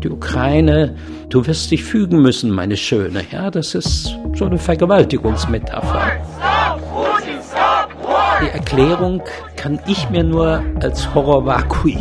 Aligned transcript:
die 0.00 0.10
Ukraine, 0.10 0.94
du 1.28 1.46
wirst 1.46 1.70
dich 1.70 1.84
fügen 1.84 2.22
müssen, 2.22 2.50
meine 2.50 2.76
Schöne. 2.76 3.22
Ja, 3.30 3.50
das 3.50 3.74
ist 3.74 4.16
so 4.34 4.46
eine 4.46 4.58
Vergewaltigungsmetapher. 4.58 6.02
Die 8.42 8.48
Erklärung 8.48 9.22
kann 9.56 9.78
ich 9.86 10.08
mir 10.08 10.24
nur 10.24 10.62
als 10.80 11.14
Horror 11.14 11.44
vacui, 11.44 11.98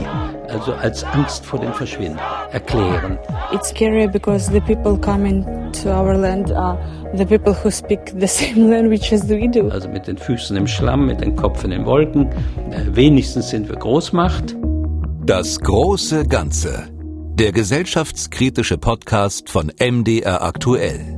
also 0.48 0.74
als 0.74 1.04
Angst 1.04 1.46
vor 1.46 1.60
dem 1.60 1.74
Verschwinden, 1.74 2.18
erklären. 2.52 3.20
It's 3.52 3.70
scary 3.70 4.08
because 4.08 4.50
the 4.50 4.62
people 4.62 4.98
coming 4.98 5.46
to 5.84 5.90
our 5.90 6.16
land 6.16 6.52
are 6.54 6.78
the 7.14 7.26
people 7.26 7.54
who 7.54 7.70
speak 7.70 8.14
the 8.18 8.28
same 8.28 8.70
language 8.72 9.12
as 9.12 9.28
we 9.28 9.50
do. 9.50 9.68
Also 9.70 9.90
mit 9.90 10.08
den 10.08 10.18
Füßen 10.18 10.56
im 10.56 10.68
Schlamm, 10.68 11.08
mit 11.08 11.20
dem 11.20 11.36
Kopf 11.36 11.66
in 11.66 11.72
den 11.72 11.86
Wolken. 11.86 12.30
Äh, 12.72 12.86
wenigstens 12.94 13.50
sind 13.50 13.68
wir 13.68 13.76
Großmacht. 13.76 14.56
Das 15.26 15.60
große 15.60 16.26
Ganze. 16.26 16.99
Der 17.40 17.54
gesellschaftskritische 17.54 18.78
Podcast 18.78 19.50
von 19.50 19.72
MDR 19.80 20.42
aktuell 20.42 21.18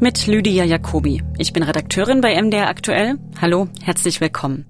mit 0.00 0.26
Lydia 0.26 0.64
Jacobi. 0.64 1.22
Ich 1.38 1.54
bin 1.54 1.62
Redakteurin 1.62 2.20
bei 2.20 2.38
MDR 2.40 2.68
Aktuell. 2.68 3.14
Hallo, 3.40 3.68
herzlich 3.82 4.20
willkommen. 4.20 4.66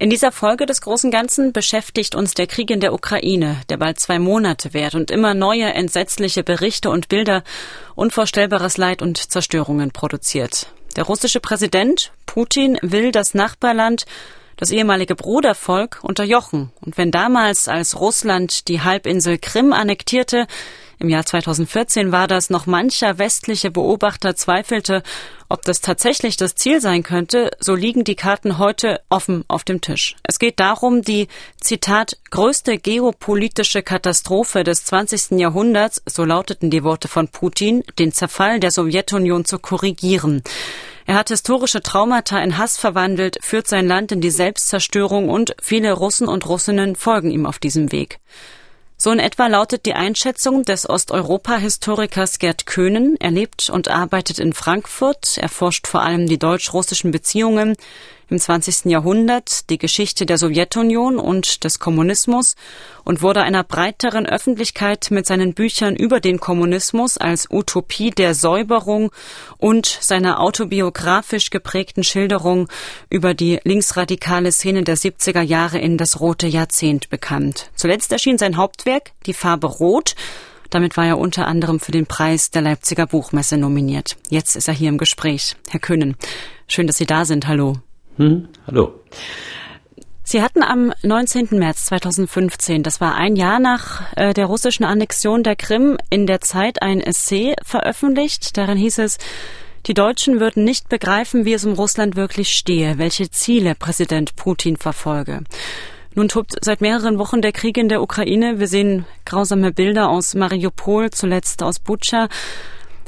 In 0.00 0.10
dieser 0.10 0.32
Folge 0.32 0.66
des 0.66 0.80
Großen 0.80 1.12
Ganzen 1.12 1.52
beschäftigt 1.52 2.16
uns 2.16 2.34
der 2.34 2.48
Krieg 2.48 2.72
in 2.72 2.80
der 2.80 2.92
Ukraine, 2.92 3.58
der 3.68 3.76
bald 3.76 4.00
zwei 4.00 4.18
Monate 4.18 4.74
währt 4.74 4.96
und 4.96 5.12
immer 5.12 5.34
neue 5.34 5.72
entsetzliche 5.72 6.42
Berichte 6.42 6.90
und 6.90 7.06
Bilder, 7.06 7.44
unvorstellbares 7.94 8.76
Leid 8.76 9.02
und 9.02 9.18
Zerstörungen 9.18 9.92
produziert. 9.92 10.66
Der 10.96 11.04
russische 11.04 11.38
Präsident 11.38 12.10
Putin 12.26 12.76
will 12.82 13.12
das 13.12 13.34
Nachbarland 13.34 14.04
das 14.60 14.70
ehemalige 14.70 15.16
Brudervolk 15.16 15.98
unterjochen. 16.02 16.70
Und 16.82 16.98
wenn 16.98 17.10
damals, 17.10 17.66
als 17.66 17.98
Russland 17.98 18.68
die 18.68 18.82
Halbinsel 18.82 19.38
Krim 19.38 19.72
annektierte, 19.72 20.46
im 21.00 21.08
Jahr 21.08 21.24
2014 21.24 22.12
war 22.12 22.28
das, 22.28 22.50
noch 22.50 22.66
mancher 22.66 23.18
westliche 23.18 23.70
Beobachter 23.70 24.36
zweifelte, 24.36 25.02
ob 25.48 25.62
das 25.62 25.80
tatsächlich 25.80 26.36
das 26.36 26.54
Ziel 26.54 26.80
sein 26.80 27.02
könnte, 27.02 27.50
so 27.58 27.74
liegen 27.74 28.04
die 28.04 28.14
Karten 28.14 28.58
heute 28.58 29.00
offen 29.08 29.44
auf 29.48 29.64
dem 29.64 29.80
Tisch. 29.80 30.16
Es 30.22 30.38
geht 30.38 30.60
darum, 30.60 31.02
die, 31.02 31.28
Zitat, 31.58 32.18
größte 32.30 32.78
geopolitische 32.78 33.82
Katastrophe 33.82 34.62
des 34.62 34.84
20. 34.84 35.38
Jahrhunderts, 35.40 36.02
so 36.06 36.24
lauteten 36.24 36.70
die 36.70 36.84
Worte 36.84 37.08
von 37.08 37.28
Putin, 37.28 37.82
den 37.98 38.12
Zerfall 38.12 38.60
der 38.60 38.70
Sowjetunion 38.70 39.44
zu 39.46 39.58
korrigieren. 39.58 40.42
Er 41.06 41.14
hat 41.14 41.30
historische 41.30 41.82
Traumata 41.82 42.38
in 42.40 42.58
Hass 42.58 42.76
verwandelt, 42.76 43.38
führt 43.40 43.66
sein 43.66 43.88
Land 43.88 44.12
in 44.12 44.20
die 44.20 44.30
Selbstzerstörung 44.30 45.30
und 45.30 45.56
viele 45.60 45.92
Russen 45.92 46.28
und 46.28 46.46
Russinnen 46.46 46.94
folgen 46.94 47.30
ihm 47.30 47.46
auf 47.46 47.58
diesem 47.58 47.90
Weg. 47.90 48.20
So 49.02 49.10
in 49.10 49.18
etwa 49.18 49.46
lautet 49.46 49.86
die 49.86 49.94
Einschätzung 49.94 50.62
des 50.62 50.86
Osteuropa-Historikers 50.86 52.38
Gerd 52.38 52.66
Köhnen. 52.66 53.16
Er 53.18 53.30
lebt 53.30 53.70
und 53.70 53.88
arbeitet 53.88 54.38
in 54.38 54.52
Frankfurt. 54.52 55.38
Er 55.38 55.48
forscht 55.48 55.86
vor 55.86 56.02
allem 56.02 56.26
die 56.26 56.38
deutsch-russischen 56.38 57.10
Beziehungen 57.10 57.78
im 58.30 58.38
20. 58.38 58.86
Jahrhundert, 58.86 59.68
die 59.70 59.78
Geschichte 59.78 60.24
der 60.24 60.38
Sowjetunion 60.38 61.18
und 61.18 61.64
des 61.64 61.78
Kommunismus 61.78 62.54
und 63.04 63.22
wurde 63.22 63.42
einer 63.42 63.64
breiteren 63.64 64.26
Öffentlichkeit 64.26 65.08
mit 65.10 65.26
seinen 65.26 65.54
Büchern 65.54 65.96
über 65.96 66.20
den 66.20 66.38
Kommunismus 66.38 67.18
als 67.18 67.48
Utopie 67.50 68.10
der 68.10 68.34
Säuberung 68.34 69.10
und 69.58 69.86
seiner 69.86 70.40
autobiografisch 70.40 71.50
geprägten 71.50 72.04
Schilderung 72.04 72.68
über 73.08 73.34
die 73.34 73.58
linksradikale 73.64 74.52
Szene 74.52 74.84
der 74.84 74.96
70er 74.96 75.42
Jahre 75.42 75.78
in 75.78 75.98
das 75.98 76.20
rote 76.20 76.46
Jahrzehnt 76.46 77.10
bekannt. 77.10 77.70
Zuletzt 77.74 78.12
erschien 78.12 78.38
sein 78.38 78.56
Hauptwerk 78.56 79.12
Die 79.26 79.34
Farbe 79.34 79.66
Rot, 79.66 80.14
damit 80.70 80.96
war 80.96 81.06
er 81.06 81.18
unter 81.18 81.46
anderem 81.46 81.80
für 81.80 81.92
den 81.92 82.06
Preis 82.06 82.50
der 82.50 82.62
Leipziger 82.62 83.06
Buchmesse 83.06 83.56
nominiert. 83.56 84.16
Jetzt 84.28 84.54
ist 84.54 84.68
er 84.68 84.74
hier 84.74 84.88
im 84.88 84.98
Gespräch. 84.98 85.56
Herr 85.68 85.80
Köhnen, 85.80 86.16
schön, 86.68 86.86
dass 86.86 86.96
Sie 86.96 87.06
da 87.06 87.24
sind. 87.24 87.48
Hallo. 87.48 87.78
Hm, 88.20 88.48
hallo. 88.66 88.92
Sie 90.24 90.42
hatten 90.42 90.62
am 90.62 90.92
19. 91.02 91.58
März 91.58 91.86
2015, 91.86 92.82
das 92.82 93.00
war 93.00 93.14
ein 93.14 93.34
Jahr 93.34 93.58
nach 93.60 94.14
äh, 94.14 94.34
der 94.34 94.44
russischen 94.44 94.84
Annexion 94.84 95.42
der 95.42 95.56
Krim, 95.56 95.96
in 96.10 96.26
der 96.26 96.42
Zeit 96.42 96.82
ein 96.82 97.00
Essay 97.00 97.54
veröffentlicht. 97.64 98.58
Darin 98.58 98.76
hieß 98.76 98.98
es, 98.98 99.16
die 99.86 99.94
Deutschen 99.94 100.38
würden 100.38 100.64
nicht 100.64 100.90
begreifen, 100.90 101.46
wie 101.46 101.54
es 101.54 101.64
um 101.64 101.72
Russland 101.72 102.14
wirklich 102.14 102.54
stehe, 102.54 102.98
welche 102.98 103.30
Ziele 103.30 103.74
Präsident 103.74 104.36
Putin 104.36 104.76
verfolge. 104.76 105.40
Nun 106.14 106.28
tobt 106.28 106.56
seit 106.60 106.82
mehreren 106.82 107.18
Wochen 107.18 107.40
der 107.40 107.52
Krieg 107.52 107.78
in 107.78 107.88
der 107.88 108.02
Ukraine. 108.02 108.58
Wir 108.58 108.68
sehen 108.68 109.06
grausame 109.24 109.72
Bilder 109.72 110.10
aus 110.10 110.34
Mariupol, 110.34 111.08
zuletzt 111.10 111.62
aus 111.62 111.78
Butscha. 111.78 112.28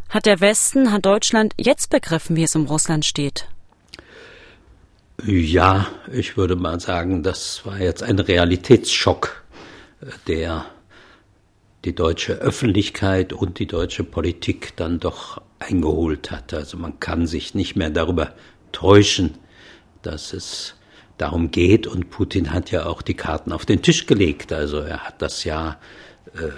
Hat 0.09 0.25
der 0.25 0.41
Westen, 0.41 0.91
hat 0.91 1.05
Deutschland 1.05 1.53
jetzt 1.59 1.91
begriffen, 1.91 2.35
wie 2.35 2.45
es 2.45 2.57
um 2.57 2.65
Russland 2.65 3.05
steht? 3.05 3.52
Ja, 5.21 5.87
ich 6.11 6.37
würde 6.37 6.57
mal 6.57 6.81
sagen, 6.81 7.23
das 7.23 7.65
war 7.65 7.79
jetzt 7.79 8.03
ein 8.03 8.19
Realitätsschock, 8.19 9.45
der 10.27 10.67
die 11.85 11.95
deutsche 11.95 12.35
Öffentlichkeit 12.35 13.33
und 13.33 13.59
die 13.59 13.67
deutsche 13.67 14.05
Politik 14.05 14.75
dann 14.77 15.01
doch 15.01 15.41
eingeholt 15.59 16.31
hat. 16.31 16.55
Also 16.55 16.77
man 16.77 16.99
kann 16.99 17.27
sich 17.27 17.55
nicht 17.55 17.77
mehr 17.77 17.91
darüber 17.91 18.35
täuschen, 18.73 19.35
dass 20.03 20.33
es 20.33 20.75
darum 21.19 21.51
geht. 21.51 21.87
Und 21.87 22.11
Putin 22.11 22.53
hat 22.53 22.71
ja 22.71 22.87
auch 22.87 23.03
die 23.03 23.15
Karten 23.15 23.53
auf 23.53 23.67
den 23.67 23.83
Tisch 23.83 24.07
gelegt. 24.07 24.53
Also 24.53 24.79
er 24.79 25.05
hat 25.05 25.23
das 25.23 25.45
ja 25.45 25.79
äh, 26.35 26.51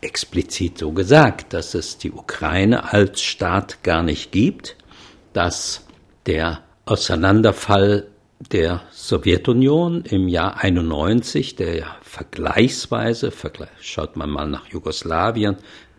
explizit 0.00 0.78
so 0.78 0.92
gesagt, 0.92 1.52
dass 1.52 1.74
es 1.74 1.98
die 1.98 2.10
Ukraine 2.10 2.92
als 2.92 3.20
Staat 3.20 3.82
gar 3.82 4.02
nicht 4.02 4.32
gibt, 4.32 4.76
dass 5.32 5.86
der 6.26 6.62
Auseinanderfall 6.88 8.06
der 8.50 8.80
Sowjetunion 8.92 10.04
im 10.06 10.26
Jahr 10.26 10.64
91, 10.64 11.54
der 11.54 11.76
ja 11.76 11.96
vergleichsweise, 12.00 13.30
schaut 13.82 14.16
man 14.16 14.30
mal 14.30 14.48
nach 14.48 14.68
Jugoslawien, 14.68 15.56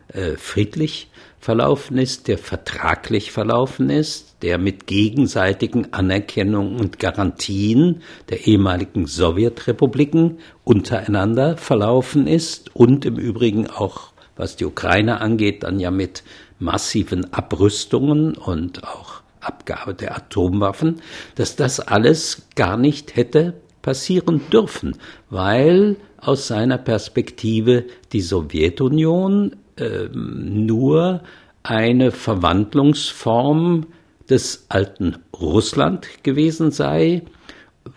äh, 0.07 0.31
friedlich 0.35 1.11
verlaufen 1.39 1.99
ist, 1.99 2.27
der 2.27 2.39
vertraglich 2.39 3.31
verlaufen 3.31 3.91
ist, 3.91 4.37
der 4.41 4.57
mit 4.57 4.87
gegenseitigen 4.87 5.93
Anerkennungen 5.93 6.79
und 6.79 6.97
Garantien 6.97 8.01
der 8.29 8.47
ehemaligen 8.47 9.05
Sowjetrepubliken 9.05 10.39
untereinander 10.63 11.55
verlaufen 11.55 12.25
ist 12.25 12.75
und 12.75 13.05
im 13.05 13.17
Übrigen 13.17 13.69
auch, 13.69 14.11
was 14.35 14.55
die 14.55 14.65
Ukraine 14.65 15.21
angeht, 15.21 15.61
dann 15.61 15.79
ja 15.79 15.91
mit 15.91 16.23
massiven 16.57 17.31
Abrüstungen 17.31 18.33
und 18.35 18.83
auch 18.85 19.18
Abgabe 19.41 19.93
der 19.93 20.15
Atomwaffen, 20.15 21.01
dass 21.35 21.55
das 21.55 21.79
alles 21.79 22.47
gar 22.55 22.77
nicht 22.77 23.15
hätte 23.15 23.53
passieren 23.81 24.41
dürfen, 24.51 24.97
weil 25.29 25.95
aus 26.17 26.47
seiner 26.47 26.77
Perspektive 26.77 27.85
die 28.11 28.21
Sowjetunion 28.21 29.55
äh, 29.77 30.09
nur 30.13 31.21
eine 31.63 32.11
Verwandlungsform 32.11 33.87
des 34.29 34.65
alten 34.69 35.17
Russland 35.39 36.07
gewesen 36.23 36.71
sei, 36.71 37.23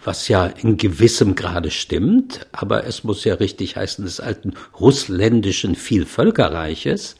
was 0.05 0.29
ja 0.29 0.47
in 0.47 0.77
gewissem 0.77 1.35
Grade 1.35 1.71
stimmt, 1.71 2.47
aber 2.53 2.87
es 2.87 3.05
muss 3.05 3.25
ja 3.25 3.35
richtig 3.35 3.77
heißen 3.77 4.05
des 4.05 4.21
alten 4.21 4.55
russländischen 4.79 5.75
Vielvölkerreiches. 5.75 7.17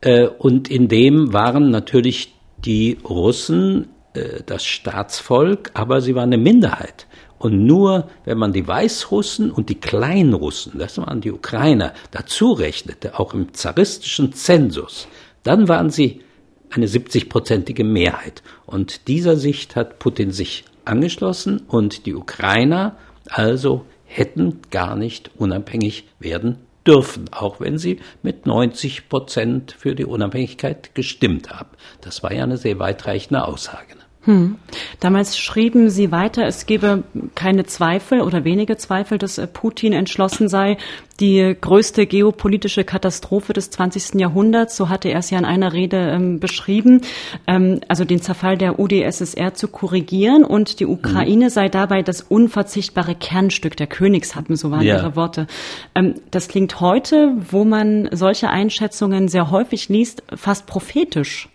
Äh, 0.00 0.26
und 0.26 0.68
in 0.68 0.88
dem 0.88 1.32
waren 1.32 1.70
natürlich 1.70 2.34
die 2.64 2.98
Russen 3.08 3.88
äh, 4.14 4.42
das 4.44 4.64
Staatsvolk, 4.64 5.70
aber 5.74 6.00
sie 6.00 6.14
waren 6.14 6.32
eine 6.32 6.42
Minderheit. 6.42 7.06
Und 7.38 7.64
nur 7.64 8.08
wenn 8.24 8.38
man 8.38 8.52
die 8.52 8.66
Weißrussen 8.66 9.50
und 9.50 9.70
die 9.70 9.80
Kleinrussen, 9.80 10.78
das 10.78 10.98
waren 10.98 11.22
die 11.22 11.32
Ukrainer, 11.32 11.94
dazu 12.10 12.52
rechnete, 12.52 13.18
auch 13.18 13.32
im 13.32 13.54
zaristischen 13.54 14.34
Zensus, 14.34 15.08
dann 15.42 15.68
waren 15.68 15.90
sie 15.90 16.20
eine 16.68 16.86
70-prozentige 16.86 17.82
Mehrheit. 17.82 18.42
Und 18.66 19.08
dieser 19.08 19.36
Sicht 19.36 19.74
hat 19.74 19.98
Putin 19.98 20.32
sich 20.32 20.64
angeschlossen 20.84 21.62
und 21.66 22.04
die 22.06 22.14
Ukrainer 22.14 22.96
also 23.26 23.86
hätten 24.04 24.60
gar 24.70 24.96
nicht 24.96 25.30
unabhängig 25.36 26.08
werden 26.18 26.58
dürfen, 26.86 27.26
auch 27.32 27.60
wenn 27.60 27.78
sie 27.78 28.00
mit 28.22 28.46
90 28.46 29.08
Prozent 29.08 29.76
für 29.78 29.94
die 29.94 30.04
Unabhängigkeit 30.04 30.94
gestimmt 30.94 31.50
haben. 31.50 31.70
Das 32.00 32.22
war 32.22 32.32
ja 32.32 32.44
eine 32.44 32.56
sehr 32.56 32.78
weitreichende 32.78 33.44
Aussage. 33.44 34.00
Hm. 34.24 34.56
Damals 35.00 35.38
schrieben 35.38 35.88
Sie 35.88 36.12
weiter, 36.12 36.44
es 36.46 36.66
gebe 36.66 37.04
keine 37.34 37.64
Zweifel 37.64 38.20
oder 38.20 38.44
wenige 38.44 38.76
Zweifel, 38.76 39.16
dass 39.16 39.38
äh, 39.38 39.46
Putin 39.46 39.94
entschlossen 39.94 40.50
sei, 40.50 40.76
die 41.20 41.56
größte 41.58 42.06
geopolitische 42.06 42.84
Katastrophe 42.84 43.54
des 43.54 43.70
20. 43.70 44.20
Jahrhunderts, 44.20 44.76
so 44.76 44.90
hatte 44.90 45.08
er 45.08 45.20
es 45.20 45.30
ja 45.30 45.38
in 45.38 45.46
einer 45.46 45.72
Rede 45.72 45.96
ähm, 45.96 46.38
beschrieben, 46.38 47.00
ähm, 47.46 47.80
also 47.88 48.04
den 48.04 48.20
Zerfall 48.20 48.58
der 48.58 48.78
UdSSR 48.78 49.54
zu 49.54 49.68
korrigieren 49.68 50.44
und 50.44 50.80
die 50.80 50.86
Ukraine 50.86 51.46
mhm. 51.46 51.50
sei 51.50 51.70
dabei 51.70 52.02
das 52.02 52.20
unverzichtbare 52.20 53.14
Kernstück 53.14 53.74
der 53.78 53.86
Königshappen, 53.86 54.54
so 54.54 54.70
waren 54.70 54.82
ja. 54.82 54.98
Ihre 54.98 55.16
Worte. 55.16 55.46
Ähm, 55.94 56.16
das 56.30 56.48
klingt 56.48 56.80
heute, 56.80 57.32
wo 57.50 57.64
man 57.64 58.10
solche 58.12 58.50
Einschätzungen 58.50 59.28
sehr 59.28 59.50
häufig 59.50 59.88
liest, 59.88 60.22
fast 60.36 60.66
prophetisch. 60.66 61.48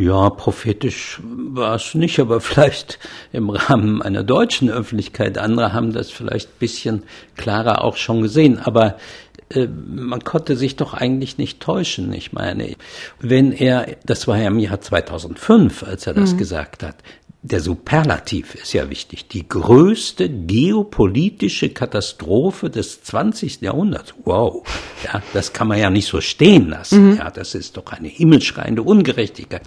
Ja, 0.00 0.30
prophetisch 0.30 1.20
war 1.22 1.74
es 1.74 1.94
nicht, 1.94 2.18
aber 2.20 2.40
vielleicht 2.40 2.98
im 3.32 3.50
Rahmen 3.50 4.00
einer 4.00 4.24
deutschen 4.24 4.70
Öffentlichkeit. 4.70 5.36
Andere 5.36 5.74
haben 5.74 5.92
das 5.92 6.10
vielleicht 6.10 6.48
ein 6.48 6.58
bisschen 6.58 7.02
klarer 7.36 7.84
auch 7.84 7.96
schon 7.96 8.22
gesehen. 8.22 8.58
Aber 8.58 8.96
äh, 9.50 9.66
man 9.66 10.24
konnte 10.24 10.56
sich 10.56 10.76
doch 10.76 10.94
eigentlich 10.94 11.36
nicht 11.36 11.60
täuschen. 11.60 12.14
Ich 12.14 12.32
meine, 12.32 12.76
wenn 13.18 13.52
er, 13.52 13.88
das 14.06 14.26
war 14.26 14.38
ja 14.38 14.48
im 14.48 14.58
Jahr 14.58 14.80
2005, 14.80 15.82
als 15.82 16.06
er 16.06 16.14
das 16.14 16.32
mhm. 16.32 16.38
gesagt 16.38 16.82
hat, 16.82 16.96
der 17.42 17.60
Superlativ 17.60 18.54
ist 18.54 18.72
ja 18.72 18.88
wichtig. 18.88 19.28
Die 19.28 19.48
größte 19.48 20.28
geopolitische 20.28 21.70
Katastrophe 21.70 22.70
des 22.70 23.02
20. 23.02 23.60
Jahrhunderts. 23.60 24.14
Wow. 24.24 24.66
Ja, 25.04 25.22
das 25.34 25.52
kann 25.52 25.68
man 25.68 25.78
ja 25.78 25.90
nicht 25.90 26.06
so 26.06 26.20
stehen 26.22 26.68
lassen. 26.68 27.10
Mhm. 27.10 27.16
Ja, 27.16 27.30
das 27.30 27.54
ist 27.54 27.76
doch 27.76 27.92
eine 27.92 28.08
himmelschreiende 28.08 28.82
Ungerechtigkeit. 28.82 29.62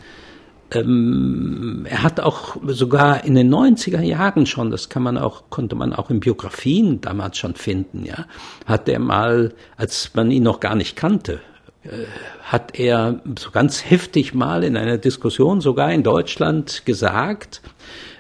Ähm, 0.73 1.85
er 1.89 2.03
hat 2.03 2.19
auch 2.19 2.57
sogar 2.67 3.23
in 3.25 3.35
den 3.35 3.53
90er 3.53 4.01
Jahren 4.01 4.45
schon, 4.45 4.71
das 4.71 4.89
kann 4.89 5.03
man 5.03 5.17
auch, 5.17 5.49
konnte 5.49 5.75
man 5.75 5.93
auch 5.93 6.09
in 6.09 6.19
Biografien 6.19 7.01
damals 7.01 7.37
schon 7.37 7.55
finden, 7.55 8.05
ja, 8.05 8.25
hat 8.65 8.89
er 8.89 8.99
mal, 8.99 9.53
als 9.77 10.11
man 10.13 10.31
ihn 10.31 10.43
noch 10.43 10.59
gar 10.59 10.75
nicht 10.75 10.95
kannte, 10.95 11.41
äh, 11.83 12.05
hat 12.43 12.79
er 12.79 13.21
so 13.37 13.51
ganz 13.51 13.89
heftig 13.89 14.33
mal 14.33 14.63
in 14.63 14.77
einer 14.77 14.97
Diskussion 14.97 15.61
sogar 15.61 15.91
in 15.91 16.03
Deutschland 16.03 16.85
gesagt, 16.85 17.61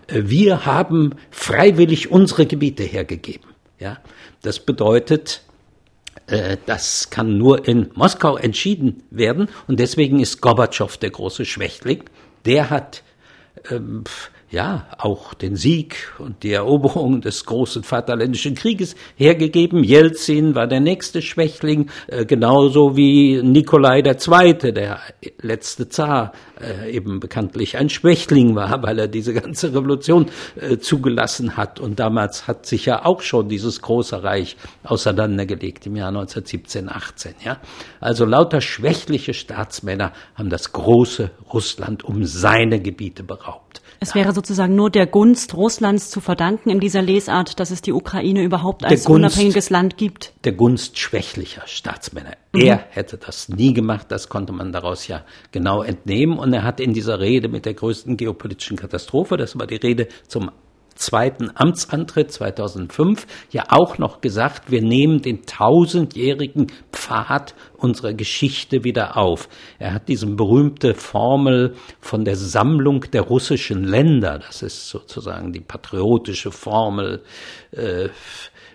äh, 0.07 0.23
wir 0.25 0.65
haben 0.65 1.15
freiwillig 1.31 2.11
unsere 2.11 2.45
Gebiete 2.45 2.83
hergegeben. 2.83 3.49
Ja, 3.79 3.97
das 4.41 4.59
bedeutet, 4.59 5.41
äh, 6.27 6.57
das 6.65 7.09
kann 7.09 7.37
nur 7.37 7.67
in 7.67 7.89
Moskau 7.95 8.37
entschieden 8.37 9.03
werden 9.09 9.49
und 9.67 9.79
deswegen 9.79 10.19
ist 10.19 10.41
Gorbatschow 10.41 10.97
der 10.97 11.09
große 11.09 11.45
Schwächling. 11.45 12.03
Der 12.45 12.69
hat 12.69 13.03
ähm, 13.69 14.03
ja, 14.53 14.85
auch 14.99 15.33
den 15.33 15.55
Sieg 15.55 16.13
und 16.19 16.43
die 16.43 16.51
Eroberung 16.51 17.21
des 17.21 17.45
großen 17.45 17.81
Vaterländischen 17.81 18.53
Krieges 18.53 18.95
hergegeben. 19.15 19.83
Jelzin 19.83 20.53
war 20.53 20.67
der 20.67 20.79
nächste 20.79 21.23
Schwächling, 21.23 21.89
äh, 22.05 22.23
genauso 22.23 22.95
wie 22.95 23.41
Nikolai 23.41 24.03
II., 24.03 24.71
der 24.71 24.99
letzte 25.41 25.89
Zar, 25.89 26.33
äh, 26.61 26.91
eben 26.91 27.19
bekanntlich 27.19 27.77
ein 27.77 27.89
Schwächling 27.89 28.55
war, 28.55 28.83
weil 28.83 28.99
er 28.99 29.07
diese 29.07 29.33
ganze 29.33 29.73
Revolution 29.73 30.27
äh, 30.55 30.77
zugelassen 30.77 31.57
hat. 31.57 31.79
Und 31.79 31.99
damals 31.99 32.45
hat 32.45 32.67
sich 32.67 32.85
ja 32.85 33.05
auch 33.05 33.21
schon 33.21 33.49
dieses 33.49 33.81
große 33.81 34.21
Reich 34.21 34.55
auseinandergelegt 34.83 35.87
im 35.87 35.95
Jahr 35.95 36.09
1917, 36.09 36.89
18. 36.89 37.33
Ja? 37.43 37.57
Also 37.99 38.23
lauter 38.25 38.61
schwächliche 38.61 39.33
Staatsmänner 39.33 40.13
haben 40.35 40.51
das 40.51 40.73
große 40.73 41.31
Russland 41.51 42.03
um 42.03 42.23
seine 42.25 42.79
Gebiete 42.79 43.23
beraubt. 43.23 43.81
Es 44.03 44.15
wäre 44.15 44.33
sozusagen 44.33 44.75
nur 44.75 44.89
der 44.89 45.07
Gunst 45.07 45.55
Russlands 45.55 46.09
zu 46.09 46.19
verdanken 46.19 46.69
in 46.69 46.81
dieser 46.81 47.01
Lesart, 47.01 47.57
dass 47.61 47.71
es 47.71 47.81
die 47.81 47.93
Ukraine 47.93 48.43
überhaupt 48.43 48.83
als 48.83 49.05
Gunst, 49.05 49.17
unabhängiges 49.17 49.69
Land 49.69 49.95
gibt. 49.95 50.33
Der 50.43 50.51
Gunst 50.51 50.99
schwächlicher 50.99 51.61
Staatsmänner. 51.67 52.33
Mhm. 52.51 52.61
Er 52.63 52.85
hätte 52.89 53.17
das 53.17 53.47
nie 53.47 53.73
gemacht, 53.73 54.07
das 54.09 54.27
konnte 54.27 54.51
man 54.51 54.73
daraus 54.73 55.07
ja 55.07 55.23
genau 55.53 55.83
entnehmen. 55.83 56.37
Und 56.37 56.51
er 56.51 56.63
hat 56.63 56.81
in 56.81 56.91
dieser 56.91 57.21
Rede 57.21 57.47
mit 57.47 57.65
der 57.65 57.75
größten 57.75 58.17
geopolitischen 58.17 58.75
Katastrophe, 58.75 59.37
das 59.37 59.57
war 59.57 59.67
die 59.67 59.77
Rede 59.77 60.09
zum 60.27 60.51
zweiten 60.95 61.49
Amtsantritt 61.55 62.31
2005 62.31 63.25
ja 63.51 63.63
auch 63.69 63.97
noch 63.97 64.21
gesagt, 64.21 64.69
wir 64.69 64.81
nehmen 64.81 65.21
den 65.21 65.45
tausendjährigen 65.45 66.67
Pfad 66.91 67.55
unserer 67.83 68.13
Geschichte 68.13 68.83
wieder 68.83 69.17
auf. 69.17 69.49
Er 69.77 69.93
hat 69.93 70.07
diese 70.07 70.25
berühmte 70.25 70.95
Formel 70.95 71.75
von 71.99 72.23
der 72.23 72.37
Sammlung 72.37 73.05
der 73.11 73.21
russischen 73.21 73.83
Länder, 73.83 74.39
das 74.39 74.61
ist 74.61 74.89
sozusagen 74.89 75.51
die 75.51 75.59
patriotische 75.59 76.51
Formel, 76.51 77.21
äh, 77.71 78.09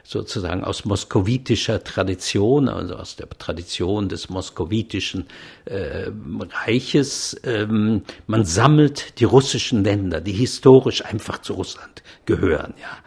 sozusagen 0.04 0.64
aus 0.64 0.86
moskowitischer 0.86 1.84
Tradition, 1.84 2.70
also 2.70 2.96
aus 2.96 3.16
der 3.16 3.28
Tradition 3.28 4.08
des 4.08 4.30
moskowitischen 4.30 5.26
äh, 5.66 6.10
Reiches. 6.64 7.38
Ähm, 7.44 8.02
man 8.26 8.46
sammelt 8.46 9.20
die 9.20 9.24
russischen 9.24 9.84
Länder, 9.84 10.22
die 10.22 10.32
historisch 10.32 11.04
einfach 11.04 11.42
zu 11.42 11.52
Russland 11.52 12.02
gehören. 12.24 12.72
Ja, 12.80 12.98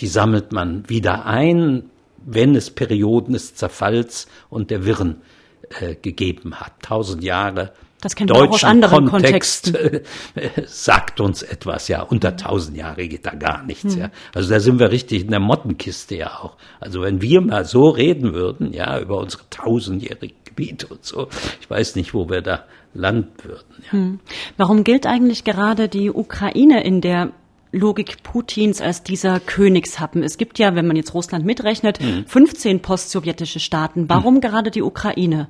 die 0.00 0.06
sammelt 0.06 0.52
man 0.52 0.88
wieder 0.88 1.26
ein, 1.26 1.90
wenn 2.24 2.56
es 2.56 2.70
Perioden 2.70 3.34
des 3.34 3.54
Zerfalls 3.54 4.26
und 4.48 4.70
der 4.70 4.86
Wirren 4.86 5.20
äh, 5.80 5.94
gegeben 5.94 6.54
hat. 6.54 6.72
Tausend 6.82 7.22
Jahre 7.22 7.72
das 8.00 8.14
kennen 8.14 8.28
wir 8.28 8.36
auch 8.36 8.50
aus 8.50 8.62
anderen 8.62 9.06
Kontext 9.06 9.72
Kontexten. 9.72 10.64
sagt 10.66 11.20
uns 11.20 11.42
etwas, 11.42 11.88
ja. 11.88 12.02
Unter 12.02 12.36
tausend 12.36 12.76
Jahre 12.76 13.08
geht 13.08 13.24
da 13.24 13.34
gar 13.34 13.62
nichts, 13.64 13.94
hm. 13.94 14.00
ja. 14.00 14.10
Also 14.34 14.50
da 14.50 14.60
sind 14.60 14.78
wir 14.78 14.90
richtig 14.90 15.22
in 15.22 15.30
der 15.30 15.40
Mottenkiste 15.40 16.14
ja 16.14 16.38
auch. 16.38 16.56
Also 16.78 17.02
wenn 17.02 17.22
wir 17.22 17.40
mal 17.40 17.64
so 17.64 17.88
reden 17.88 18.34
würden, 18.34 18.72
ja, 18.72 19.00
über 19.00 19.18
unsere 19.18 19.42
tausendjährigen 19.50 20.36
Gebiete 20.44 20.86
und 20.86 21.04
so, 21.04 21.28
ich 21.60 21.70
weiß 21.70 21.96
nicht, 21.96 22.12
wo 22.12 22.28
wir 22.28 22.42
da 22.42 22.64
landen 22.92 23.32
würden. 23.42 23.84
Ja. 23.86 23.92
Hm. 23.92 24.20
Warum 24.56 24.84
gilt 24.84 25.06
eigentlich 25.06 25.44
gerade 25.44 25.88
die 25.88 26.10
Ukraine 26.10 26.84
in 26.84 27.00
der 27.00 27.30
Logik 27.76 28.22
Putins 28.22 28.80
als 28.80 29.02
dieser 29.02 29.40
Königshappen. 29.40 30.22
Es 30.22 30.38
gibt 30.38 30.58
ja, 30.58 30.74
wenn 30.74 30.86
man 30.86 30.96
jetzt 30.96 31.14
Russland 31.14 31.44
mitrechnet, 31.44 31.98
hm. 32.00 32.24
15 32.26 32.82
postsowjetische 32.82 33.60
Staaten. 33.60 34.08
Warum 34.08 34.36
hm. 34.36 34.40
gerade 34.40 34.70
die 34.70 34.82
Ukraine? 34.82 35.48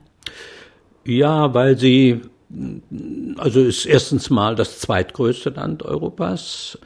Ja, 1.04 1.54
weil 1.54 1.78
sie 1.78 2.20
also 3.36 3.60
ist 3.60 3.86
erstens 3.86 4.30
mal 4.30 4.54
das 4.54 4.78
zweitgrößte 4.78 5.50
Land 5.50 5.82
Europas. 5.82 6.78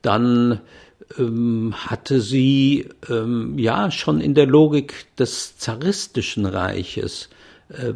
Dann 0.00 0.60
ähm, 1.18 1.74
hatte 1.76 2.20
sie 2.20 2.88
ähm, 3.08 3.58
ja 3.58 3.90
schon 3.90 4.20
in 4.20 4.34
der 4.34 4.46
Logik 4.46 5.06
des 5.16 5.58
zaristischen 5.58 6.46
Reiches 6.46 7.28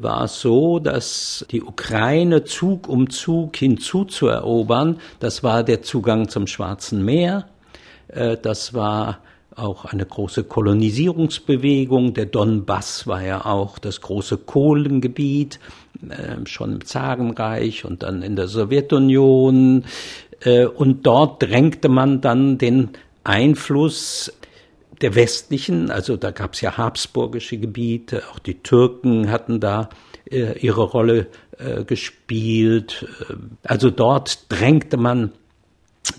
war 0.01 0.25
es 0.25 0.41
so, 0.41 0.79
dass 0.79 1.45
die 1.51 1.63
Ukraine 1.63 2.45
Zug 2.45 2.89
um 2.89 3.11
Zug 3.11 3.57
hinzuzuerobern, 3.57 4.99
das 5.21 5.43
war 5.43 5.63
der 5.65 5.83
Zugang 5.83 6.29
zum 6.29 6.47
Schwarzen 6.47 7.05
Meer, 7.05 7.47
äh, 8.09 8.37
das 8.41 8.75
war 8.75 9.19
auch 9.55 9.87
eine 9.87 10.05
große 10.05 10.45
Kolonisierungsbewegung. 10.45 12.15
Der 12.15 12.27
Donbass 12.27 13.07
war 13.07 13.23
ja 13.23 13.47
auch 13.47 13.79
das 13.79 14.03
große 14.03 14.37
Kohlengebiet, 14.39 15.59
äh, 16.09 16.47
schon 16.47 16.75
im 16.75 16.85
Zarenreich 16.85 17.85
und 17.85 18.03
dann 18.03 18.23
in 18.23 18.37
der 18.37 18.49
Sowjetunion. 18.49 19.85
Äh, 20.41 20.67
und 20.67 21.07
dort 21.07 21.43
drängte 21.43 21.89
man 21.89 22.21
dann 22.21 22.59
den 22.59 22.91
Einfluss 23.25 24.33
der 25.03 25.15
westlichen, 25.15 25.91
also 25.91 26.17
da 26.17 26.31
gab 26.31 26.55
es 26.55 26.61
ja 26.61 26.77
habsburgische 26.77 27.59
Gebiete, 27.59 28.23
auch 28.33 28.39
die 28.39 28.63
Türken 28.63 29.31
hatten 29.31 29.61
da 29.61 29.89
äh, 30.31 30.59
ihre 30.59 30.83
Rolle 30.83 31.29
äh, 31.59 31.85
gespielt. 31.85 33.07
Äh, 33.29 33.35
also 33.65 33.91
dort 33.91 34.51
drängte 34.51 34.97
man 34.97 35.33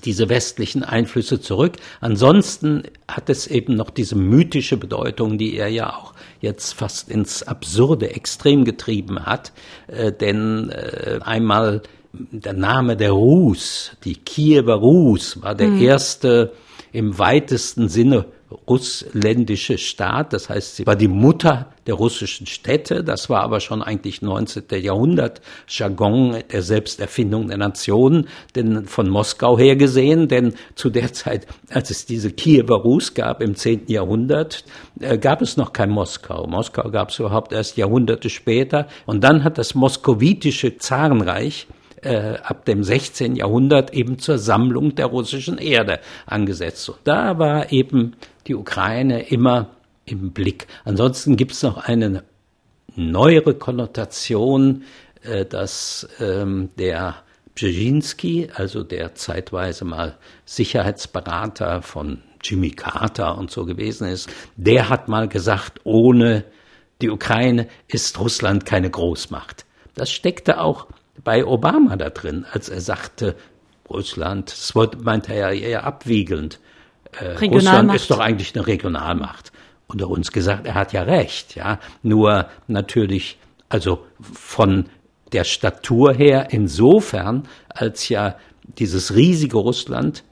diese 0.03 0.29
westlichen 0.29 0.83
Einflüsse 0.83 1.39
zurück. 1.39 1.77
Ansonsten 2.01 2.83
hat 3.07 3.29
es 3.29 3.47
eben 3.47 3.75
noch 3.75 3.89
diese 3.89 4.15
mythische 4.15 4.77
Bedeutung, 4.77 5.37
die 5.37 5.55
er 5.55 5.69
ja 5.69 5.95
auch 5.95 6.13
jetzt 6.41 6.73
fast 6.73 7.09
ins 7.09 7.43
Absurde 7.43 8.13
extrem 8.13 8.65
getrieben 8.65 9.25
hat. 9.25 9.53
Äh, 9.87 10.11
denn 10.11 10.69
äh, 10.69 11.19
einmal 11.21 11.81
der 12.13 12.53
Name 12.53 12.97
der 12.97 13.11
Rus, 13.11 13.91
die 14.03 14.15
Kiewer 14.15 14.75
Rus, 14.75 15.41
war 15.41 15.55
der 15.55 15.69
mhm. 15.69 15.81
erste 15.81 16.53
im 16.91 17.17
weitesten 17.19 17.89
Sinne 17.89 18.25
russländische 18.67 19.77
Staat. 19.77 20.33
Das 20.33 20.49
heißt, 20.49 20.77
sie 20.77 20.87
war 20.87 20.95
die 20.95 21.07
Mutter 21.07 21.67
der 21.85 21.95
russischen 21.95 22.47
Städte. 22.47 23.03
Das 23.03 23.29
war 23.29 23.41
aber 23.41 23.59
schon 23.59 23.81
eigentlich 23.81 24.21
19. 24.21 24.63
Jahrhundert 24.81 25.41
Jargon 25.67 26.37
der 26.51 26.61
Selbsterfindung 26.61 27.47
der 27.49 27.57
Nationen, 27.57 28.27
denn 28.55 28.85
von 28.85 29.09
Moskau 29.09 29.57
her 29.57 29.75
gesehen, 29.75 30.27
denn 30.27 30.53
zu 30.75 30.89
der 30.89 31.13
Zeit, 31.13 31.47
als 31.69 31.89
es 31.89 32.05
diese 32.05 32.31
Kiewer 32.31 32.77
Rus 32.77 33.13
gab 33.13 33.41
im 33.41 33.55
10. 33.55 33.87
Jahrhundert, 33.87 34.63
äh, 34.99 35.17
gab 35.17 35.41
es 35.41 35.57
noch 35.57 35.73
kein 35.73 35.89
Moskau. 35.89 36.47
Moskau 36.47 36.89
gab 36.89 37.09
es 37.09 37.19
überhaupt 37.19 37.51
erst 37.51 37.77
Jahrhunderte 37.77 38.29
später. 38.29 38.87
Und 39.05 39.23
dann 39.23 39.43
hat 39.43 39.57
das 39.57 39.75
moskowitische 39.75 40.77
Zarenreich 40.77 41.67
äh, 42.01 42.35
ab 42.43 42.65
dem 42.65 42.83
16. 42.83 43.35
Jahrhundert 43.35 43.93
eben 43.93 44.19
zur 44.19 44.37
Sammlung 44.37 44.95
der 44.95 45.07
russischen 45.07 45.57
Erde 45.57 45.99
angesetzt. 46.25 46.89
Und 46.89 46.99
da 47.03 47.39
war 47.39 47.71
eben 47.71 48.13
die 48.47 48.55
Ukraine 48.55 49.27
immer 49.29 49.69
im 50.05 50.31
Blick. 50.31 50.67
Ansonsten 50.85 51.35
gibt 51.35 51.51
es 51.51 51.63
noch 51.63 51.77
eine 51.77 52.23
neuere 52.95 53.53
Konnotation, 53.53 54.83
äh, 55.21 55.45
dass 55.45 56.07
ähm, 56.19 56.69
der 56.77 57.15
Brzezinski, 57.55 58.49
also 58.53 58.83
der 58.83 59.15
zeitweise 59.15 59.83
mal 59.85 60.17
Sicherheitsberater 60.45 61.81
von 61.81 62.21
Jimmy 62.43 62.71
Carter 62.71 63.37
und 63.37 63.51
so 63.51 63.65
gewesen 63.65 64.07
ist, 64.07 64.29
der 64.55 64.89
hat 64.89 65.07
mal 65.07 65.27
gesagt, 65.27 65.81
ohne 65.83 66.43
die 67.01 67.09
Ukraine 67.09 67.67
ist 67.87 68.19
Russland 68.19 68.65
keine 68.65 68.89
Großmacht. 68.89 69.65
Das 69.95 70.11
steckte 70.11 70.61
auch 70.61 70.87
bei 71.23 71.45
Obama 71.45 71.95
da 71.95 72.09
drin, 72.09 72.45
als 72.51 72.69
er 72.69 72.81
sagte, 72.81 73.35
Russland, 73.89 74.51
das 74.51 74.75
meinte 75.03 75.33
er 75.33 75.53
ja 75.53 75.67
eher 75.67 75.83
abwiegelnd. 75.85 76.59
Äh, 77.19 77.45
Russland 77.45 77.93
ist 77.93 78.11
doch 78.11 78.19
eigentlich 78.19 78.55
eine 78.55 78.67
Regionalmacht. 78.67 79.51
Unter 79.87 80.09
uns 80.09 80.31
gesagt, 80.31 80.67
er 80.67 80.75
hat 80.75 80.93
ja 80.93 81.03
recht, 81.03 81.55
ja. 81.55 81.79
Nur 82.03 82.47
natürlich, 82.67 83.37
also 83.69 84.05
von 84.19 84.85
der 85.31 85.43
Statur 85.43 86.13
her 86.13 86.47
insofern, 86.51 87.47
als 87.69 88.09
ja 88.09 88.35
dieses 88.63 89.15
riesige 89.15 89.57
Russland 89.57 90.23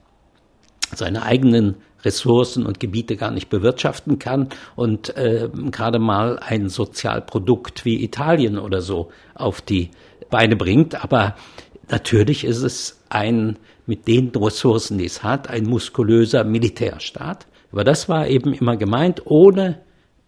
seine 0.94 1.22
eigenen 1.22 1.76
Ressourcen 2.04 2.64
und 2.64 2.78
Gebiete 2.78 3.16
gar 3.16 3.30
nicht 3.30 3.48
bewirtschaften 3.48 4.18
kann 4.18 4.48
und 4.76 5.16
äh, 5.16 5.48
gerade 5.70 5.98
mal 5.98 6.38
ein 6.38 6.68
Sozialprodukt 6.68 7.84
wie 7.84 8.02
Italien 8.04 8.58
oder 8.58 8.80
so 8.80 9.10
auf 9.34 9.60
die 9.60 9.90
Beine 10.30 10.56
bringt. 10.56 11.02
Aber 11.02 11.34
natürlich 11.90 12.44
ist 12.44 12.62
es 12.62 13.00
ein, 13.08 13.58
mit 13.86 14.08
den 14.08 14.30
Ressourcen, 14.30 14.98
die 14.98 15.06
es 15.06 15.22
hat, 15.22 15.48
ein 15.48 15.64
muskulöser 15.64 16.44
Militärstaat. 16.44 17.46
Aber 17.72 17.84
das 17.84 18.08
war 18.08 18.26
eben 18.28 18.52
immer 18.52 18.76
gemeint, 18.76 19.22
ohne 19.26 19.80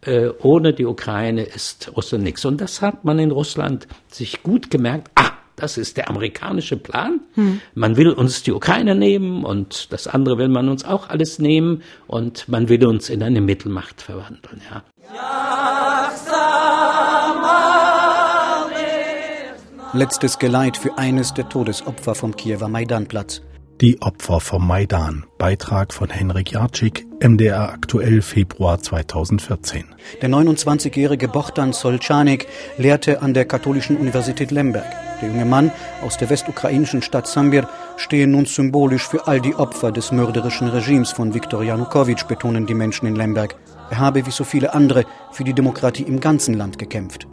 äh, 0.02 0.30
ohne 0.42 0.72
die 0.72 0.86
Ukraine 0.86 1.42
ist 1.42 1.92
Russland 1.96 2.24
nichts. 2.24 2.44
Und 2.44 2.60
das 2.60 2.82
hat 2.82 3.04
man 3.04 3.18
in 3.18 3.30
Russland 3.30 3.88
sich 4.08 4.42
gut 4.42 4.70
gemerkt. 4.70 5.10
Ah, 5.16 5.32
das 5.56 5.76
ist 5.76 5.96
der 5.96 6.08
amerikanische 6.08 6.76
Plan. 6.76 7.20
Hm. 7.34 7.60
Man 7.74 7.96
will 7.96 8.10
uns 8.10 8.44
die 8.44 8.52
Ukraine 8.52 8.94
nehmen 8.94 9.44
und 9.44 9.92
das 9.92 10.06
andere 10.06 10.38
will 10.38 10.48
man 10.48 10.68
uns 10.68 10.84
auch 10.84 11.08
alles 11.08 11.40
nehmen 11.40 11.82
und 12.06 12.48
man 12.48 12.68
will 12.68 12.86
uns 12.86 13.10
in 13.10 13.22
eine 13.22 13.40
Mittelmacht 13.40 14.00
verwandeln. 14.00 14.62
Ja. 14.70 14.82
Letztes 19.98 20.38
Geleit 20.38 20.76
für 20.76 20.96
eines 20.96 21.34
der 21.34 21.48
Todesopfer 21.48 22.14
vom 22.14 22.36
Kiewer 22.36 22.68
Maidanplatz. 22.68 23.42
Die 23.80 24.00
Opfer 24.00 24.38
vom 24.38 24.64
Maidan. 24.64 25.26
Beitrag 25.38 25.92
von 25.92 26.08
Henrik 26.08 26.52
Jarczyk, 26.52 27.04
MDR 27.20 27.70
aktuell 27.70 28.22
Februar 28.22 28.78
2014. 28.78 29.86
Der 30.22 30.28
29-jährige 30.28 31.26
Bohdan 31.26 31.72
Solchanik 31.72 32.46
lehrte 32.76 33.22
an 33.22 33.34
der 33.34 33.44
Katholischen 33.44 33.96
Universität 33.96 34.52
Lemberg. 34.52 34.86
Der 35.20 35.30
junge 35.30 35.44
Mann 35.44 35.72
aus 36.06 36.16
der 36.16 36.30
westukrainischen 36.30 37.02
Stadt 37.02 37.26
Sambir 37.26 37.68
stehe 37.96 38.28
nun 38.28 38.46
symbolisch 38.46 39.08
für 39.08 39.26
all 39.26 39.40
die 39.40 39.56
Opfer 39.56 39.90
des 39.90 40.12
mörderischen 40.12 40.68
Regimes 40.68 41.10
von 41.10 41.34
Viktor 41.34 41.64
Janukowitsch, 41.64 42.28
betonen 42.28 42.66
die 42.66 42.74
Menschen 42.74 43.08
in 43.08 43.16
Lemberg. 43.16 43.56
Er 43.90 43.98
habe 43.98 44.26
wie 44.26 44.30
so 44.30 44.44
viele 44.44 44.74
andere 44.74 45.04
für 45.32 45.44
die 45.44 45.54
Demokratie 45.54 46.02
im 46.02 46.20
ganzen 46.20 46.54
Land 46.54 46.78
gekämpft. 46.78 47.26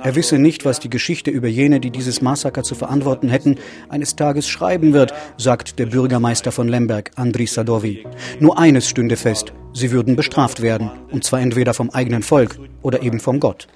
Er 0.00 0.14
wisse 0.14 0.38
nicht, 0.38 0.64
was 0.64 0.80
die 0.80 0.90
Geschichte 0.90 1.30
über 1.30 1.48
jene, 1.48 1.80
die 1.80 1.90
dieses 1.90 2.20
Massaker 2.20 2.62
zu 2.62 2.74
verantworten 2.74 3.28
hätten, 3.28 3.56
eines 3.88 4.16
Tages 4.16 4.48
schreiben 4.48 4.92
wird, 4.92 5.12
sagt 5.38 5.78
der 5.78 5.86
Bürgermeister 5.86 6.52
von 6.52 6.68
Lemberg, 6.68 7.10
Andriy 7.16 7.46
Sadovi. 7.46 8.04
Nur 8.40 8.58
eines 8.58 8.88
stünde 8.88 9.16
fest, 9.16 9.52
sie 9.72 9.92
würden 9.92 10.16
bestraft 10.16 10.62
werden, 10.62 10.90
und 11.10 11.24
zwar 11.24 11.40
entweder 11.40 11.74
vom 11.74 11.90
eigenen 11.90 12.22
Volk 12.22 12.58
oder 12.82 13.02
eben 13.02 13.20
vom 13.20 13.40
Gott. 13.40 13.68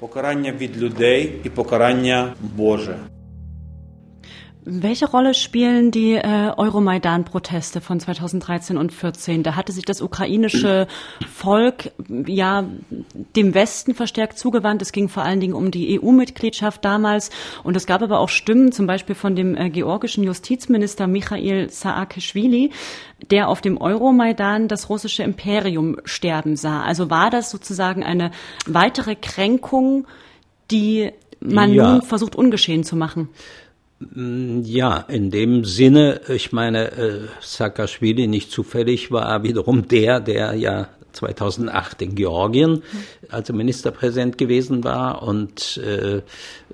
Welche 4.68 5.08
Rolle 5.08 5.34
spielen 5.34 5.92
die 5.92 6.14
äh, 6.14 6.50
Euromaidan-Proteste 6.56 7.80
von 7.80 8.00
2013 8.00 8.76
und 8.76 8.92
14? 8.92 9.44
Da 9.44 9.54
hatte 9.54 9.70
sich 9.70 9.84
das 9.84 10.02
ukrainische 10.02 10.88
Volk 11.32 11.92
ja 12.08 12.64
dem 13.36 13.54
Westen 13.54 13.94
verstärkt 13.94 14.40
zugewandt. 14.40 14.82
Es 14.82 14.90
ging 14.90 15.08
vor 15.08 15.22
allen 15.22 15.38
Dingen 15.38 15.54
um 15.54 15.70
die 15.70 16.00
EU-Mitgliedschaft 16.00 16.84
damals. 16.84 17.30
Und 17.62 17.76
es 17.76 17.86
gab 17.86 18.02
aber 18.02 18.18
auch 18.18 18.28
Stimmen, 18.28 18.72
zum 18.72 18.88
Beispiel 18.88 19.14
von 19.14 19.36
dem 19.36 19.56
äh, 19.56 19.70
georgischen 19.70 20.24
Justizminister 20.24 21.06
Michail 21.06 21.70
Saakashvili, 21.70 22.72
der 23.30 23.48
auf 23.48 23.60
dem 23.60 23.80
Euromaidan 23.80 24.66
das 24.66 24.90
russische 24.90 25.22
Imperium 25.22 25.98
sterben 26.04 26.56
sah. 26.56 26.82
Also 26.82 27.08
war 27.08 27.30
das 27.30 27.52
sozusagen 27.52 28.02
eine 28.02 28.32
weitere 28.66 29.14
Kränkung, 29.14 30.08
die 30.72 31.12
man 31.38 31.72
ja. 31.72 31.92
nun 31.92 32.02
versucht 32.02 32.34
ungeschehen 32.34 32.82
zu 32.82 32.96
machen? 32.96 33.28
Mm, 33.98 34.62
ja, 34.62 34.98
in 35.08 35.30
dem 35.30 35.64
Sinne, 35.64 36.20
ich 36.28 36.52
meine, 36.52 36.92
äh, 36.92 37.20
Saakashvili 37.40 38.26
nicht 38.26 38.50
zufällig 38.50 39.10
war 39.10 39.42
wiederum 39.42 39.88
der, 39.88 40.20
der 40.20 40.54
ja 40.54 40.88
2008 41.12 42.02
in 42.02 42.14
Georgien 42.14 42.82
also 43.30 43.52
Ministerpräsident 43.52 44.38
gewesen 44.38 44.84
war 44.84 45.22
und 45.22 45.78
äh, 45.78 46.22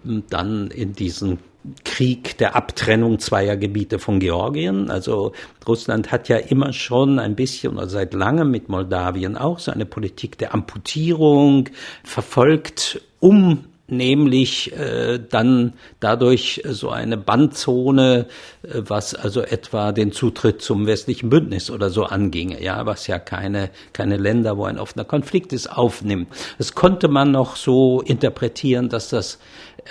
dann 0.03 0.69
in 0.73 0.95
diesen 0.95 1.39
Krieg 1.85 2.39
der 2.39 2.57
Abtrennung 2.57 3.21
zweier 3.21 3.57
Gebiete 3.57 4.01
von 4.01 4.19
Georgien. 4.19 4.91
Also 4.91 5.33
Russland 5.67 6.11
hat 6.11 6.29
ja 6.29 6.37
immer 6.39 6.73
schon 6.73 7.21
ein 7.21 7.37
bisschen 7.37 7.77
oder 7.77 7.89
seit 7.89 8.15
langem 8.15 8.51
mit 8.51 8.69
Moldawien 8.69 9.37
auch 9.37 9.61
so 9.61 9.71
eine 9.71 9.87
Politik 9.87 10.39
der 10.39 10.55
Amputierung 10.55 11.69
verfolgt, 12.03 13.01
um 13.21 13.67
nämlich 13.93 14.73
äh, 14.73 15.19
dann 15.19 15.75
dadurch 16.01 16.63
so 16.67 16.91
eine 16.91 17.17
Bandzone, 17.17 18.27
äh, 18.63 18.83
was 18.87 19.15
also 19.15 19.43
etwa 19.43 19.93
den 19.93 20.13
Zutritt 20.13 20.63
zum 20.63 20.87
westlichen 20.87 21.31
Bündnis 21.31 21.71
oder 21.71 21.91
so 21.91 22.05
anginge, 22.05 22.63
ja, 22.63 22.85
was 22.87 23.07
ja 23.07 23.19
keine 23.19 23.71
keine 23.93 24.17
Länder, 24.17 24.57
wo 24.57 24.65
ein 24.65 24.79
offener 24.79 25.05
Konflikt 25.05 25.53
ist, 25.53 25.69
aufnimmt. 25.71 26.29
Das 26.59 26.75
konnte 26.75 27.09
man 27.09 27.31
noch 27.31 27.57
so 27.57 28.01
interpretieren, 28.01 28.89
dass 28.89 29.09
das 29.11 29.39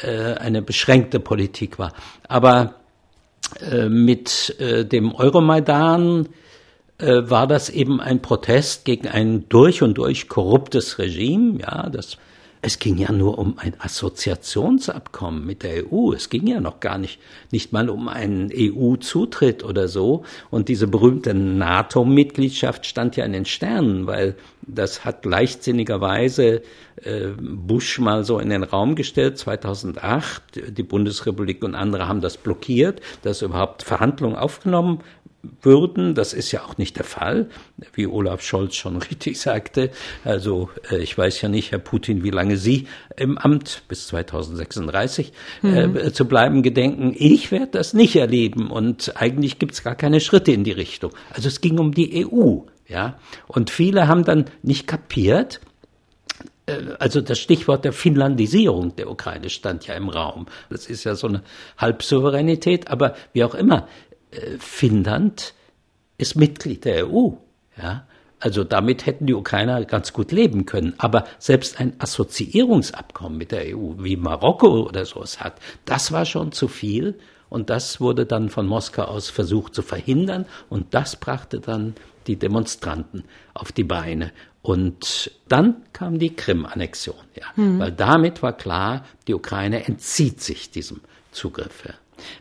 äh, 0.03 0.34
eine 0.34 0.62
beschränkte 0.62 1.20
Politik 1.20 1.79
war. 1.79 1.93
Aber 2.27 2.75
äh, 3.60 3.89
mit 3.89 4.55
äh, 4.60 4.86
dem 4.86 5.13
Euromaidan 5.13 6.29
äh, 6.98 7.29
war 7.29 7.48
das 7.48 7.70
eben 7.70 8.00
ein 8.00 8.22
Protest 8.22 8.86
gegen 8.86 9.08
ein 9.08 9.50
durch 9.50 9.81
und 9.81 9.98
durch 9.98 10.27
korruptes 10.27 11.00
Regime, 11.00 11.60
ja, 11.60 11.89
das 11.89 12.17
es 12.63 12.77
ging 12.77 12.98
ja 12.98 13.12
nur 13.12 13.39
um 13.39 13.58
ein 13.58 13.74
Assoziationsabkommen 13.80 15.46
mit 15.46 15.63
der 15.63 15.91
EU. 15.91 16.13
Es 16.13 16.30
ging 16.30 16.46
ja 16.46 16.60
noch 16.60 16.80
gar 16.80 17.00
nicht, 17.00 17.20
nicht 17.50 17.74
mal 17.74 17.89
um 17.89 18.08
einen 18.08 18.51
EU-Zutritt 18.53 19.63
oder 19.63 19.88
so. 19.88 20.24
Und 20.51 20.70
diese 20.70 20.88
berühmte 20.88 21.34
NATO-Mitgliedschaft 21.34 22.86
stand 22.86 23.15
ja 23.15 23.25
in 23.25 23.34
den 23.34 23.46
Sternen, 23.46 24.06
weil 24.06 24.36
das 24.62 25.03
hat 25.03 25.25
leichtsinnigerweise 25.25 26.62
äh, 27.03 27.30
Bush 27.39 27.98
mal 27.98 28.24
so 28.24 28.38
in 28.38 28.50
den 28.50 28.63
Raum 28.63 28.94
gestellt, 28.94 29.39
2008. 29.39 30.77
Die 30.77 30.84
Bundesrepublik 30.84 31.63
und 31.63 31.74
andere 31.74 32.08
haben 32.08 32.22
das 32.22 32.38
blockiert, 32.38 33.01
dass 33.24 33.41
überhaupt 33.41 33.82
Verhandlungen 33.82 34.36
aufgenommen 34.36 35.00
würden. 35.62 36.15
Das 36.15 36.33
ist 36.33 36.51
ja 36.51 36.63
auch 36.63 36.77
nicht 36.77 36.98
der 36.98 37.03
Fall, 37.03 37.50
wie 37.93 38.07
Olaf 38.07 38.41
Scholz 38.41 38.75
schon 38.75 38.98
richtig 39.12 39.39
sagte. 39.39 39.91
Also 40.24 40.69
äh, 40.91 40.98
ich 40.98 41.17
weiß 41.17 41.41
ja 41.41 41.50
nicht, 41.50 41.71
Herr 41.71 41.79
Putin, 41.79 42.24
wie 42.24 42.29
lange 42.29 42.57
Sie 42.57 42.88
im 43.17 43.38
Amt 43.38 43.83
bis 43.88 44.07
2036 44.07 45.33
äh, 45.63 45.88
mhm. 45.88 45.98
äh, 45.98 46.13
zu 46.13 46.25
bleiben 46.25 46.63
gedenken. 46.63 47.13
Ich 47.17 47.51
werde 47.51 47.71
das 47.71 47.93
nicht 47.93 48.15
erleben 48.15 48.69
und 48.69 49.13
eigentlich 49.15 49.60
gibt 49.60 49.74
es 49.74 49.83
gar 49.83 49.95
keine 49.95 50.19
Schritte 50.19 50.51
in 50.51 50.63
die 50.63 50.71
Richtung. 50.71 51.12
Also 51.31 51.48
es 51.48 51.62
ging 51.62 51.79
um 51.79 51.93
die 51.93 52.25
EU, 52.25 52.60
ja. 52.88 53.17
Und 53.48 53.69
viele 53.69 54.07
haben 54.07 54.25
dann 54.25 54.45
nicht 54.63 54.88
kapiert, 54.88 55.62
äh, 56.65 56.95
also 57.00 57.21
das 57.21 57.39
Stichwort 57.39 57.86
der 57.86 57.93
Finnlandisierung 57.93 58.95
der 58.95 59.10
Ukraine 59.10 59.50
stand 59.50 59.88
ja 59.88 59.95
im 59.95 60.10
Raum. 60.10 60.45
Das 60.69 60.88
ist 60.88 61.03
ja 61.03 61.15
so 61.15 61.27
eine 61.27 61.43
Halbsouveränität, 61.77 62.89
aber 62.89 63.15
wie 63.33 63.43
auch 63.43 63.55
immer, 63.55 63.88
Finnland 64.59 65.53
ist 66.17 66.35
Mitglied 66.35 66.85
der 66.85 67.09
EU. 67.09 67.31
Ja? 67.81 68.05
Also 68.39 68.63
damit 68.63 69.05
hätten 69.05 69.27
die 69.27 69.35
Ukrainer 69.35 69.83
ganz 69.85 70.13
gut 70.13 70.31
leben 70.31 70.65
können. 70.65 70.93
Aber 70.97 71.25
selbst 71.38 71.79
ein 71.79 71.93
Assoziierungsabkommen 72.00 73.38
mit 73.38 73.51
der 73.51 73.77
EU, 73.77 73.93
wie 73.97 74.17
Marokko 74.17 74.88
oder 74.88 75.05
sowas 75.05 75.39
hat, 75.39 75.53
das 75.85 76.11
war 76.11 76.25
schon 76.25 76.51
zu 76.51 76.67
viel. 76.67 77.19
Und 77.50 77.69
das 77.69 78.00
wurde 78.00 78.25
dann 78.25 78.50
von 78.50 78.65
Moskau 78.65 79.03
aus 79.03 79.29
versucht 79.29 79.75
zu 79.75 79.81
verhindern. 79.81 80.45
Und 80.69 80.93
das 80.93 81.17
brachte 81.17 81.59
dann 81.59 81.95
die 82.27 82.38
Demonstranten 82.38 83.25
auf 83.53 83.71
die 83.71 83.83
Beine. 83.83 84.31
Und 84.61 85.31
dann 85.47 85.83
kam 85.91 86.17
die 86.17 86.35
Krim-Annexion, 86.35 87.15
ja. 87.35 87.45
Mhm. 87.55 87.79
Weil 87.79 87.91
damit 87.91 88.41
war 88.41 88.53
klar, 88.53 89.05
die 89.27 89.33
Ukraine 89.33 89.85
entzieht 89.85 90.41
sich 90.41 90.71
diesem 90.71 91.01
Zugriff. 91.31 91.83
Ja. 91.85 91.93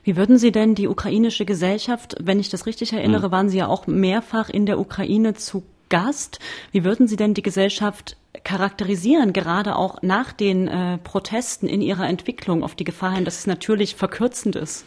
Wie 0.04 0.16
würden 0.16 0.38
Sie 0.38 0.52
denn 0.52 0.74
die 0.74 0.88
ukrainische 0.88 1.44
Gesellschaft, 1.44 2.16
wenn 2.20 2.40
ich 2.40 2.48
das 2.48 2.66
richtig 2.66 2.92
erinnere, 2.92 3.28
mhm. 3.28 3.32
waren 3.32 3.48
Sie 3.48 3.58
ja 3.58 3.68
auch 3.68 3.86
mehrfach 3.86 4.48
in 4.48 4.66
der 4.66 4.78
Ukraine 4.78 5.34
zu 5.34 5.62
Gast. 5.88 6.38
Wie 6.72 6.84
würden 6.84 7.08
Sie 7.08 7.16
denn 7.16 7.34
die 7.34 7.42
Gesellschaft 7.42 8.16
charakterisieren, 8.44 9.32
gerade 9.32 9.76
auch 9.76 10.00
nach 10.02 10.32
den 10.32 10.68
äh, 10.68 10.98
Protesten 10.98 11.68
in 11.68 11.82
ihrer 11.82 12.08
Entwicklung 12.08 12.62
auf 12.62 12.74
die 12.74 12.84
Gefahr 12.84 13.14
hin, 13.14 13.24
dass 13.24 13.40
es 13.40 13.46
natürlich 13.46 13.96
verkürzend 13.96 14.56
ist? 14.56 14.84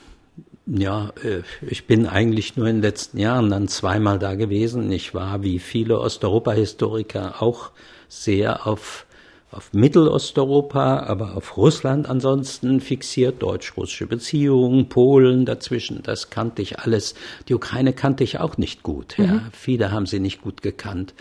Ja, 0.66 1.12
äh, 1.24 1.42
ich 1.62 1.86
bin 1.88 2.08
eigentlich 2.08 2.56
nur 2.56 2.68
in 2.68 2.78
den 2.78 2.82
letzten 2.82 3.20
Jahren 3.20 3.50
dann 3.50 3.68
zweimal 3.68 4.18
da 4.18 4.36
gewesen. 4.36 4.92
Ich 4.92 5.14
war 5.14 5.44
wie 5.44 5.60
viele 5.60 6.00
Osteuropa-Historiker 6.00 7.42
auch 7.42 7.72
sehr 8.08 8.66
auf, 8.66 9.06
auf 9.54 9.72
Mittelosteuropa, 9.74 11.00
aber 11.00 11.38
auf 11.38 11.58
Russland 11.58 12.10
ansonsten 12.10 12.80
fixiert, 12.80 13.42
deutsch-russische 13.42 14.08
Beziehungen, 14.08 14.90
Polen 14.90 15.46
dazwischen, 15.46 16.02
das 16.04 16.30
kannte 16.30 16.62
ich 16.62 16.80
alles. 16.80 17.16
Die 17.48 17.54
Ukraine 17.54 17.94
kannte 17.94 18.24
ich 18.24 18.40
auch 18.40 18.58
nicht 18.58 18.84
gut. 18.84 19.18
Ja. 19.18 19.26
Mhm. 19.26 19.42
Viele 19.52 19.92
haben 19.92 20.06
sie 20.06 20.20
nicht 20.20 20.42
gut 20.42 20.62
gekannt. 20.62 21.14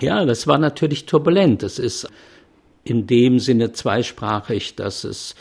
Ja, 0.00 0.24
das 0.24 0.46
war 0.46 0.58
natürlich 0.58 1.06
turbulent. 1.06 1.62
Es 1.62 1.78
ist 1.78 2.08
in 2.84 3.06
dem 3.06 3.38
Sinne 3.38 3.72
zweisprachig, 3.72 4.74
dass 4.74 5.04
es 5.04 5.34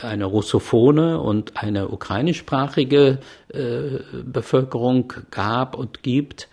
eine 0.00 0.24
russophone 0.24 1.16
und 1.16 1.56
eine 1.62 1.88
ukrainischsprachige 1.88 3.18
äh, 3.52 3.98
Bevölkerung 4.24 5.12
gab 5.30 5.76
und 5.76 6.02
gibt. 6.02 6.48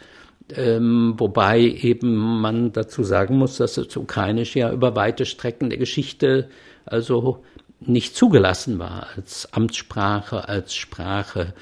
Ähm, 0.55 1.15
wobei 1.17 1.61
eben 1.61 2.41
man 2.41 2.73
dazu 2.73 3.03
sagen 3.03 3.37
muss, 3.37 3.57
dass 3.57 3.75
das 3.75 3.95
Ukrainisch 3.95 4.55
ja 4.55 4.71
über 4.71 4.95
weite 4.95 5.25
Strecken 5.25 5.69
der 5.69 5.79
Geschichte 5.79 6.49
also 6.85 7.43
nicht 7.79 8.15
zugelassen 8.15 8.79
war 8.79 9.07
als 9.15 9.51
Amtssprache, 9.53 10.47
als 10.47 10.75
Sprache 10.75 11.53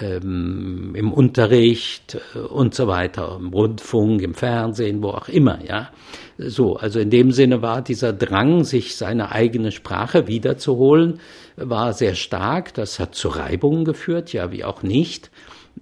ähm, 0.00 0.94
im 0.94 1.12
Unterricht 1.12 2.18
äh, 2.34 2.38
und 2.38 2.74
so 2.74 2.86
weiter, 2.86 3.36
im 3.38 3.48
Rundfunk, 3.48 4.22
im 4.22 4.34
Fernsehen, 4.34 5.02
wo 5.02 5.08
auch 5.08 5.28
immer, 5.28 5.58
ja. 5.66 5.90
So, 6.38 6.76
also 6.76 7.00
in 7.00 7.10
dem 7.10 7.32
Sinne 7.32 7.60
war 7.60 7.82
dieser 7.82 8.12
Drang, 8.12 8.64
sich 8.64 8.96
seine 8.96 9.32
eigene 9.32 9.72
Sprache 9.72 10.26
wiederzuholen, 10.26 11.20
war 11.56 11.92
sehr 11.92 12.14
stark. 12.14 12.72
Das 12.74 12.98
hat 12.98 13.14
zu 13.14 13.28
Reibungen 13.28 13.84
geführt, 13.84 14.32
ja, 14.32 14.50
wie 14.50 14.64
auch 14.64 14.82
nicht. 14.82 15.30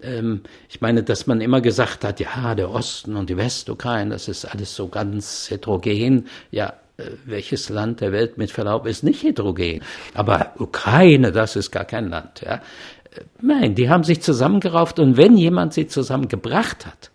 Ähm, 0.03 0.43
ich 0.69 0.81
meine, 0.81 1.03
dass 1.03 1.27
man 1.27 1.41
immer 1.41 1.61
gesagt 1.61 2.05
hat, 2.05 2.21
ja, 2.21 2.55
der 2.55 2.71
Osten 2.71 3.17
und 3.17 3.31
die 3.31 3.37
Westukraine, 3.37 4.11
das 4.11 4.29
ist 4.29 4.45
alles 4.45 4.75
so 4.75 4.89
ganz 4.89 5.51
heterogen. 5.51 6.27
Ja, 6.51 6.75
äh, 6.97 7.05
welches 7.25 7.69
Land 7.69 8.01
der 8.01 8.13
Welt 8.13 8.39
mit 8.39 8.51
Verlaub 8.51 8.87
ist 8.87 9.03
nicht 9.05 9.23
heterogen? 9.23 9.83
Aber 10.15 10.53
Ukraine, 10.59 11.33
das 11.33 11.57
ist 11.57 11.71
gar 11.71 11.85
kein 11.85 12.09
Land, 12.09 12.43
ja. 12.45 12.61
Nein, 13.41 13.75
die 13.75 13.89
haben 13.89 14.05
sich 14.05 14.21
zusammengerauft 14.21 14.99
und 14.99 15.17
wenn 15.17 15.37
jemand 15.37 15.75
sie 15.75 15.87
zusammengebracht 15.87 16.87
hat, 16.87 17.11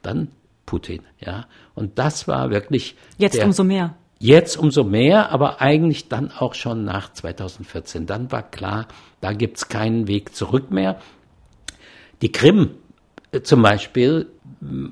dann 0.00 0.28
Putin, 0.66 1.02
ja. 1.20 1.46
Und 1.74 1.98
das 1.98 2.28
war 2.28 2.50
wirklich. 2.50 2.96
Jetzt 3.18 3.36
der, 3.36 3.46
umso 3.46 3.64
mehr. 3.64 3.94
Jetzt 4.18 4.56
umso 4.56 4.84
mehr, 4.84 5.30
aber 5.30 5.60
eigentlich 5.60 6.08
dann 6.08 6.30
auch 6.30 6.54
schon 6.54 6.84
nach 6.84 7.12
2014. 7.12 8.06
Dann 8.06 8.30
war 8.30 8.42
klar, 8.42 8.86
da 9.20 9.32
gibt's 9.32 9.68
keinen 9.68 10.06
Weg 10.06 10.34
zurück 10.34 10.70
mehr. 10.70 11.00
Die 12.22 12.32
Krim 12.32 12.70
äh, 13.32 13.40
zum 13.42 13.62
Beispiel 13.62 14.28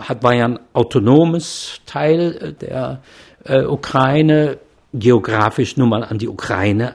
hat, 0.01 0.23
war 0.23 0.35
ja 0.35 0.47
ein 0.47 0.59
autonomes 0.73 1.81
Teil 1.87 2.37
äh, 2.37 2.53
der 2.53 3.03
äh, 3.45 3.65
Ukraine 3.65 4.59
geografisch 4.93 5.77
nun 5.77 5.89
mal 5.89 6.03
an 6.03 6.19
die 6.19 6.29
Ukraine 6.29 6.95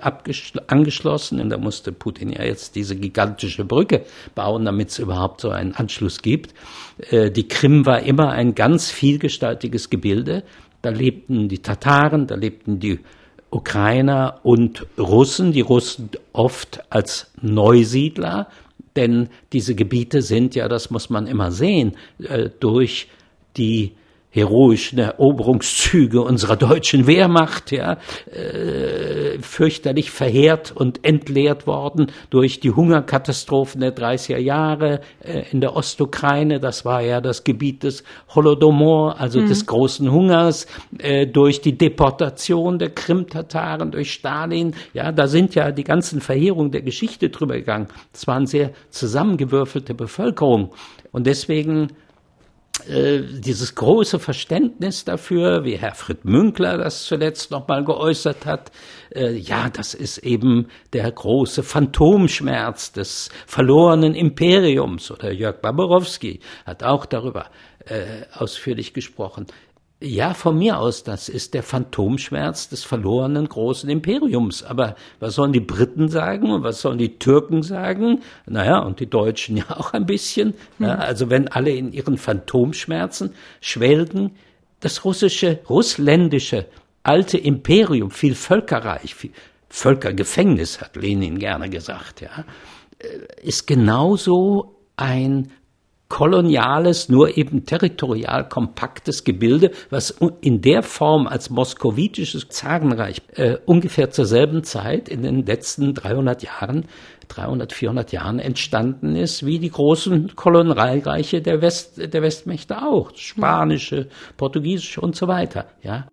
angeschlossen. 0.67 1.39
Und 1.39 1.49
da 1.49 1.57
musste 1.57 1.93
Putin 1.93 2.29
ja 2.29 2.43
jetzt 2.43 2.75
diese 2.75 2.97
gigantische 2.97 3.63
Brücke 3.63 4.03
bauen, 4.35 4.65
damit 4.65 4.89
es 4.89 4.99
überhaupt 4.99 5.39
so 5.39 5.49
einen 5.49 5.73
Anschluss 5.73 6.21
gibt. 6.21 6.53
Äh, 7.09 7.31
die 7.31 7.47
Krim 7.47 7.85
war 7.85 8.01
immer 8.01 8.31
ein 8.31 8.53
ganz 8.53 8.91
vielgestaltiges 8.91 9.89
Gebilde. 9.89 10.43
Da 10.81 10.89
lebten 10.89 11.47
die 11.47 11.59
Tataren, 11.59 12.27
da 12.27 12.35
lebten 12.35 12.79
die 12.79 12.99
Ukrainer 13.49 14.41
und 14.43 14.85
Russen, 14.99 15.53
die 15.53 15.61
Russen 15.61 16.09
oft 16.33 16.83
als 16.89 17.31
Neusiedler, 17.41 18.49
denn 18.95 19.29
diese 19.53 19.75
Gebiete 19.75 20.21
sind 20.21 20.55
ja, 20.55 20.67
das 20.67 20.89
muss 20.89 21.09
man 21.09 21.27
immer 21.27 21.51
sehen, 21.51 21.93
äh, 22.19 22.49
durch 22.59 23.07
die 23.57 23.93
heroischen 24.35 24.99
Eroberungszüge 24.99 26.21
unserer 26.21 26.57
deutschen 26.57 27.07
Wehrmacht, 27.07 27.71
ja, 27.71 27.97
äh, 28.29 29.39
fürchterlich 29.39 30.11
verheert 30.11 30.73
und 30.75 31.05
entleert 31.05 31.65
worden 31.67 32.11
durch 32.29 32.59
die 32.59 32.71
Hungerkatastrophen 32.71 33.79
der 33.79 33.95
30er 33.95 34.37
Jahre 34.37 34.99
äh, 35.21 35.43
in 35.51 35.61
der 35.61 35.75
Ostukraine. 35.75 36.59
Das 36.59 36.83
war 36.83 37.01
ja 37.01 37.21
das 37.21 37.45
Gebiet 37.45 37.83
des 37.83 38.03
Holodomor, 38.35 39.21
also 39.21 39.39
mhm. 39.39 39.47
des 39.47 39.65
großen 39.65 40.11
Hungers, 40.11 40.67
äh, 40.99 41.25
durch 41.27 41.61
die 41.61 41.77
Deportation 41.77 42.77
der 42.77 42.89
Krim-Tataren 42.89 43.91
durch 43.91 44.11
Stalin. 44.11 44.75
Ja, 44.93 45.13
da 45.13 45.27
sind 45.27 45.55
ja 45.55 45.71
die 45.71 45.85
ganzen 45.85 46.19
Verheerungen 46.19 46.71
der 46.71 46.81
Geschichte 46.81 47.29
drüber 47.29 47.55
gegangen. 47.55 47.87
Das 48.11 48.27
waren 48.27 48.47
sehr 48.47 48.71
zusammengewürfelte 48.89 49.93
Bevölkerung. 49.93 50.73
Und 51.13 51.25
deswegen 51.25 51.87
dieses 52.87 53.73
große 53.75 54.19
Verständnis 54.19 55.05
dafür, 55.05 55.63
wie 55.63 55.77
Herr 55.77 55.95
Fritz 55.95 56.23
Münkler 56.23 56.77
das 56.77 57.05
zuletzt 57.05 57.49
nochmal 57.49 57.83
geäußert 57.83 58.45
hat, 58.45 58.71
äh, 59.15 59.35
ja, 59.35 59.69
das 59.69 59.93
ist 59.93 60.19
eben 60.19 60.67
der 60.93 61.11
große 61.11 61.63
Phantomschmerz 61.63 62.91
des 62.91 63.29
verlorenen 63.47 64.13
Imperiums. 64.13 65.09
Oder 65.09 65.31
Jörg 65.31 65.61
Baborowski 65.61 66.41
hat 66.65 66.83
auch 66.83 67.05
darüber 67.05 67.47
äh, 67.85 68.25
ausführlich 68.33 68.93
gesprochen. 68.93 69.47
Ja, 70.05 70.35
von 70.35 70.59
mir 70.59 70.77
aus, 70.77 71.03
das 71.03 71.29
ist 71.29 71.55
der 71.55 71.63
Phantomschmerz 71.63 72.69
des 72.69 72.83
verlorenen 72.83 73.49
großen 73.49 73.89
Imperiums. 73.89 74.61
Aber 74.61 74.95
was 75.19 75.33
sollen 75.33 75.51
die 75.51 75.59
Briten 75.59 76.09
sagen 76.09 76.51
und 76.51 76.61
was 76.61 76.79
sollen 76.79 76.99
die 76.99 77.17
Türken 77.17 77.63
sagen? 77.63 78.21
Naja, 78.45 78.77
und 78.79 78.99
die 78.99 79.09
Deutschen 79.09 79.57
ja 79.57 79.65
auch 79.71 79.93
ein 79.93 80.05
bisschen. 80.05 80.53
Ja, 80.77 80.95
mhm. 80.95 81.01
also 81.01 81.29
wenn 81.31 81.47
alle 81.47 81.71
in 81.71 81.91
ihren 81.91 82.17
Phantomschmerzen 82.17 83.31
schwelgen, 83.61 84.35
das 84.79 85.05
russische, 85.05 85.61
russländische 85.67 86.67
alte 87.01 87.39
Imperium, 87.39 88.11
viel 88.11 88.35
völkerreich, 88.35 89.15
viel 89.15 89.31
Völkergefängnis, 89.69 90.81
hat 90.81 90.95
Lenin 90.95 91.39
gerne 91.39 91.67
gesagt, 91.67 92.21
ja, 92.21 92.45
äh, 92.99 93.41
ist 93.41 93.65
genauso 93.65 94.75
ein 94.97 95.49
koloniales, 96.07 97.09
nur 97.09 97.37
eben 97.37 97.65
territorial 97.65 98.47
kompaktes 98.47 99.23
Gebilde, 99.23 99.71
was 99.89 100.15
in 100.41 100.61
der 100.61 100.83
Form 100.83 101.27
als 101.27 101.49
moskowitisches 101.49 102.47
Zarenreich 102.49 103.21
äh, 103.33 103.57
ungefähr 103.65 104.11
zur 104.11 104.25
selben 104.25 104.63
Zeit 104.63 105.09
in 105.09 105.23
den 105.23 105.45
letzten 105.45 105.93
300 105.93 106.43
Jahren 106.43 106.85
300, 107.27 107.73
400 107.73 108.11
Jahren 108.11 108.39
entstanden 108.39 109.15
ist, 109.15 109.45
wie 109.45 109.59
die 109.59 109.71
großen 109.71 110.35
Kolonialreiche 110.35 111.41
der 111.41 111.61
West, 111.61 112.13
der 112.13 112.21
Westmächte 112.21 112.83
auch. 112.83 113.11
Spanische, 113.15 114.07
portugiesische 114.37 115.01
und 115.01 115.15
so 115.15 115.27
weiter, 115.27 115.65
ja. 115.81 116.07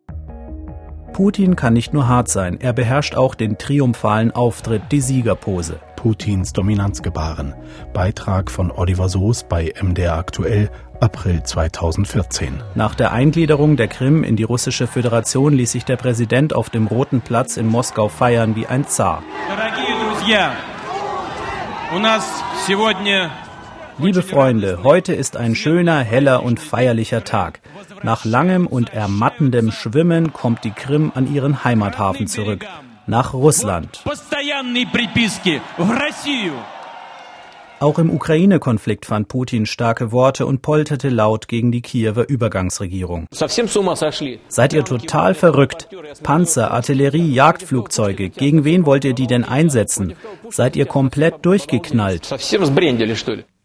Putin 1.13 1.57
kann 1.57 1.75
nicht 1.75 1.93
nur 1.93 2.09
hart 2.09 2.29
sein, 2.29 2.59
er 2.59 2.73
beherrscht 2.73 3.15
auch 3.15 3.35
den 3.35 3.59
triumphalen 3.59 4.31
Auftritt, 4.31 4.83
die 4.91 5.03
Siegerpose. 5.03 5.79
Putins 6.03 6.53
Dominanzgebaren. 6.53 7.55
Beitrag 7.95 8.51
von 8.51 8.73
Oliver 8.73 9.09
Soos 9.09 9.45
bei 9.45 9.73
MDR 9.81 10.17
aktuell 10.17 10.69
April 10.99 11.45
2014. 11.45 12.61
Nach 12.75 12.97
der 12.97 13.13
Eingliederung 13.13 13.77
der 13.77 13.87
Krim 13.87 14.25
in 14.25 14.35
die 14.35 14.43
russische 14.43 14.89
Föderation 14.89 15.53
ließ 15.53 15.71
sich 15.71 15.85
der 15.85 15.95
Präsident 15.95 16.55
auf 16.55 16.71
dem 16.71 16.89
Roten 16.89 17.21
Platz 17.21 17.57
in 17.57 17.69
Moskau 17.69 18.09
feiern 18.09 18.57
wie 18.57 18.67
ein 18.67 18.89
Zar. 18.89 19.23
Liebe 23.99 24.23
Freunde, 24.23 24.81
heute 24.83 25.15
ist 25.15 25.37
ein 25.37 25.55
schöner, 25.55 26.01
heller 26.01 26.43
und 26.43 26.59
feierlicher 26.59 27.23
Tag. 27.23 27.61
Nach 28.03 28.25
langem 28.25 28.67
und 28.67 28.93
ermattendem 28.93 29.71
Schwimmen 29.71 30.33
kommt 30.33 30.65
die 30.65 30.73
Krim 30.73 31.13
an 31.15 31.33
ihren 31.33 31.63
Heimathafen 31.63 32.27
zurück 32.27 32.67
nach 33.07 33.35
Russland. 33.35 34.03
Auch 37.83 37.99
im 37.99 38.11
Ukraine-Konflikt 38.11 39.07
fand 39.07 39.27
Putin 39.27 39.67
starke 39.67 40.13
Worte 40.13 40.47
und 40.47 40.63
polterte 40.63 41.09
laut 41.09 41.49
gegen 41.49 41.73
die 41.73 41.83
Kiewer 41.83 42.29
Übergangsregierung. 42.29 43.27
Seid 43.33 44.73
ihr 44.73 44.85
total 44.85 45.35
verrückt? 45.35 45.89
Panzer, 46.23 46.71
Artillerie, 46.71 47.33
Jagdflugzeuge, 47.33 48.31
gegen 48.31 48.65
wen 48.65 48.87
wollt 48.87 49.05
ihr 49.05 49.15
die 49.15 49.27
denn 49.27 49.43
einsetzen? 49.43 50.15
Seid 50.49 50.77
ihr 50.77 50.87
komplett 50.87 51.45
durchgeknallt? 51.45 52.33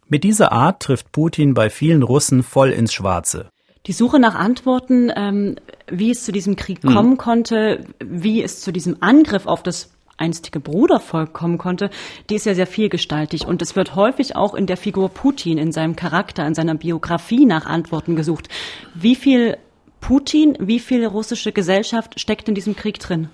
Mit 0.10 0.23
dieser 0.23 0.52
Art 0.52 0.82
trifft 0.82 1.12
Putin 1.12 1.54
bei 1.54 1.69
vielen 1.69 2.02
Russen 2.02 2.41
voll 2.41 2.71
ins 2.71 2.93
Schwarze. 2.93 3.50
Die 3.88 3.93
Suche 3.93 4.19
nach 4.19 4.36
Antworten, 4.36 5.12
ähm, 5.15 5.56
wie 5.89 6.12
es 6.12 6.26
zu 6.26 6.32
diesem 6.32 6.56
Krieg 6.56 6.84
hm. 6.84 6.93
kommen 6.93 7.17
konnte, 7.17 7.86
wie 8.04 8.43
es 8.43 8.60
zu 8.62 8.71
diesem 8.71 8.97
Angriff 9.02 9.45
auf 9.45 9.63
das 9.63 9.91
einstige 10.17 10.60
Brudervolk 10.60 11.32
kommen 11.32 11.58
konnte, 11.58 11.89
die 12.30 12.36
ist 12.36 12.45
ja 12.45 12.56
sehr 12.56 12.67
vielgestaltig. 12.67 13.45
Und 13.45 13.62
es 13.62 13.76
wird 13.76 13.95
häufig 13.95 14.36
auch 14.36 14.56
in 14.56 14.65
der 14.65 14.78
Figur 14.78 15.10
Putin, 15.10 15.58
in 15.58 15.71
seinem 15.71 15.95
Charakter, 15.95 16.45
in 16.45 16.56
seiner 16.56 16.76
Biografie 16.76 17.45
nach 17.45 17.65
Antworten 17.65 18.15
gesucht. 18.15 18.50
Wie 18.95 19.15
viel 19.15 19.58
Putin, 20.02 20.58
wie 20.60 20.80
viel 20.80 21.06
russische 21.06 21.52
Gesellschaft 21.52 22.19
steckt 22.19 22.50
in 22.50 22.56
diesem 22.56 22.76
Krieg 22.76 23.00
drin? 23.00 23.30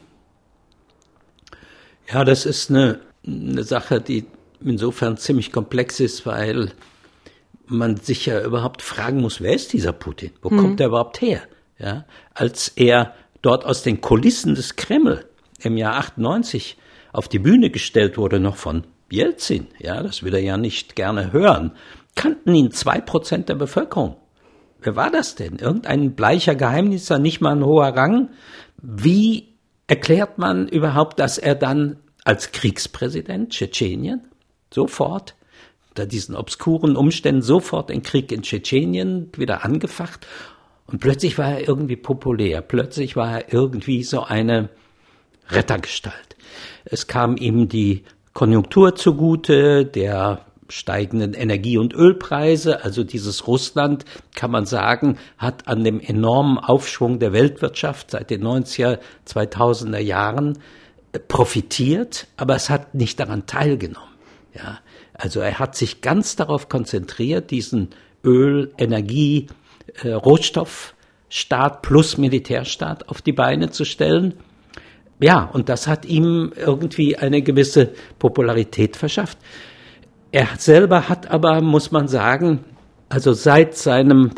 Ja, 2.11 2.25
das 2.25 2.45
ist 2.45 2.69
eine, 2.69 2.99
eine 3.25 3.63
Sache, 3.63 4.01
die 4.01 4.25
insofern 4.63 5.17
ziemlich 5.17 5.51
komplex 5.51 5.99
ist, 5.99 6.25
weil 6.25 6.73
man 7.67 7.97
sich 7.97 8.25
ja 8.25 8.41
überhaupt 8.43 8.81
fragen 8.81 9.21
muss, 9.21 9.41
wer 9.41 9.53
ist 9.53 9.73
dieser 9.73 9.93
Putin? 9.93 10.31
Wo 10.41 10.49
hm. 10.49 10.57
kommt 10.57 10.79
er 10.81 10.87
überhaupt 10.87 11.21
her? 11.21 11.41
Ja, 11.79 12.05
als 12.33 12.69
er 12.69 13.13
dort 13.41 13.65
aus 13.65 13.83
den 13.83 14.01
Kulissen 14.01 14.55
des 14.55 14.75
Kreml 14.75 15.25
im 15.59 15.77
Jahr 15.77 15.95
98 15.95 16.77
auf 17.11 17.27
die 17.27 17.39
Bühne 17.39 17.69
gestellt 17.69 18.17
wurde, 18.17 18.39
noch 18.39 18.55
von 18.55 18.85
Jelzin, 19.09 19.67
ja, 19.79 20.01
das 20.01 20.23
will 20.23 20.33
er 20.33 20.41
ja 20.41 20.57
nicht 20.57 20.95
gerne 20.95 21.31
hören, 21.31 21.73
kannten 22.15 22.55
ihn 22.55 22.71
zwei 22.71 22.99
Prozent 22.99 23.49
der 23.49 23.55
Bevölkerung. 23.55 24.17
Wer 24.81 24.95
war 24.95 25.11
das 25.11 25.35
denn? 25.35 25.57
Irgendein 25.57 26.13
bleicher 26.15 26.55
Geheimnisser, 26.55 27.19
nicht 27.19 27.41
mal 27.41 27.55
ein 27.55 27.65
hoher 27.65 27.95
Rang? 27.95 28.29
Wie 28.81 29.55
erklärt 29.87 30.37
man 30.37 30.67
überhaupt, 30.67 31.19
dass 31.19 31.37
er 31.37 31.55
dann 31.55 31.97
als 32.25 32.51
Kriegspräsident 32.51 33.51
Tschetschenien 33.51 34.27
sofort 34.73 35.35
unter 35.93 36.07
diesen 36.07 36.35
obskuren 36.35 36.95
Umständen 36.95 37.43
sofort 37.43 37.91
den 37.91 38.01
Krieg 38.01 38.31
in 38.31 38.41
Tschetschenien 38.41 39.29
wieder 39.37 39.63
angefacht. 39.63 40.25
Und 40.87 40.99
plötzlich 40.99 41.37
war 41.37 41.51
er 41.51 41.67
irgendwie 41.67 41.95
populär, 41.95 42.61
plötzlich 42.61 43.15
war 43.15 43.31
er 43.31 43.53
irgendwie 43.53 44.03
so 44.03 44.23
eine 44.23 44.69
Rettergestalt. 45.49 46.35
Es 46.83 47.05
kam 47.05 47.37
ihm 47.37 47.69
die 47.69 48.03
Konjunktur 48.33 48.95
zugute, 48.95 49.85
der 49.85 50.45
steigenden 50.67 51.35
Energie- 51.35 51.77
und 51.77 51.93
Ölpreise, 51.93 52.83
also 52.83 53.03
dieses 53.03 53.45
Russland, 53.45 54.03
kann 54.33 54.49
man 54.49 54.65
sagen, 54.65 55.19
hat 55.37 55.67
an 55.67 55.83
dem 55.83 55.99
enormen 55.99 56.57
Aufschwung 56.57 57.19
der 57.19 57.33
Weltwirtschaft 57.33 58.09
seit 58.09 58.31
den 58.31 58.43
90er, 58.43 58.97
2000er 59.27 59.99
Jahren 59.99 60.57
äh, 61.11 61.19
profitiert, 61.19 62.25
aber 62.35 62.55
es 62.55 62.71
hat 62.71 62.95
nicht 62.95 63.19
daran 63.19 63.45
teilgenommen. 63.45 64.09
Ja, 64.55 64.79
also 65.23 65.39
er 65.39 65.59
hat 65.59 65.75
sich 65.75 66.01
ganz 66.01 66.35
darauf 66.35 66.67
konzentriert, 66.67 67.51
diesen 67.51 67.89
Öl, 68.23 68.71
Energie, 68.77 69.47
äh, 70.01 70.11
Rohstoffstaat 70.11 71.81
plus 71.81 72.17
Militärstaat 72.17 73.09
auf 73.09 73.21
die 73.21 73.33
Beine 73.33 73.69
zu 73.69 73.85
stellen 73.85 74.33
ja, 75.23 75.49
und 75.53 75.69
das 75.69 75.87
hat 75.87 76.05
ihm 76.05 76.51
irgendwie 76.55 77.17
eine 77.17 77.41
gewisse 77.41 77.91
Popularität 78.19 78.97
verschafft. 78.97 79.37
Er 80.33 80.47
selber 80.57 81.07
hat 81.07 81.31
aber, 81.31 81.61
muss 81.61 81.91
man 81.91 82.09
sagen, 82.09 82.65
also 83.07 83.31
seit 83.31 83.77
seinem 83.77 84.31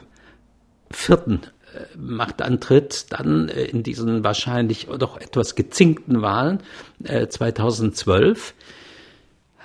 vierten 0.91 1.41
äh, 1.73 1.97
Machtantritt, 1.97 3.11
dann 3.11 3.49
äh, 3.49 3.63
in 3.63 3.81
diesen 3.81 4.23
wahrscheinlich 4.23 4.87
doch 4.99 5.19
etwas 5.19 5.55
gezinkten 5.55 6.21
Wahlen 6.21 6.59
2012, 7.03 8.49
äh, 8.49 8.53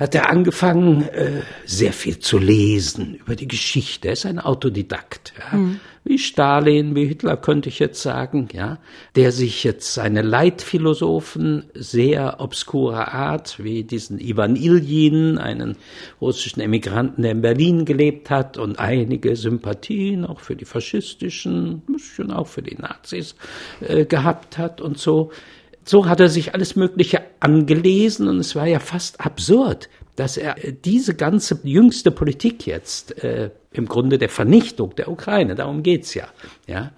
hat 0.01 0.15
er 0.15 0.31
angefangen, 0.31 1.03
äh, 1.03 1.43
sehr 1.67 1.93
viel 1.93 2.19
zu 2.19 2.39
lesen 2.39 3.17
über 3.17 3.37
die 3.37 3.47
Geschichte. 3.47 4.09
Er 4.09 4.15
ist 4.15 4.25
ein 4.25 4.39
Autodidakt, 4.39 5.35
ja. 5.39 5.59
Mhm. 5.59 5.79
wie 6.05 6.19
Stalin, 6.19 6.95
wie 6.95 7.05
Hitler 7.05 7.37
könnte 7.37 7.69
ich 7.69 7.79
jetzt 7.79 8.01
sagen, 8.01 8.49
ja, 8.55 8.79
der 9.15 9.31
sich 9.31 9.63
jetzt 9.63 9.93
seine 9.93 10.23
Leitphilosophen 10.23 11.65
sehr 11.75 12.41
obskurer 12.41 13.13
Art, 13.13 13.63
wie 13.63 13.85
diesen 13.85 14.19
Ivan 14.19 14.57
Iljin, 14.57 15.37
einen 15.37 15.77
russischen 16.19 16.63
Emigranten, 16.63 17.21
der 17.21 17.33
in 17.33 17.43
Berlin 17.43 17.85
gelebt 17.85 18.31
hat 18.31 18.57
und 18.57 18.79
einige 18.79 19.37
Sympathien 19.37 20.25
auch 20.25 20.41
für 20.41 20.57
die 20.57 20.65
faschistischen, 20.65 21.83
ein 21.87 21.93
bisschen 21.93 22.31
auch 22.31 22.47
für 22.47 22.63
die 22.63 22.77
Nazis 22.77 23.35
äh, 23.81 24.07
gehabt 24.07 24.57
hat 24.57 24.81
und 24.81 24.97
so 24.97 25.31
so 25.85 26.07
hat 26.07 26.21
er 26.21 26.29
sich 26.29 26.55
alles 26.55 26.77
Mögliche 26.77 27.23
angelesen 27.41 28.29
und 28.29 28.39
es 28.39 28.55
war 28.55 28.67
ja 28.67 28.79
fast 28.79 29.21
absurd, 29.21 29.89
dass 30.17 30.37
er 30.37 30.55
diese 30.85 31.15
ganze 31.15 31.61
jüngste 31.63 32.11
Politik 32.11 32.67
jetzt 32.67 33.23
äh, 33.25 33.51
im 33.73 33.87
Grunde 33.87 34.19
der 34.19 34.29
Vernichtung 34.29 34.95
der 34.95 35.09
Ukraine, 35.09 35.55
darum 35.55 35.83
geht's 35.83 36.15
ja, 36.15 36.29
ja, 36.67 36.93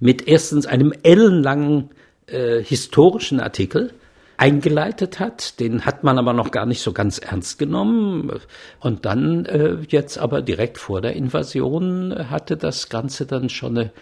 mit 0.00 0.26
erstens 0.26 0.66
einem 0.66 0.92
ellenlangen 1.02 1.90
äh, 2.26 2.62
historischen 2.62 3.40
Artikel 3.40 3.92
eingeleitet 4.36 5.20
hat. 5.20 5.60
Den 5.60 5.84
hat 5.84 6.02
man 6.02 6.18
aber 6.18 6.32
noch 6.32 6.50
gar 6.50 6.66
nicht 6.66 6.82
so 6.82 6.92
ganz 6.92 7.18
ernst 7.18 7.58
genommen. 7.58 8.32
Und 8.80 9.04
dann 9.04 9.44
äh, 9.46 9.76
jetzt 9.88 10.18
aber 10.18 10.42
direkt 10.42 10.78
vor 10.78 11.00
der 11.00 11.14
Invasion 11.14 12.28
hatte 12.28 12.56
das 12.56 12.88
Ganze 12.88 13.26
dann 13.26 13.48
schon 13.48 13.78
eine 13.78 13.92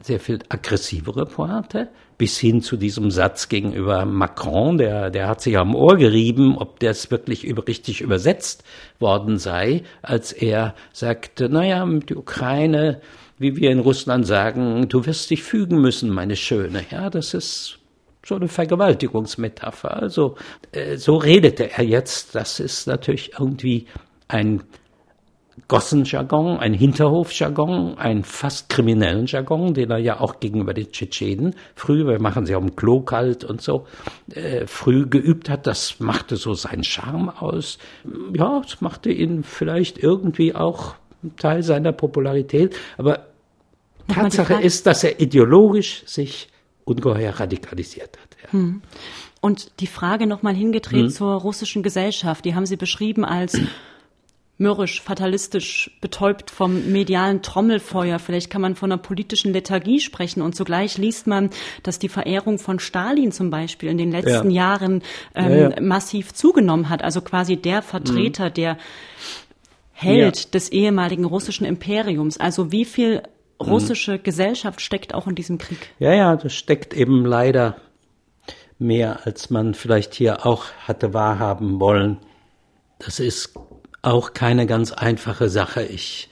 sehr 0.00 0.20
viel 0.20 0.38
aggressivere 0.48 1.26
Pointe, 1.26 1.88
bis 2.18 2.38
hin 2.38 2.62
zu 2.62 2.76
diesem 2.76 3.10
Satz 3.10 3.48
gegenüber 3.48 4.04
Macron, 4.04 4.78
der, 4.78 5.10
der 5.10 5.28
hat 5.28 5.40
sich 5.40 5.58
am 5.58 5.74
Ohr 5.74 5.96
gerieben, 5.96 6.56
ob 6.56 6.80
das 6.80 7.10
wirklich 7.10 7.44
über, 7.44 7.66
richtig 7.66 8.00
übersetzt 8.00 8.64
worden 8.98 9.38
sei, 9.38 9.82
als 10.02 10.32
er 10.32 10.74
sagte, 10.92 11.48
naja, 11.48 11.86
die 11.86 12.14
Ukraine, 12.14 13.00
wie 13.38 13.56
wir 13.56 13.70
in 13.70 13.80
Russland 13.80 14.26
sagen, 14.26 14.88
du 14.88 15.04
wirst 15.04 15.30
dich 15.30 15.42
fügen 15.42 15.80
müssen, 15.80 16.10
meine 16.10 16.36
Schöne. 16.36 16.84
Ja, 16.90 17.10
das 17.10 17.34
ist 17.34 17.78
so 18.24 18.34
eine 18.34 18.48
Vergewaltigungsmetapher. 18.48 20.02
Also, 20.02 20.36
äh, 20.72 20.96
so 20.96 21.16
redete 21.16 21.70
er 21.70 21.84
jetzt. 21.84 22.34
Das 22.34 22.60
ist 22.60 22.86
natürlich 22.86 23.32
irgendwie 23.38 23.86
ein 24.28 24.62
Gossenjargon, 25.68 26.58
ein 26.58 26.74
Hinterhofjargon, 26.74 27.98
ein 27.98 28.22
fast 28.22 28.68
kriminellen 28.68 29.26
Jargon, 29.26 29.74
den 29.74 29.90
er 29.90 29.98
ja 29.98 30.20
auch 30.20 30.38
gegenüber 30.38 30.74
den 30.74 30.92
Tschetschenen 30.92 31.54
früh, 31.74 32.06
wir 32.06 32.20
machen 32.20 32.46
sie 32.46 32.54
auf 32.54 32.64
dem 32.64 32.76
Klo 32.76 33.00
kalt 33.00 33.42
und 33.44 33.60
so, 33.60 33.86
äh, 34.30 34.66
früh 34.66 35.06
geübt 35.08 35.48
hat. 35.48 35.66
Das 35.66 35.98
machte 35.98 36.36
so 36.36 36.54
seinen 36.54 36.84
Charme 36.84 37.30
aus. 37.30 37.78
Ja, 38.32 38.60
es 38.64 38.80
machte 38.80 39.10
ihn 39.10 39.42
vielleicht 39.42 39.98
irgendwie 39.98 40.54
auch 40.54 40.94
Teil 41.36 41.62
seiner 41.62 41.92
Popularität. 41.92 42.76
Aber 42.98 43.26
Tatsache 44.08 44.54
ist, 44.54 44.86
dass 44.86 45.02
er 45.02 45.20
ideologisch 45.20 46.04
sich 46.06 46.48
ungeheuer 46.84 47.32
radikalisiert 47.32 48.16
hat. 48.18 48.36
Ja. 48.42 48.52
Hm. 48.52 48.82
Und 49.40 49.80
die 49.80 49.86
Frage 49.86 50.26
nochmal 50.26 50.54
hingedreht 50.54 51.06
hm. 51.06 51.08
zur 51.08 51.34
russischen 51.34 51.82
Gesellschaft, 51.82 52.44
die 52.44 52.54
haben 52.54 52.66
Sie 52.66 52.76
beschrieben 52.76 53.24
als 53.24 53.58
mürrisch, 54.58 55.02
fatalistisch, 55.02 55.90
betäubt 56.00 56.50
vom 56.50 56.90
medialen 56.90 57.42
Trommelfeuer. 57.42 58.18
Vielleicht 58.18 58.50
kann 58.50 58.62
man 58.62 58.74
von 58.74 58.90
einer 58.90 59.00
politischen 59.00 59.52
Lethargie 59.52 60.00
sprechen. 60.00 60.40
Und 60.40 60.54
zugleich 60.54 60.96
liest 60.96 61.26
man, 61.26 61.50
dass 61.82 61.98
die 61.98 62.08
Verehrung 62.08 62.58
von 62.58 62.78
Stalin 62.78 63.32
zum 63.32 63.50
Beispiel 63.50 63.90
in 63.90 63.98
den 63.98 64.10
letzten 64.10 64.50
ja. 64.50 64.68
Jahren 64.68 65.02
ähm, 65.34 65.52
ja, 65.52 65.70
ja. 65.70 65.80
massiv 65.80 66.32
zugenommen 66.32 66.88
hat. 66.88 67.02
Also 67.02 67.20
quasi 67.20 67.56
der 67.56 67.82
Vertreter, 67.82 68.48
mhm. 68.48 68.54
der 68.54 68.78
Held 69.92 70.54
des 70.54 70.70
ehemaligen 70.70 71.24
russischen 71.24 71.66
Imperiums. 71.66 72.38
Also 72.38 72.72
wie 72.72 72.86
viel 72.86 73.22
mhm. 73.60 73.66
russische 73.66 74.12
mhm. 74.12 74.22
Gesellschaft 74.22 74.80
steckt 74.80 75.14
auch 75.14 75.26
in 75.26 75.34
diesem 75.34 75.58
Krieg? 75.58 75.78
Ja, 75.98 76.14
ja, 76.14 76.36
das 76.36 76.54
steckt 76.54 76.94
eben 76.94 77.26
leider 77.26 77.76
mehr, 78.78 79.20
als 79.26 79.50
man 79.50 79.74
vielleicht 79.74 80.14
hier 80.14 80.46
auch 80.46 80.64
hatte 80.86 81.12
wahrhaben 81.12 81.80
wollen. 81.80 82.18
Das 82.98 83.20
ist 83.20 83.54
auch 84.02 84.34
keine 84.34 84.66
ganz 84.66 84.92
einfache 84.92 85.48
Sache. 85.48 85.82
Ich 85.82 86.28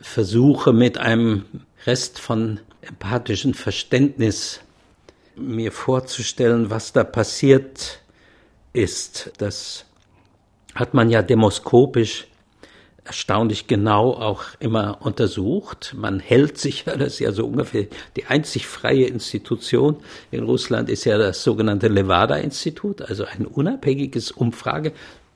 versuche 0.00 0.72
mit 0.72 0.98
einem 0.98 1.44
Rest 1.86 2.18
von 2.18 2.60
empathischem 2.82 3.54
Verständnis 3.54 4.60
mir 5.36 5.72
vorzustellen, 5.72 6.70
was 6.70 6.92
da 6.92 7.04
passiert 7.04 8.00
ist. 8.72 9.32
Das 9.38 9.86
hat 10.74 10.94
man 10.94 11.10
ja 11.10 11.22
demoskopisch 11.22 12.26
erstaunlich 13.04 13.66
genau 13.66 14.12
auch 14.12 14.44
immer 14.60 14.98
untersucht. 15.00 15.94
Man 15.96 16.20
hält 16.20 16.58
sich, 16.58 16.84
das 16.84 17.14
ist 17.14 17.18
ja 17.18 17.32
so 17.32 17.46
ungefähr 17.46 17.86
die 18.16 18.26
einzig 18.26 18.66
freie 18.66 19.06
Institution 19.06 19.96
in 20.30 20.44
Russland 20.44 20.88
ist 20.88 21.04
ja 21.04 21.18
das 21.18 21.42
sogenannte 21.42 21.88
Levada-Institut, 21.88 23.02
also 23.02 23.24
ein 23.24 23.46
unabhängiges 23.46 24.30
Umfrage 24.30 24.92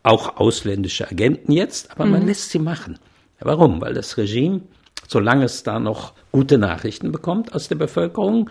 auch 0.07 0.37
ausländische 0.37 1.11
Agenten 1.11 1.53
jetzt, 1.53 1.90
aber 1.90 2.07
mhm. 2.07 2.12
man 2.12 2.27
lässt 2.27 2.51
sie 2.51 2.59
machen. 2.59 2.99
Warum? 3.40 3.81
Weil 3.81 3.92
das 3.92 4.16
Regime, 4.16 4.62
solange 5.09 5.45
es 5.45 5.62
da 5.62 5.79
noch 5.79 6.14
gute 6.33 6.59
Nachrichten 6.59 7.12
bekommt 7.12 7.55
aus 7.55 7.69
der 7.69 7.75
Bevölkerung, 7.77 8.49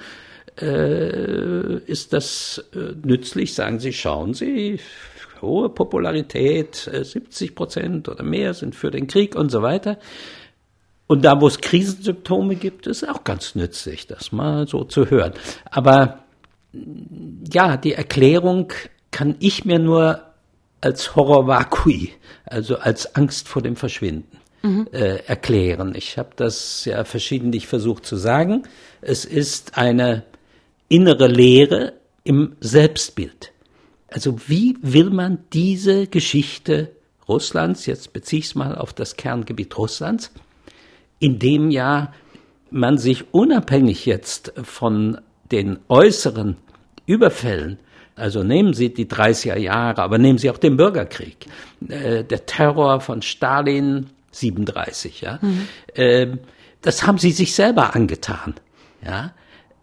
äh, 0.62 1.78
ist 1.86 2.14
das 2.14 2.64
äh, 2.74 2.94
nützlich, 3.04 3.54
sagen 3.54 3.80
Sie, 3.80 3.94
schauen 3.94 4.34
Sie, 4.34 4.80
hohe 5.42 5.70
Popularität, 5.70 6.90
äh, 6.92 7.04
70 7.04 7.56
Prozent 7.56 8.10
oder 8.10 8.24
mehr 8.24 8.54
sind 8.54 8.76
für 8.76 8.92
den 8.92 9.08
Krieg 9.08 9.36
und 9.36 9.50
so 9.50 9.62
weiter. 9.62 9.98
Und 11.08 11.24
da, 11.24 11.40
wo 11.40 11.48
es 11.48 11.62
Krisensymptome 11.62 12.56
gibt, 12.56 12.88
ist 12.88 13.08
auch 13.08 13.24
ganz 13.24 13.56
nützlich, 13.56 14.08
das 14.08 14.32
mal 14.32 14.68
so 14.68 14.84
zu 14.84 15.10
hören. 15.10 15.34
Aber 15.70 16.20
ja, 17.52 17.78
die 17.78 17.94
Erklärung 17.94 18.74
kann 19.12 19.36
ich 19.40 19.66
mir 19.66 19.80
nur 19.80 20.22
als 20.86 21.16
Horror 21.16 21.48
vacui, 21.48 22.14
also 22.46 22.78
als 22.78 23.16
Angst 23.16 23.48
vor 23.48 23.64
dem 23.64 23.76
Verschwinden, 23.76 24.38
mhm. 24.62 24.88
äh, 24.92 25.18
erklären. 25.26 25.96
Ich 25.96 26.20
habe 26.20 26.30
das 26.36 26.86
ja 26.86 27.04
verschiedentlich 27.04 27.66
versucht 27.66 28.06
zu 28.06 28.16
sagen. 28.16 28.64
Es 29.02 29.26
ist 29.26 29.78
eine 29.80 30.24
innere 30.88 31.28
Leere 31.28 31.94
im 32.24 32.56
Selbstbild. 32.60 33.52
Also 34.10 34.38
wie 34.48 34.78
will 34.82 35.10
man 35.10 35.40
diese 35.54 36.06
Geschichte 36.06 36.92
Russlands, 37.28 37.88
jetzt 37.88 38.14
beziehe 38.14 38.42
ich 38.42 38.46
es 38.46 38.56
mal 38.56 38.76
auf 38.76 38.94
das 38.94 39.16
Kerngebiet 39.16 39.76
Russlands, 39.80 40.32
in 41.18 41.40
dem 41.40 41.72
ja 41.72 42.14
man 42.70 43.00
sich 43.00 43.34
unabhängig 43.34 44.06
jetzt 44.06 44.54
von 44.62 45.20
den 45.52 45.80
äußeren 45.90 46.58
Überfällen, 47.08 47.80
also 48.16 48.44
nehmen 48.44 48.74
Sie 48.74 48.94
die 48.94 49.06
30er 49.06 49.58
Jahre, 49.58 50.02
aber 50.02 50.18
nehmen 50.18 50.38
Sie 50.38 50.50
auch 50.50 50.58
den 50.58 50.78
Bürgerkrieg, 50.78 51.48
äh, 51.88 52.24
der 52.24 52.46
Terror 52.46 53.02
von 53.02 53.22
Stalin 53.22 54.08
37, 54.32 55.22
ja, 55.22 55.40
mhm. 55.42 55.68
äh, 55.94 56.28
das 56.82 57.06
haben 57.06 57.18
Sie 57.18 57.32
sich 57.32 57.54
selber 57.56 57.96
angetan, 57.96 58.56
ja. 59.06 59.34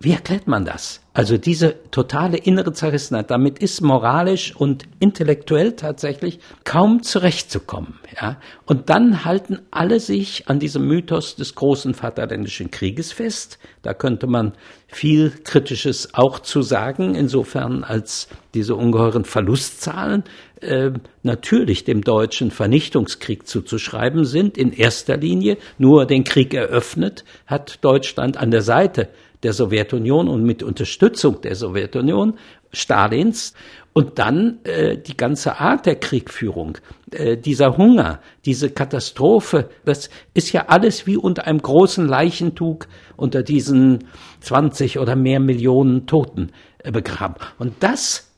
Wie 0.05 0.11
erklärt 0.11 0.49
man 0.49 0.65
das? 0.65 1.01
Also 1.15 1.39
diese 1.39 1.77
totale 1.93 2.37
innere 2.37 2.73
Zerrissenheit, 2.73 3.31
damit 3.31 3.61
ist 3.61 3.83
moralisch 3.83 4.57
und 4.57 4.85
intellektuell 4.99 5.77
tatsächlich 5.77 6.41
kaum 6.65 7.05
zurechtzukommen. 7.05 8.01
Ja? 8.21 8.41
Und 8.67 8.91
dann 8.91 9.25
halten 9.25 9.61
alle 9.71 10.01
sich 10.01 10.49
an 10.49 10.59
diesem 10.59 10.89
Mythos 10.89 11.37
des 11.37 11.55
großen 11.55 11.95
Vaterländischen 11.95 12.73
Krieges 12.73 13.13
fest. 13.13 13.61
Da 13.83 13.95
könnte 13.95 14.27
man 14.27 14.55
viel 14.89 15.31
Kritisches 15.45 16.15
auch 16.15 16.41
zu 16.41 16.63
sagen, 16.63 17.15
insofern 17.15 17.85
als 17.85 18.27
diese 18.55 18.75
ungeheuren 18.75 19.25
Verlustzahlen 19.25 20.25
äh, 20.63 20.91
natürlich 21.23 21.85
dem 21.85 22.03
deutschen 22.03 22.51
Vernichtungskrieg 22.51 23.47
zuzuschreiben 23.47 24.25
sind. 24.25 24.59
In 24.59 24.73
erster 24.73 25.17
Linie 25.17 25.59
nur 25.79 26.07
den 26.07 26.25
Krieg 26.25 26.55
eröffnet 26.55 27.25
hat 27.47 27.79
Deutschland 27.83 28.37
an 28.37 28.51
der 28.51 28.63
Seite 28.63 29.09
der 29.43 29.53
Sowjetunion 29.53 30.29
und 30.29 30.45
mit 30.45 30.63
Unterstützung 30.63 31.41
der 31.41 31.55
Sowjetunion, 31.55 32.35
Stalins, 32.73 33.55
und 33.95 34.19
dann 34.19 34.61
äh, 34.65 34.97
die 34.97 35.17
ganze 35.17 35.61
Art 35.61 35.85
der 35.85 35.97
Kriegführung, 35.97 36.79
äh, 37.11 37.37
dieser 37.37 37.77
Hunger, 37.77 38.21
diese 38.45 38.71
Katastrophe, 38.71 39.69
das 39.85 40.09
ist 40.33 40.53
ja 40.53 40.67
alles 40.69 41.07
wie 41.07 41.17
unter 41.17 41.47
einem 41.47 41.61
großen 41.61 42.07
Leichentuch 42.07 42.85
unter 43.17 43.43
diesen 43.43 44.05
20 44.41 44.99
oder 44.99 45.15
mehr 45.15 45.41
Millionen 45.41 46.07
Toten 46.07 46.53
äh, 46.79 46.91
begraben. 46.91 47.37
Und 47.59 47.75
das 47.81 48.33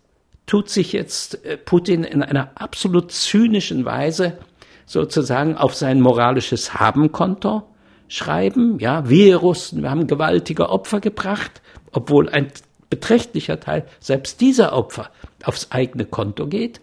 tut 0.46 0.68
sich 0.70 0.92
jetzt 0.92 1.44
äh, 1.44 1.56
Putin 1.56 2.02
in 2.02 2.22
einer 2.22 2.50
absolut 2.56 3.12
zynischen 3.12 3.84
Weise 3.84 4.38
sozusagen 4.86 5.56
auf 5.56 5.74
sein 5.74 6.00
moralisches 6.00 6.74
Habenkonto 6.74 7.62
schreiben, 8.08 8.78
ja, 8.78 9.08
wir 9.08 9.36
Russen, 9.36 9.82
wir 9.82 9.90
haben 9.90 10.06
gewaltige 10.06 10.68
Opfer 10.68 11.00
gebracht, 11.00 11.62
obwohl 11.92 12.28
ein 12.28 12.52
beträchtlicher 12.90 13.60
Teil 13.60 13.86
selbst 14.00 14.40
dieser 14.40 14.72
Opfer 14.72 15.10
aufs 15.42 15.70
eigene 15.70 16.04
Konto 16.04 16.46
geht. 16.46 16.80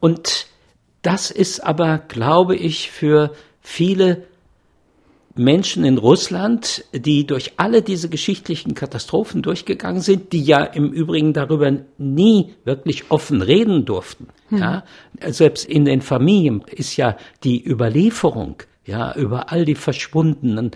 Und 0.00 0.46
das 1.02 1.30
ist 1.30 1.60
aber, 1.60 1.98
glaube 1.98 2.56
ich, 2.56 2.90
für 2.90 3.32
viele 3.60 4.24
Menschen 5.38 5.84
in 5.84 5.98
Russland, 5.98 6.84
die 6.92 7.24
durch 7.26 7.52
alle 7.58 7.82
diese 7.82 8.08
geschichtlichen 8.08 8.74
Katastrophen 8.74 9.40
durchgegangen 9.42 10.00
sind, 10.00 10.32
die 10.32 10.42
ja 10.42 10.64
im 10.64 10.92
Übrigen 10.92 11.32
darüber 11.32 11.70
nie 11.96 12.54
wirklich 12.64 13.10
offen 13.10 13.40
reden 13.40 13.84
durften. 13.84 14.28
Hm. 14.48 14.58
Ja, 14.58 14.84
selbst 15.28 15.64
in 15.64 15.84
den 15.84 16.00
Familien 16.00 16.64
ist 16.70 16.96
ja 16.96 17.16
die 17.44 17.64
Überlieferung 17.64 18.62
ja, 18.88 19.14
über 19.14 19.52
all 19.52 19.66
die 19.66 19.74
verschwundenen 19.74 20.70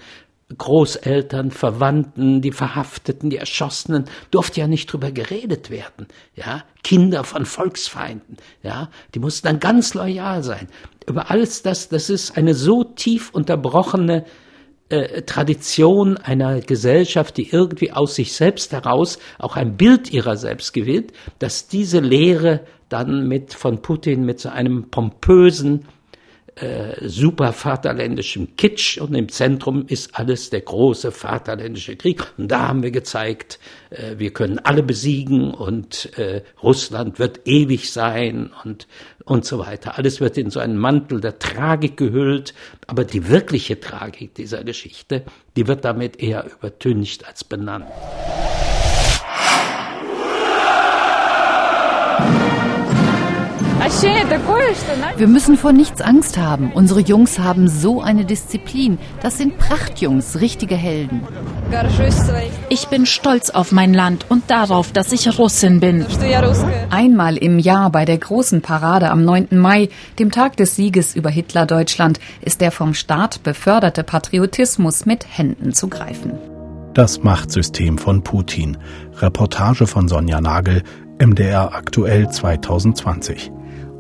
Großeltern, 0.58 1.50
Verwandten, 1.50 2.42
die 2.42 2.52
Verhafteten, 2.52 3.30
die 3.30 3.38
Erschossenen, 3.38 4.04
durfte 4.30 4.60
ja 4.60 4.66
nicht 4.66 4.92
drüber 4.92 5.10
geredet 5.10 5.70
werden, 5.70 6.06
ja. 6.34 6.62
Kinder 6.84 7.24
von 7.24 7.46
Volksfeinden, 7.46 8.36
ja, 8.62 8.90
die 9.14 9.18
mussten 9.18 9.46
dann 9.46 9.60
ganz 9.60 9.94
loyal 9.94 10.42
sein. 10.42 10.68
Über 11.08 11.30
alles 11.30 11.62
das, 11.62 11.88
das 11.88 12.10
ist 12.10 12.36
eine 12.36 12.54
so 12.54 12.84
tief 12.84 13.30
unterbrochene 13.30 14.26
äh, 14.90 15.22
Tradition 15.22 16.18
einer 16.18 16.60
Gesellschaft, 16.60 17.38
die 17.38 17.48
irgendwie 17.48 17.92
aus 17.92 18.16
sich 18.16 18.34
selbst 18.34 18.72
heraus 18.72 19.18
auch 19.38 19.56
ein 19.56 19.78
Bild 19.78 20.12
ihrer 20.12 20.36
selbst 20.36 20.74
gewinnt, 20.74 21.12
dass 21.38 21.66
diese 21.66 22.00
Lehre 22.00 22.60
dann 22.90 23.26
mit 23.26 23.54
von 23.54 23.80
Putin 23.80 24.26
mit 24.26 24.38
so 24.38 24.50
einem 24.50 24.90
pompösen 24.90 25.86
äh, 26.56 27.08
super 27.08 27.52
vaterländischem 27.52 28.56
Kitsch 28.56 28.98
und 28.98 29.14
im 29.14 29.28
Zentrum 29.30 29.86
ist 29.86 30.14
alles 30.14 30.50
der 30.50 30.60
große 30.60 31.10
vaterländische 31.10 31.96
Krieg. 31.96 32.22
Und 32.36 32.52
da 32.52 32.68
haben 32.68 32.82
wir 32.82 32.90
gezeigt, 32.90 33.58
äh, 33.90 34.18
wir 34.18 34.32
können 34.32 34.58
alle 34.58 34.82
besiegen 34.82 35.54
und 35.54 36.16
äh, 36.18 36.42
Russland 36.62 37.18
wird 37.18 37.46
ewig 37.46 37.90
sein 37.90 38.50
und, 38.64 38.86
und 39.24 39.46
so 39.46 39.58
weiter. 39.60 39.96
Alles 39.96 40.20
wird 40.20 40.36
in 40.36 40.50
so 40.50 40.60
einen 40.60 40.76
Mantel 40.76 41.20
der 41.20 41.38
Tragik 41.38 41.96
gehüllt, 41.96 42.52
aber 42.86 43.04
die 43.04 43.28
wirkliche 43.28 43.80
Tragik 43.80 44.34
dieser 44.34 44.62
Geschichte, 44.62 45.24
die 45.56 45.66
wird 45.66 45.84
damit 45.84 46.22
eher 46.22 46.44
übertüncht 46.44 47.26
als 47.26 47.44
benannt. 47.44 47.86
Wir 55.16 55.28
müssen 55.28 55.56
vor 55.56 55.72
nichts 55.72 56.00
Angst 56.00 56.38
haben. 56.38 56.72
Unsere 56.72 57.00
Jungs 57.00 57.38
haben 57.38 57.68
so 57.68 58.00
eine 58.00 58.24
Disziplin. 58.24 58.98
Das 59.22 59.38
sind 59.38 59.58
Prachtjungs, 59.58 60.40
richtige 60.40 60.74
Helden. 60.74 61.20
Ich 62.68 62.88
bin 62.88 63.06
stolz 63.06 63.50
auf 63.50 63.70
mein 63.70 63.94
Land 63.94 64.26
und 64.28 64.50
darauf, 64.50 64.92
dass 64.92 65.12
ich 65.12 65.38
Russin 65.38 65.80
bin. 65.80 66.04
Einmal 66.90 67.36
im 67.36 67.58
Jahr 67.58 67.90
bei 67.90 68.04
der 68.04 68.18
großen 68.18 68.62
Parade 68.62 69.10
am 69.10 69.24
9. 69.24 69.48
Mai, 69.52 69.88
dem 70.18 70.30
Tag 70.30 70.56
des 70.56 70.74
Sieges 70.74 71.14
über 71.14 71.30
Hitler-Deutschland, 71.30 72.18
ist 72.40 72.60
der 72.60 72.72
vom 72.72 72.94
Staat 72.94 73.42
beförderte 73.42 74.04
Patriotismus 74.04 75.06
mit 75.06 75.26
Händen 75.28 75.74
zu 75.74 75.88
greifen. 75.88 76.32
Das 76.94 77.22
Machtsystem 77.22 77.96
von 77.98 78.22
Putin. 78.22 78.76
Reportage 79.18 79.86
von 79.86 80.08
Sonja 80.08 80.40
Nagel, 80.40 80.82
MDR 81.18 81.74
aktuell 81.74 82.28
2020. 82.28 83.52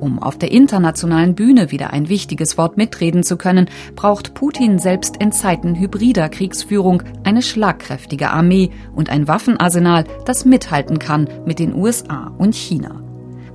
Um 0.02 0.18
auf 0.18 0.36
der 0.36 0.50
internationalen 0.50 1.36
Bühne 1.36 1.70
wieder 1.70 1.92
ein 1.92 2.08
wichtiges 2.08 2.58
Wort 2.58 2.76
mitreden 2.76 3.22
zu 3.22 3.36
können, 3.36 3.70
braucht 3.94 4.34
Putin 4.34 4.80
selbst 4.80 5.18
in 5.18 5.30
Zeiten 5.30 5.76
hybrider 5.76 6.28
Kriegsführung 6.28 7.04
eine 7.22 7.40
schlagkräftige 7.40 8.30
Armee 8.30 8.70
und 8.96 9.10
ein 9.10 9.28
Waffenarsenal, 9.28 10.02
das 10.24 10.44
mithalten 10.44 10.98
kann 10.98 11.28
mit 11.46 11.60
den 11.60 11.72
USA 11.72 12.34
und 12.36 12.56
China. 12.56 13.00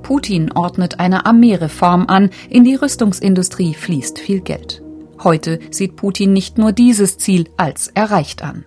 Putin 0.03 0.53
ordnet 0.53 1.01
eine 1.01 1.25
Armeereform 1.25 2.05
an, 2.07 2.29
in 2.49 2.63
die 2.63 2.75
Rüstungsindustrie 2.75 3.73
fließt 3.73 4.17
viel 4.17 4.39
Geld. 4.39 4.86
Heute 5.23 5.59
sieht 5.71 5.95
Putin 5.95 6.33
nicht 6.33 6.57
nur 6.57 6.71
dieses 6.71 7.17
Ziel 7.17 7.45
als 7.57 7.87
erreicht 7.87 8.43
an. 8.43 8.65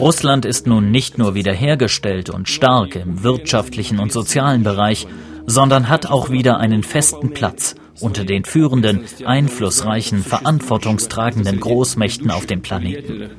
Russland 0.00 0.44
ist 0.44 0.66
nun 0.66 0.90
nicht 0.90 1.18
nur 1.18 1.34
wiederhergestellt 1.34 2.30
und 2.30 2.48
stark 2.48 2.96
im 2.96 3.22
wirtschaftlichen 3.22 3.98
und 3.98 4.12
sozialen 4.12 4.62
Bereich, 4.62 5.06
sondern 5.46 5.88
hat 5.88 6.06
auch 6.06 6.30
wieder 6.30 6.58
einen 6.58 6.82
festen 6.82 7.30
Platz 7.30 7.74
unter 8.00 8.24
den 8.24 8.44
führenden, 8.44 9.04
einflussreichen, 9.24 10.22
verantwortungstragenden 10.22 11.60
Großmächten 11.60 12.30
auf 12.30 12.46
dem 12.46 12.62
Planeten. 12.62 13.30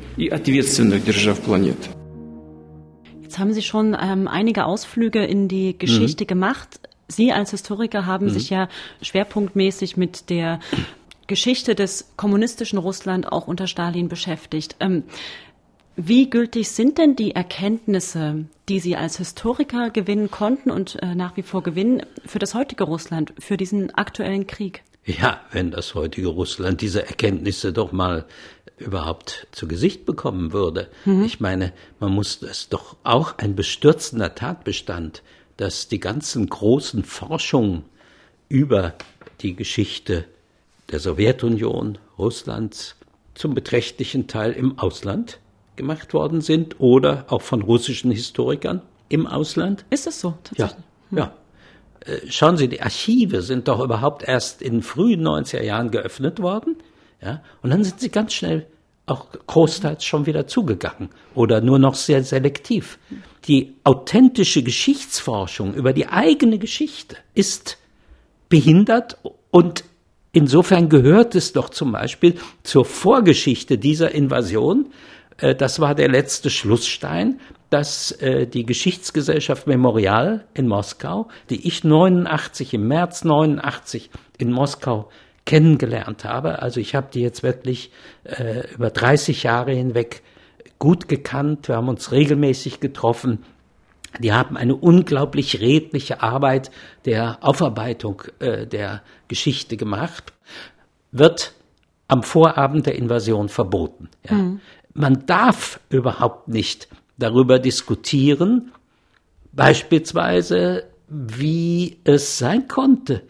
Jetzt 3.22 3.40
haben 3.40 3.54
Sie 3.54 3.62
schon 3.62 3.98
ähm, 4.00 4.28
einige 4.28 4.66
Ausflüge 4.66 5.26
in 5.26 5.48
die 5.48 5.78
Geschichte 5.78 6.26
mhm. 6.26 6.28
gemacht. 6.28 6.80
Sie 7.16 7.32
als 7.32 7.52
Historiker 7.52 8.06
haben 8.06 8.28
mhm. 8.28 8.32
sich 8.32 8.50
ja 8.50 8.68
schwerpunktmäßig 9.02 9.98
mit 9.98 10.30
der 10.30 10.60
Geschichte 11.28 11.76
des 11.76 12.14
kommunistischen 12.18 12.80
Russland 12.80 13.32
auch 13.32 13.48
unter 13.48 13.68
Stalin 13.68 14.10
beschäftigt. 14.10 14.76
Ähm, 14.80 15.04
Wie 15.96 16.30
gültig 16.30 16.70
sind 16.70 16.98
denn 16.98 17.16
die 17.16 17.36
Erkenntnisse, 17.36 18.46
die 18.68 18.80
Sie 18.80 18.96
als 18.96 19.18
Historiker 19.18 19.90
gewinnen 19.92 20.32
konnten 20.32 20.72
und 20.72 21.02
äh, 21.02 21.14
nach 21.16 21.38
wie 21.38 21.44
vor 21.44 21.62
gewinnen 21.62 22.04
für 22.26 22.40
das 22.40 22.56
heutige 22.56 22.84
Russland, 22.84 23.34
für 23.38 23.58
diesen 23.58 23.94
aktuellen 23.94 24.48
Krieg? 24.48 24.84
Ja, 25.06 25.42
wenn 25.52 25.70
das 25.70 25.96
heutige 25.96 26.30
Russland 26.30 26.82
diese 26.82 27.06
Erkenntnisse 27.06 27.74
doch 27.74 27.92
mal 27.92 28.26
überhaupt 28.78 29.48
zu 29.52 29.68
Gesicht 29.68 30.06
bekommen 30.06 30.52
würde. 30.52 30.90
Mhm. 31.06 31.26
Ich 31.26 31.40
meine, 31.40 31.74
man 32.00 32.12
muss 32.12 32.42
es 32.42 32.70
doch 32.70 32.96
auch 33.04 33.38
ein 33.38 33.56
bestürzender 33.56 34.34
Tatbestand, 34.34 35.22
dass 35.58 35.88
die 35.88 36.00
ganzen 36.00 36.48
großen 36.48 37.04
Forschungen 37.04 37.84
über 38.50 38.94
die 39.42 39.56
Geschichte 39.56 40.26
der 40.92 41.00
Sowjetunion, 41.00 41.98
Russlands 42.18 42.96
zum 43.34 43.56
beträchtlichen 43.56 44.28
Teil 44.28 44.52
im 44.52 44.78
Ausland 44.78 45.40
gemacht 45.76 46.14
worden 46.14 46.42
sind 46.42 46.80
oder 46.80 47.26
auch 47.30 47.42
von 47.42 47.62
russischen 47.62 48.12
Historikern 48.12 48.82
im 49.10 49.26
Ausland. 49.26 49.86
Ist 49.90 50.06
das 50.06 50.20
so? 50.20 50.36
Tatsächlich? 50.44 50.84
Ja, 51.12 51.18
ja. 51.18 51.34
Äh, 52.06 52.30
schauen 52.30 52.58
Sie, 52.58 52.68
die 52.68 52.82
Archive 52.82 53.42
sind 53.42 53.68
doch 53.68 53.80
überhaupt 53.80 54.24
erst 54.24 54.62
in 54.62 54.82
frühen 54.84 55.26
90er 55.26 55.64
Jahren 55.64 55.92
geöffnet 55.92 56.42
worden. 56.42 56.76
Ja, 57.22 57.42
und 57.62 57.70
dann 57.70 57.84
sind 57.84 58.02
sie 58.02 58.10
ganz 58.10 58.34
schnell 58.34 58.68
auch 59.06 59.28
großteils 59.48 60.06
schon 60.06 60.26
wieder 60.26 60.48
zugegangen 60.48 61.10
oder 61.36 61.62
nur 61.62 61.80
noch 61.80 61.96
sehr 61.96 62.24
selektiv. 62.24 63.00
Die 63.48 63.76
authentische 63.84 64.64
Geschichtsforschung 64.64 65.74
über 65.74 65.92
die 65.92 66.08
eigene 66.08 66.58
Geschichte 66.58 67.18
ist 67.34 67.78
behindert 68.48 69.18
und 69.52 69.84
insofern 70.32 70.88
gehört 70.88 71.36
es 71.36 71.52
doch 71.52 71.70
zum 71.70 71.92
Beispiel 71.92 72.36
zur 72.64 72.86
Vorgeschichte 72.86 73.78
dieser 73.78 74.12
Invasion 74.12 74.88
äh, 75.38 75.56
das 75.56 75.80
war 75.80 75.96
der 75.96 76.10
letzte 76.10 76.50
Schlussstein, 76.50 77.40
dass 77.70 78.12
äh, 78.14 78.48
die 78.48 78.66
Geschichtsgesellschaft 78.66 79.68
Memorial 79.68 80.46
in 80.54 80.68
Moskau, 80.68 81.28
die 81.50 81.68
ich 81.68 81.84
89 81.84 82.74
im 82.74 82.88
März 82.88 83.24
89 83.24 84.10
in 84.38 84.52
Moskau 84.52 85.10
kennengelernt 85.46 86.24
habe, 86.24 86.62
also 86.62 86.80
ich 86.80 86.96
habe 86.96 87.08
die 87.14 87.22
jetzt 87.22 87.44
wirklich 87.44 87.92
äh, 88.24 88.72
über 88.74 88.90
30 88.90 89.44
Jahre 89.44 89.74
hinweg 89.74 90.22
gut 90.80 91.08
gekannt, 91.08 91.68
wir 91.68 91.76
haben 91.76 91.90
uns 91.90 92.12
regelmäßig 92.12 92.80
getroffen, 92.80 93.40
die 94.20 94.32
haben 94.32 94.58
eine 94.58 94.76
unglaublich 94.76 95.60
redliche 95.60 96.22
Arbeit 96.22 96.72
der 97.06 97.40
Aufarbeitung 97.42 98.24
äh, 98.40 98.68
der 98.68 99.02
Geschichte 99.28 99.76
gemacht, 99.76 100.34
wird 101.12 101.54
am 102.08 102.24
Vorabend 102.24 102.86
der 102.86 102.96
Invasion 102.96 103.50
verboten. 103.50 104.10
Ja. 104.30 104.36
Mhm 104.36 104.62
man 104.94 105.26
darf 105.26 105.80
überhaupt 105.90 106.48
nicht 106.48 106.88
darüber 107.18 107.60
diskutieren, 107.60 108.72
beispielsweise, 109.52 110.86
wie 111.08 112.00
es 112.04 112.38
sein 112.38 112.68
konnte, 112.68 113.24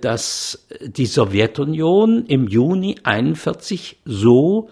dass 0.00 0.66
die 0.80 1.06
Sowjetunion 1.06 2.24
im 2.26 2.48
Juni 2.48 2.96
41 3.02 4.00
so 4.04 4.70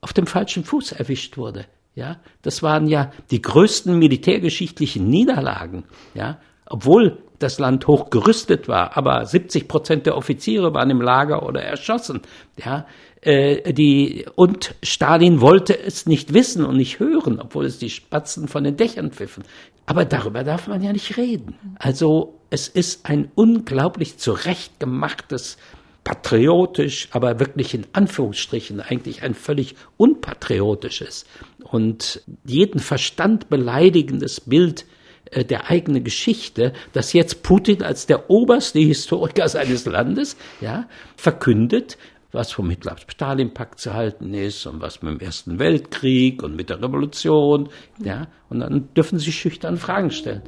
auf 0.00 0.12
dem 0.12 0.26
falschen 0.26 0.64
Fuß 0.64 0.92
erwischt 0.92 1.36
wurde. 1.36 1.66
Ja, 1.94 2.16
das 2.42 2.62
waren 2.62 2.86
ja 2.88 3.12
die 3.30 3.40
größten 3.40 3.98
militärgeschichtlichen 3.98 5.08
Niederlagen. 5.08 5.84
Ja, 6.14 6.38
obwohl 6.66 7.18
das 7.38 7.58
Land 7.58 7.86
hoch 7.86 8.10
gerüstet 8.10 8.68
war, 8.68 8.96
aber 8.96 9.24
70 9.24 9.68
Prozent 9.68 10.06
der 10.06 10.16
Offiziere 10.16 10.72
waren 10.74 10.90
im 10.90 11.00
Lager 11.00 11.46
oder 11.46 11.62
erschossen. 11.62 12.22
Ja, 12.56 12.86
äh, 13.20 13.72
die, 13.72 14.26
und 14.34 14.74
Stalin 14.82 15.40
wollte 15.40 15.78
es 15.78 16.06
nicht 16.06 16.34
wissen 16.34 16.64
und 16.64 16.76
nicht 16.76 17.00
hören, 17.00 17.40
obwohl 17.40 17.64
es 17.64 17.78
die 17.78 17.90
Spatzen 17.90 18.48
von 18.48 18.64
den 18.64 18.76
Dächern 18.76 19.10
pfiffen. 19.10 19.44
Aber 19.86 20.04
darüber 20.04 20.44
darf 20.44 20.66
man 20.66 20.82
ja 20.82 20.92
nicht 20.92 21.16
reden. 21.16 21.56
Also 21.78 22.38
es 22.50 22.68
ist 22.68 23.06
ein 23.06 23.30
unglaublich 23.34 24.16
zurechtgemachtes, 24.18 25.58
patriotisch, 26.04 27.08
aber 27.12 27.40
wirklich 27.40 27.74
in 27.74 27.86
Anführungsstrichen 27.92 28.80
eigentlich 28.80 29.22
ein 29.22 29.34
völlig 29.34 29.74
unpatriotisches 29.96 31.24
und 31.62 32.22
jeden 32.44 32.78
Verstand 32.78 33.48
beleidigendes 33.48 34.40
Bild 34.40 34.84
äh, 35.30 35.44
der 35.44 35.70
eigenen 35.70 36.04
Geschichte, 36.04 36.74
dass 36.92 37.14
jetzt 37.14 37.42
Putin 37.42 37.82
als 37.82 38.06
der 38.06 38.30
oberste 38.30 38.78
Historiker 38.80 39.48
seines 39.48 39.86
Landes, 39.86 40.36
ja, 40.60 40.86
verkündet, 41.16 41.96
was 42.34 42.52
vom 42.52 42.68
Hitler-Stalin-Pakt 42.68 43.78
zu 43.78 43.94
halten 43.94 44.34
ist 44.34 44.66
und 44.66 44.80
was 44.80 45.02
mit 45.02 45.14
dem 45.14 45.20
Ersten 45.20 45.58
Weltkrieg 45.58 46.42
und 46.42 46.56
mit 46.56 46.68
der 46.70 46.82
Revolution. 46.82 47.68
Ja, 48.02 48.26
und 48.50 48.60
dann 48.60 48.88
dürfen 48.94 49.18
Sie 49.18 49.32
schüchtern 49.32 49.76
Fragen 49.76 50.10
stellen. 50.10 50.42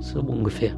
So 0.00 0.20
ungefähr. 0.20 0.74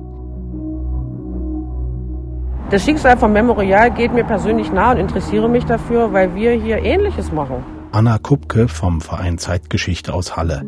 Das 2.70 2.84
Schicksal 2.84 3.18
vom 3.18 3.32
Memorial 3.32 3.90
geht 3.92 4.12
mir 4.14 4.24
persönlich 4.24 4.72
nah 4.72 4.92
und 4.92 4.98
interessiere 4.98 5.48
mich 5.48 5.64
dafür, 5.64 6.12
weil 6.12 6.34
wir 6.34 6.52
hier 6.52 6.78
Ähnliches 6.78 7.30
machen. 7.30 7.62
Anna 7.92 8.16
Kupke 8.18 8.68
vom 8.68 9.02
Verein 9.02 9.36
Zeitgeschichte 9.36 10.14
aus 10.14 10.36
Halle. 10.36 10.62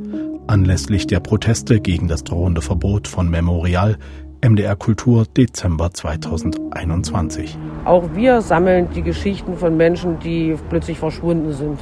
Anlässlich 0.47 1.07
der 1.07 1.21
Proteste 1.21 1.81
gegen 1.81 2.07
das 2.07 2.23
drohende 2.23 2.61
Verbot 2.61 3.09
von 3.09 3.31
Memorial 3.31 3.97
MDR 4.45 4.77
Kultur 4.77 5.25
Dezember 5.25 5.91
2021. 5.91 7.57
Auch 7.87 8.11
wir 8.13 8.43
sammeln 8.43 8.89
die 8.95 9.01
Geschichten 9.01 9.57
von 9.57 9.75
Menschen, 9.79 10.19
die 10.19 10.55
plötzlich 10.69 10.99
verschwunden 10.99 11.53
sind 11.53 11.81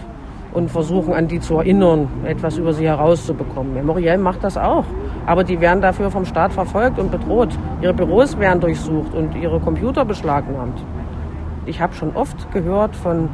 und 0.53 0.70
versuchen 0.70 1.12
an 1.12 1.27
die 1.27 1.40
zu 1.40 1.57
erinnern, 1.57 2.07
etwas 2.25 2.59
über 2.59 2.72
sie 2.72 2.87
herauszubekommen. 2.87 3.75
Memorial 3.75 4.16
macht 4.18 4.44
das 4.44 4.57
auch, 4.57 4.85
aber 5.27 5.42
die 5.42 5.61
werden 5.61 5.83
dafür 5.83 6.12
vom 6.12 6.25
Staat 6.25 6.53
verfolgt 6.53 7.01
und 7.01 7.11
bedroht. 7.11 7.48
Ihre 7.81 7.94
Büros 7.94 8.38
werden 8.38 8.61
durchsucht 8.61 9.12
und 9.12 9.35
ihre 9.35 9.59
Computer 9.59 10.05
beschlagnahmt. 10.05 10.85
Ich 11.66 11.81
habe 11.81 11.94
schon 11.94 12.14
oft 12.14 12.53
gehört 12.53 12.94
von 12.94 13.29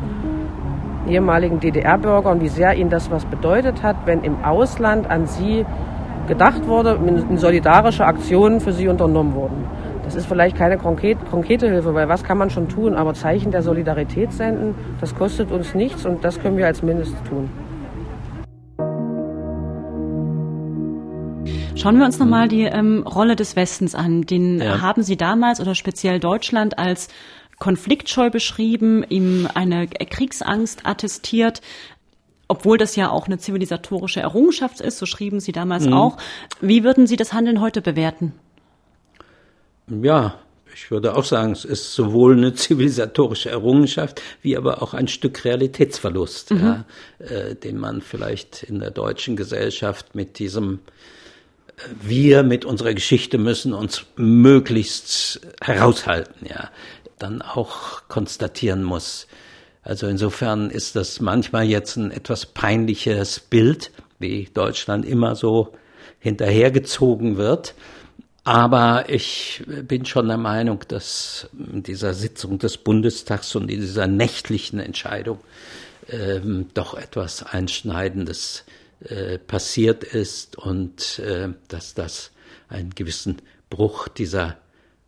ehemaligen 1.06 1.60
DDR-Bürgern, 1.60 2.40
wie 2.40 2.48
sehr 2.48 2.74
ihnen 2.76 2.88
das 2.88 3.10
was 3.10 3.26
bedeutet 3.26 3.82
hat, 3.82 3.96
wenn 4.06 4.22
im 4.24 4.42
Ausland 4.42 5.10
an 5.10 5.26
sie 5.26 5.66
gedacht 6.28 6.66
wurde, 6.68 6.98
in 7.04 7.38
solidarische 7.38 8.04
Aktionen 8.04 8.60
für 8.60 8.72
sie 8.72 8.88
unternommen 8.88 9.34
wurden. 9.34 9.64
Das 10.04 10.14
ist 10.14 10.26
vielleicht 10.26 10.56
keine 10.56 10.78
konkrete 10.78 11.68
Hilfe, 11.68 11.92
weil 11.94 12.08
was 12.08 12.24
kann 12.24 12.38
man 12.38 12.48
schon 12.48 12.68
tun, 12.68 12.94
aber 12.94 13.14
Zeichen 13.14 13.50
der 13.50 13.62
Solidarität 13.62 14.32
senden, 14.32 14.74
das 15.00 15.14
kostet 15.14 15.50
uns 15.50 15.74
nichts 15.74 16.06
und 16.06 16.24
das 16.24 16.40
können 16.40 16.56
wir 16.56 16.66
als 16.66 16.82
Mindest 16.82 17.14
tun. 17.28 17.50
Schauen 21.74 21.98
wir 21.98 22.06
uns 22.06 22.18
nochmal 22.18 22.48
die 22.48 22.64
ähm, 22.64 23.04
Rolle 23.06 23.36
des 23.36 23.54
Westens 23.54 23.94
an. 23.94 24.22
Den 24.22 24.60
ja. 24.60 24.80
haben 24.80 25.02
Sie 25.02 25.16
damals 25.16 25.60
oder 25.60 25.74
speziell 25.74 26.18
Deutschland 26.18 26.78
als 26.78 27.08
konfliktscheu 27.58 28.30
beschrieben, 28.30 29.04
ihm 29.08 29.46
eine 29.54 29.86
Kriegsangst 29.86 30.86
attestiert 30.86 31.60
obwohl 32.48 32.78
das 32.78 32.96
ja 32.96 33.10
auch 33.10 33.26
eine 33.26 33.38
zivilisatorische 33.38 34.20
Errungenschaft 34.20 34.80
ist, 34.80 34.98
so 34.98 35.06
schrieben 35.06 35.38
Sie 35.38 35.52
damals 35.52 35.84
mhm. 35.86 35.92
auch. 35.92 36.16
Wie 36.60 36.82
würden 36.82 37.06
Sie 37.06 37.16
das 37.16 37.32
Handeln 37.32 37.60
heute 37.60 37.82
bewerten? 37.82 38.32
Ja, 39.86 40.34
ich 40.74 40.90
würde 40.90 41.16
auch 41.16 41.24
sagen, 41.24 41.52
es 41.52 41.64
ist 41.64 41.94
sowohl 41.94 42.36
eine 42.36 42.54
zivilisatorische 42.54 43.50
Errungenschaft 43.50 44.22
wie 44.42 44.56
aber 44.56 44.82
auch 44.82 44.94
ein 44.94 45.08
Stück 45.08 45.44
Realitätsverlust, 45.44 46.52
mhm. 46.52 46.60
ja, 46.60 46.84
äh, 47.18 47.54
den 47.54 47.78
man 47.78 48.00
vielleicht 48.00 48.62
in 48.62 48.80
der 48.80 48.90
deutschen 48.90 49.36
Gesellschaft 49.36 50.14
mit 50.14 50.38
diesem 50.38 50.80
äh, 51.76 51.82
wir 52.00 52.42
mit 52.42 52.64
unserer 52.64 52.94
Geschichte 52.94 53.38
müssen 53.38 53.72
uns 53.74 54.04
möglichst 54.16 55.40
heraushalten, 55.60 56.46
ja, 56.48 56.70
dann 57.18 57.42
auch 57.42 58.08
konstatieren 58.08 58.84
muss. 58.84 59.26
Also 59.88 60.06
insofern 60.06 60.68
ist 60.68 60.96
das 60.96 61.18
manchmal 61.18 61.64
jetzt 61.64 61.96
ein 61.96 62.10
etwas 62.10 62.44
peinliches 62.44 63.40
Bild, 63.40 63.90
wie 64.18 64.46
Deutschland 64.52 65.06
immer 65.06 65.34
so 65.34 65.72
hinterhergezogen 66.18 67.38
wird. 67.38 67.74
Aber 68.44 69.06
ich 69.08 69.62
bin 69.66 70.04
schon 70.04 70.28
der 70.28 70.36
Meinung, 70.36 70.80
dass 70.88 71.48
in 71.72 71.82
dieser 71.82 72.12
Sitzung 72.12 72.58
des 72.58 72.76
Bundestags 72.76 73.56
und 73.56 73.70
in 73.70 73.80
dieser 73.80 74.06
nächtlichen 74.06 74.78
Entscheidung 74.78 75.38
ähm, 76.10 76.66
doch 76.74 76.92
etwas 76.92 77.42
Einschneidendes 77.42 78.64
äh, 79.00 79.38
passiert 79.38 80.04
ist 80.04 80.58
und 80.58 81.18
äh, 81.20 81.48
dass 81.68 81.94
das 81.94 82.30
einen 82.68 82.90
gewissen 82.90 83.40
Bruch 83.70 84.08
dieser 84.08 84.58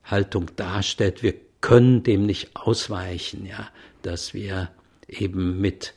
Haltung 0.04 0.50
darstellt. 0.56 1.22
Wir 1.22 1.34
können 1.60 2.02
dem 2.02 2.24
nicht 2.24 2.56
ausweichen, 2.56 3.44
ja 3.44 3.68
dass 4.02 4.34
wir 4.34 4.70
eben 5.08 5.60
mit 5.60 5.94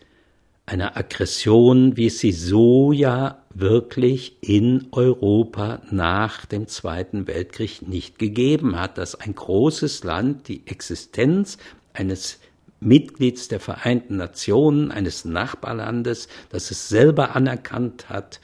einer 0.66 0.96
Aggression, 0.96 1.98
wie 1.98 2.08
es 2.08 2.20
sie 2.20 2.32
so 2.32 2.92
ja 2.92 3.44
wirklich 3.54 4.38
in 4.42 4.88
Europa 4.92 5.82
nach 5.92 6.46
dem 6.46 6.68
Zweiten 6.68 7.28
Weltkrieg 7.28 7.82
nicht 7.88 8.18
gegeben 8.18 8.80
hat, 8.80 8.98
dass 8.98 9.16
ein 9.16 9.36
großes 9.36 10.04
Land 10.04 10.48
die 10.48 10.66
Existenz 10.66 11.58
eines 11.92 12.40
Mitglieds 12.80 13.48
der 13.48 13.60
Vereinten 13.60 14.18
Nationen, 14.18 14.92
eines 14.92 15.26
Nachbarlandes, 15.26 16.28
das 16.50 16.72
es 16.72 16.90
selber 16.90 17.36
anerkannt 17.36 18.10
hat, 18.10 18.40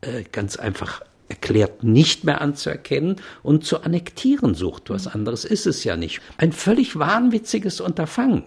äh, 0.00 0.24
ganz 0.30 0.56
einfach 0.56 1.02
erklärt 1.28 1.82
nicht 1.82 2.24
mehr 2.24 2.40
anzuerkennen 2.40 3.16
und 3.42 3.64
zu 3.64 3.82
annektieren 3.82 4.54
sucht. 4.54 4.90
Was 4.90 5.06
anderes 5.06 5.44
ist 5.44 5.66
es 5.66 5.82
ja 5.84 5.96
nicht. 5.96 6.20
Ein 6.36 6.52
völlig 6.52 6.98
wahnwitziges 6.98 7.80
Unterfangen. 7.80 8.44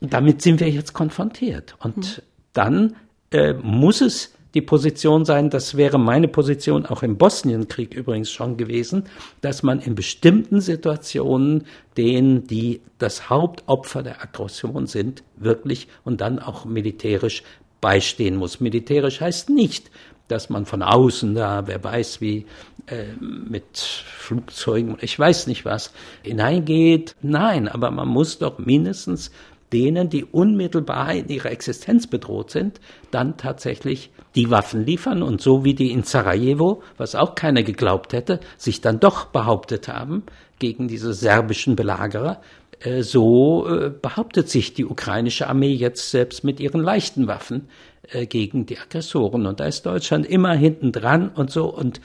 Damit 0.00 0.42
sind 0.42 0.60
wir 0.60 0.70
jetzt 0.70 0.92
konfrontiert. 0.92 1.76
Und 1.80 1.96
mhm. 1.96 2.22
dann 2.52 2.96
äh, 3.30 3.54
muss 3.54 4.00
es 4.00 4.32
die 4.56 4.62
Position 4.62 5.26
sein, 5.26 5.50
das 5.50 5.76
wäre 5.76 5.98
meine 5.98 6.28
Position 6.28 6.86
auch 6.86 7.02
im 7.02 7.18
Bosnienkrieg 7.18 7.92
übrigens 7.92 8.30
schon 8.30 8.56
gewesen, 8.56 9.04
dass 9.42 9.62
man 9.62 9.80
in 9.80 9.94
bestimmten 9.94 10.62
Situationen 10.62 11.66
denen, 11.98 12.46
die 12.46 12.80
das 12.96 13.28
Hauptopfer 13.28 14.02
der 14.02 14.22
Aggression 14.22 14.86
sind, 14.86 15.22
wirklich 15.36 15.88
und 16.04 16.22
dann 16.22 16.38
auch 16.38 16.64
militärisch 16.64 17.42
beistehen 17.82 18.36
muss. 18.36 18.58
Militärisch 18.58 19.20
heißt 19.20 19.50
nicht, 19.50 19.90
dass 20.28 20.48
man 20.48 20.64
von 20.64 20.82
außen 20.82 21.34
da, 21.34 21.66
wer 21.66 21.84
weiß 21.84 22.22
wie, 22.22 22.46
äh, 22.86 23.12
mit 23.20 23.76
Flugzeugen 23.76 24.96
ich 25.00 25.18
weiß 25.18 25.48
nicht 25.48 25.66
was, 25.66 25.92
hineingeht. 26.22 27.14
Nein, 27.20 27.68
aber 27.68 27.90
man 27.90 28.08
muss 28.08 28.38
doch 28.38 28.58
mindestens 28.58 29.30
denen, 29.72 30.08
die 30.08 30.24
unmittelbar 30.24 31.12
in 31.12 31.28
ihrer 31.28 31.50
Existenz 31.50 32.06
bedroht 32.06 32.50
sind, 32.50 32.80
dann 33.10 33.36
tatsächlich 33.36 34.10
die 34.34 34.50
Waffen 34.50 34.84
liefern 34.84 35.22
und 35.22 35.40
so 35.40 35.64
wie 35.64 35.74
die 35.74 35.90
in 35.90 36.02
Sarajevo, 36.02 36.82
was 36.96 37.14
auch 37.14 37.34
keiner 37.34 37.62
geglaubt 37.62 38.12
hätte, 38.12 38.40
sich 38.56 38.80
dann 38.80 39.00
doch 39.00 39.26
behauptet 39.26 39.88
haben 39.88 40.24
gegen 40.58 40.88
diese 40.88 41.14
serbischen 41.14 41.76
Belagerer, 41.76 42.40
äh, 42.80 43.02
so 43.02 43.66
äh, 43.68 43.90
behauptet 43.90 44.48
sich 44.48 44.74
die 44.74 44.84
ukrainische 44.84 45.48
Armee 45.48 45.72
jetzt 45.72 46.10
selbst 46.10 46.44
mit 46.44 46.60
ihren 46.60 46.82
leichten 46.82 47.26
Waffen 47.26 47.68
äh, 48.10 48.26
gegen 48.26 48.66
die 48.66 48.78
Aggressoren. 48.78 49.46
Und 49.46 49.60
da 49.60 49.66
ist 49.66 49.86
Deutschland 49.86 50.26
immer 50.26 50.52
hinten 50.52 50.92
dran 50.92 51.30
und 51.30 51.50
so. 51.50 51.66
Und 51.66 52.00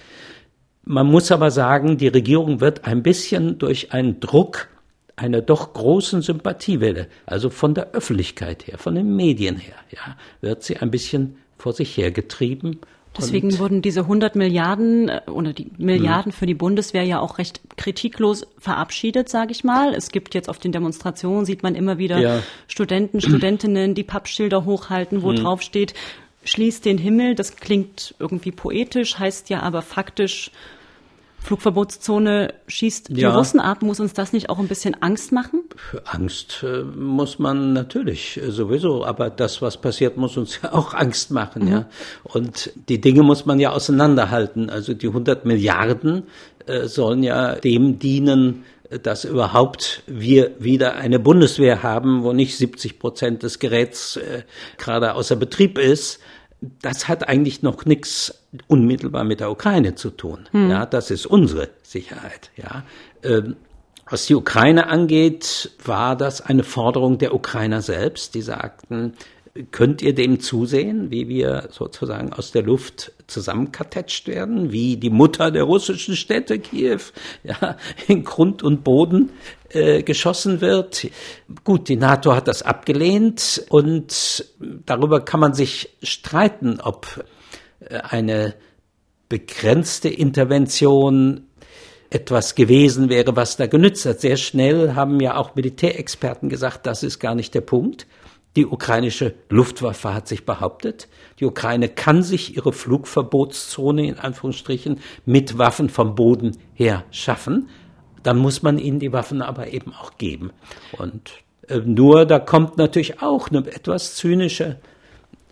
man 0.83 1.07
muss 1.07 1.31
aber 1.31 1.51
sagen, 1.51 1.97
die 1.97 2.07
Regierung 2.07 2.61
wird 2.61 2.85
ein 2.85 3.03
bisschen 3.03 3.57
durch 3.57 3.93
einen 3.93 4.19
Druck 4.19 4.69
einer 5.21 5.41
doch 5.41 5.73
großen 5.73 6.21
Sympathiewelle, 6.21 7.07
also 7.25 7.49
von 7.49 7.73
der 7.73 7.91
Öffentlichkeit 7.91 8.67
her, 8.67 8.77
von 8.77 8.95
den 8.95 9.15
Medien 9.15 9.57
her, 9.57 9.75
ja, 9.91 10.17
wird 10.41 10.63
sie 10.63 10.77
ein 10.77 10.91
bisschen 10.91 11.37
vor 11.57 11.73
sich 11.73 11.95
hergetrieben. 11.95 12.79
Deswegen 13.17 13.59
wurden 13.59 13.81
diese 13.81 14.01
100 14.01 14.35
Milliarden 14.35 15.09
äh, 15.09 15.21
oder 15.29 15.51
die 15.51 15.69
Milliarden 15.77 16.31
hm. 16.31 16.37
für 16.37 16.45
die 16.45 16.53
Bundeswehr 16.53 17.03
ja 17.03 17.19
auch 17.19 17.37
recht 17.37 17.59
kritiklos 17.75 18.47
verabschiedet, 18.57 19.27
sage 19.27 19.51
ich 19.51 19.63
mal. 19.63 19.93
Es 19.93 20.11
gibt 20.11 20.33
jetzt 20.33 20.47
auf 20.47 20.59
den 20.59 20.71
Demonstrationen, 20.71 21.45
sieht 21.45 21.61
man 21.61 21.75
immer 21.75 21.97
wieder 21.97 22.19
ja. 22.19 22.41
Studenten, 22.67 23.19
Studentinnen, 23.19 23.95
die 23.95 24.03
Pappschilder 24.03 24.63
hochhalten, 24.63 25.23
wo 25.23 25.29
hm. 25.31 25.35
drauf 25.37 25.61
steht, 25.61 25.93
schließt 26.45 26.85
den 26.85 26.97
Himmel. 26.97 27.35
Das 27.35 27.57
klingt 27.57 28.15
irgendwie 28.17 28.51
poetisch, 28.51 29.19
heißt 29.19 29.49
ja 29.49 29.61
aber 29.61 29.81
faktisch, 29.81 30.51
Flugverbotszone 31.41 32.53
schießt 32.67 33.09
die 33.09 33.21
ja. 33.21 33.35
Russen 33.35 33.59
ab. 33.59 33.81
Muss 33.81 33.99
uns 33.99 34.13
das 34.13 34.31
nicht 34.31 34.49
auch 34.49 34.59
ein 34.59 34.67
bisschen 34.67 35.01
Angst 35.01 35.31
machen? 35.31 35.63
Angst 36.05 36.63
äh, 36.63 36.83
muss 36.83 37.39
man 37.39 37.73
natürlich 37.73 38.37
äh, 38.37 38.51
sowieso, 38.51 39.03
aber 39.03 39.29
das, 39.29 39.61
was 39.61 39.81
passiert, 39.81 40.17
muss 40.17 40.37
uns 40.37 40.59
ja 40.63 40.73
auch 40.73 40.93
Angst 40.93 41.31
machen, 41.31 41.65
mhm. 41.65 41.71
ja. 41.71 41.85
Und 42.23 42.71
die 42.89 43.01
Dinge 43.01 43.23
muss 43.23 43.45
man 43.45 43.59
ja 43.59 43.71
auseinanderhalten. 43.71 44.69
Also 44.69 44.93
die 44.93 45.07
100 45.07 45.45
Milliarden 45.45 46.23
äh, 46.67 46.87
sollen 46.87 47.23
ja 47.23 47.55
dem 47.55 47.97
dienen, 47.97 48.63
dass 49.03 49.23
überhaupt 49.23 50.03
wir 50.05 50.51
wieder 50.59 50.95
eine 50.95 51.19
Bundeswehr 51.19 51.81
haben, 51.81 52.23
wo 52.23 52.33
nicht 52.33 52.57
70 52.57 52.99
Prozent 52.99 53.43
des 53.43 53.59
Geräts 53.59 54.17
äh, 54.17 54.43
gerade 54.77 55.15
außer 55.15 55.37
Betrieb 55.37 55.77
ist, 55.77 56.19
das 56.61 57.07
hat 57.07 57.27
eigentlich 57.27 57.63
noch 57.63 57.85
nichts 57.85 58.45
unmittelbar 58.67 59.23
mit 59.23 59.39
der 59.39 59.51
Ukraine 59.51 59.95
zu 59.95 60.11
tun. 60.11 60.47
Hm. 60.51 60.69
Ja, 60.69 60.85
das 60.85 61.09
ist 61.09 61.25
unsere 61.25 61.69
Sicherheit. 61.81 62.51
Ja, 62.55 62.83
ähm, 63.23 63.55
was 64.07 64.25
die 64.25 64.35
Ukraine 64.35 64.87
angeht, 64.87 65.71
war 65.83 66.15
das 66.15 66.41
eine 66.41 66.63
Forderung 66.63 67.17
der 67.17 67.33
Ukrainer 67.33 67.81
selbst. 67.81 68.35
Die 68.35 68.41
sagten, 68.41 69.13
könnt 69.71 70.01
ihr 70.01 70.15
dem 70.15 70.39
zusehen, 70.39 71.11
wie 71.11 71.27
wir 71.27 71.67
sozusagen 71.71 72.31
aus 72.31 72.51
der 72.51 72.63
Luft 72.63 73.11
zusammenkartetscht 73.27 74.27
werden, 74.27 74.71
wie 74.71 74.97
die 74.97 75.09
Mutter 75.09 75.51
der 75.51 75.63
russischen 75.63 76.15
Städte, 76.15 76.59
Kiew, 76.59 76.99
ja, 77.43 77.77
in 78.07 78.23
Grund 78.23 78.63
und 78.63 78.83
Boden 78.83 79.31
äh, 79.69 80.03
geschossen 80.03 80.61
wird. 80.61 81.07
Gut, 81.63 81.89
die 81.89 81.97
NATO 81.97 82.33
hat 82.33 82.47
das 82.47 82.61
abgelehnt 82.61 83.65
und 83.69 84.45
darüber 84.85 85.21
kann 85.21 85.41
man 85.41 85.53
sich 85.53 85.97
streiten, 86.01 86.79
ob 86.79 87.25
äh, 87.81 87.97
eine 87.97 88.55
begrenzte 89.27 90.09
Intervention 90.09 91.47
etwas 92.09 92.55
gewesen 92.55 93.09
wäre, 93.09 93.35
was 93.35 93.55
da 93.55 93.67
genützt 93.67 94.05
hat. 94.05 94.19
Sehr 94.19 94.35
schnell 94.35 94.95
haben 94.95 95.19
ja 95.21 95.37
auch 95.37 95.55
Militärexperten 95.55 96.49
gesagt, 96.49 96.85
das 96.85 97.03
ist 97.03 97.19
gar 97.19 97.35
nicht 97.35 97.53
der 97.55 97.61
Punkt. 97.61 98.05
Die 98.57 98.65
ukrainische 98.65 99.33
Luftwaffe 99.49 100.13
hat 100.13 100.27
sich 100.27 100.45
behauptet, 100.45 101.07
die 101.39 101.45
Ukraine 101.45 101.87
kann 101.87 102.21
sich 102.21 102.57
ihre 102.57 102.73
Flugverbotszone 102.73 104.05
in 104.05 104.19
Anführungsstrichen 104.19 104.99
mit 105.25 105.57
Waffen 105.57 105.87
vom 105.87 106.15
Boden 106.15 106.57
her 106.73 107.05
schaffen. 107.11 107.69
Dann 108.23 108.37
muss 108.37 108.61
man 108.61 108.77
ihnen 108.77 108.99
die 108.99 109.13
Waffen 109.13 109.41
aber 109.41 109.71
eben 109.71 109.93
auch 109.93 110.17
geben. 110.17 110.51
Und 110.97 111.31
äh, 111.69 111.77
nur 111.77 112.25
da 112.25 112.39
kommt 112.39 112.77
natürlich 112.77 113.21
auch 113.21 113.49
eine 113.49 113.59
etwas 113.59 114.15
zynische 114.15 114.79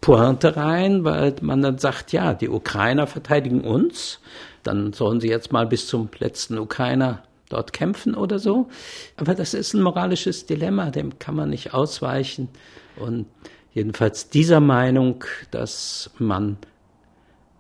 Pointe 0.02 0.58
rein, 0.58 1.04
weil 1.04 1.36
man 1.42 1.62
dann 1.62 1.78
sagt, 1.78 2.12
ja, 2.12 2.34
die 2.34 2.50
Ukrainer 2.50 3.08
verteidigen 3.08 3.62
uns, 3.62 4.20
dann 4.64 4.92
sollen 4.92 5.22
sie 5.22 5.30
jetzt 5.30 5.52
mal 5.52 5.68
bis 5.68 5.88
zum 5.88 6.10
letzten 6.20 6.58
Ukrainer 6.58 7.24
dort 7.50 7.74
kämpfen 7.74 8.16
oder 8.16 8.40
so. 8.40 8.68
Aber 9.18 9.36
das 9.36 9.54
ist 9.54 9.74
ein 9.74 9.82
moralisches 9.82 10.46
Dilemma, 10.46 10.92
dem 10.92 11.18
kann 11.18 11.36
man 11.36 11.50
nicht 11.50 11.74
ausweichen. 11.74 12.50
Und 12.98 13.28
jedenfalls 13.74 14.30
dieser 14.30 14.60
Meinung, 14.60 15.24
dass 15.52 16.12
man 16.18 16.58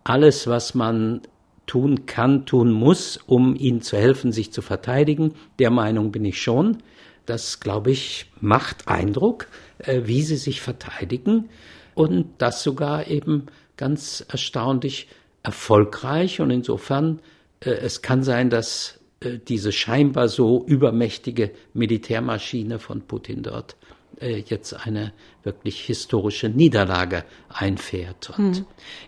alles, 0.04 0.48
was 0.48 0.74
man 0.74 1.22
tun 1.66 2.08
kann, 2.08 2.46
tun 2.48 2.72
muss, 2.72 3.18
um 3.18 3.56
ihnen 3.56 3.82
zu 3.82 3.96
helfen, 3.96 4.32
sich 4.32 4.52
zu 4.52 4.62
verteidigen, 4.62 5.36
der 5.60 5.70
Meinung 5.70 6.12
bin 6.12 6.26
ich 6.26 6.42
schon. 6.42 6.80
Das, 7.28 7.60
glaube 7.60 7.92
ich, 7.92 8.32
macht 8.42 8.88
Eindruck, 8.88 9.48
äh, 9.78 10.02
wie 10.06 10.24
sie 10.24 10.38
sich 10.38 10.62
verteidigen 10.62 11.50
und 11.94 12.28
das 12.40 12.64
sogar 12.64 13.08
eben 13.08 13.46
ganz 13.78 14.26
erstaunlich 14.28 15.10
erfolgreich. 15.44 16.42
Und 16.42 16.50
insofern, 16.50 17.20
äh, 17.60 17.70
es 17.70 18.02
kann 18.02 18.24
sein, 18.24 18.50
dass 18.50 19.00
äh, 19.20 19.38
diese 19.38 19.72
scheinbar 19.72 20.28
so 20.28 20.66
übermächtige 20.66 21.52
Militärmaschine 21.74 22.80
von 22.80 23.02
Putin 23.02 23.44
dort 23.44 23.76
jetzt 24.22 24.74
eine 24.74 25.14
wirklich 25.44 25.82
historische 25.82 26.50
Niederlage 26.50 27.24
einfährt. 27.50 28.32
Hm. 28.36 28.66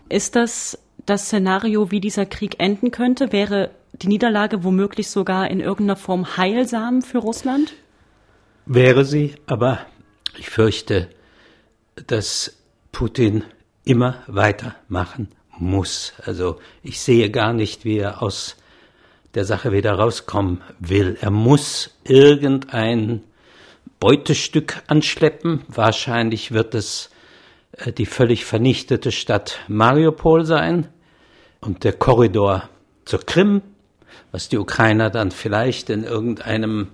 Ist 0.08 0.36
das 0.36 0.78
das 1.06 1.26
Szenario, 1.26 1.90
wie 1.90 2.00
dieser 2.00 2.26
Krieg 2.26 2.60
enden 2.60 2.90
könnte? 2.90 3.32
Wäre 3.32 3.70
die 3.92 4.08
Niederlage 4.08 4.64
womöglich 4.64 5.10
sogar 5.10 5.50
in 5.50 5.60
irgendeiner 5.60 5.96
Form 5.96 6.36
heilsam 6.36 7.02
für 7.02 7.18
Russland? 7.18 7.74
Wäre 8.66 9.04
sie, 9.04 9.34
aber 9.46 9.80
ich 10.38 10.48
fürchte, 10.48 11.08
dass 12.06 12.56
Putin 12.92 13.44
immer 13.84 14.22
weitermachen 14.28 15.28
muss. 15.58 16.12
Also 16.24 16.58
ich 16.82 17.00
sehe 17.00 17.30
gar 17.30 17.52
nicht, 17.52 17.84
wie 17.84 17.98
er 17.98 18.22
aus 18.22 18.56
der 19.34 19.44
Sache 19.44 19.72
wieder 19.72 19.92
rauskommen 19.92 20.62
will. 20.78 21.16
Er 21.20 21.30
muss 21.30 21.90
irgendein 22.04 23.22
Beutestück 24.02 24.82
anschleppen. 24.88 25.62
Wahrscheinlich 25.68 26.50
wird 26.50 26.74
es 26.74 27.10
äh, 27.76 27.92
die 27.92 28.04
völlig 28.04 28.44
vernichtete 28.44 29.12
Stadt 29.12 29.60
Mariupol 29.68 30.44
sein 30.44 30.88
und 31.60 31.84
der 31.84 31.92
Korridor 31.92 32.68
zur 33.04 33.20
Krim, 33.20 33.62
was 34.32 34.48
die 34.48 34.58
Ukrainer 34.58 35.08
dann 35.08 35.30
vielleicht 35.30 35.88
in 35.88 36.02
irgendeinem 36.02 36.88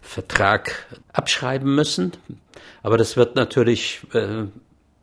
Vertrag 0.00 0.86
abschreiben 1.12 1.74
müssen. 1.74 2.12
Aber 2.82 2.96
das 2.96 3.18
wird 3.18 3.36
natürlich 3.36 4.00
äh, 4.14 4.46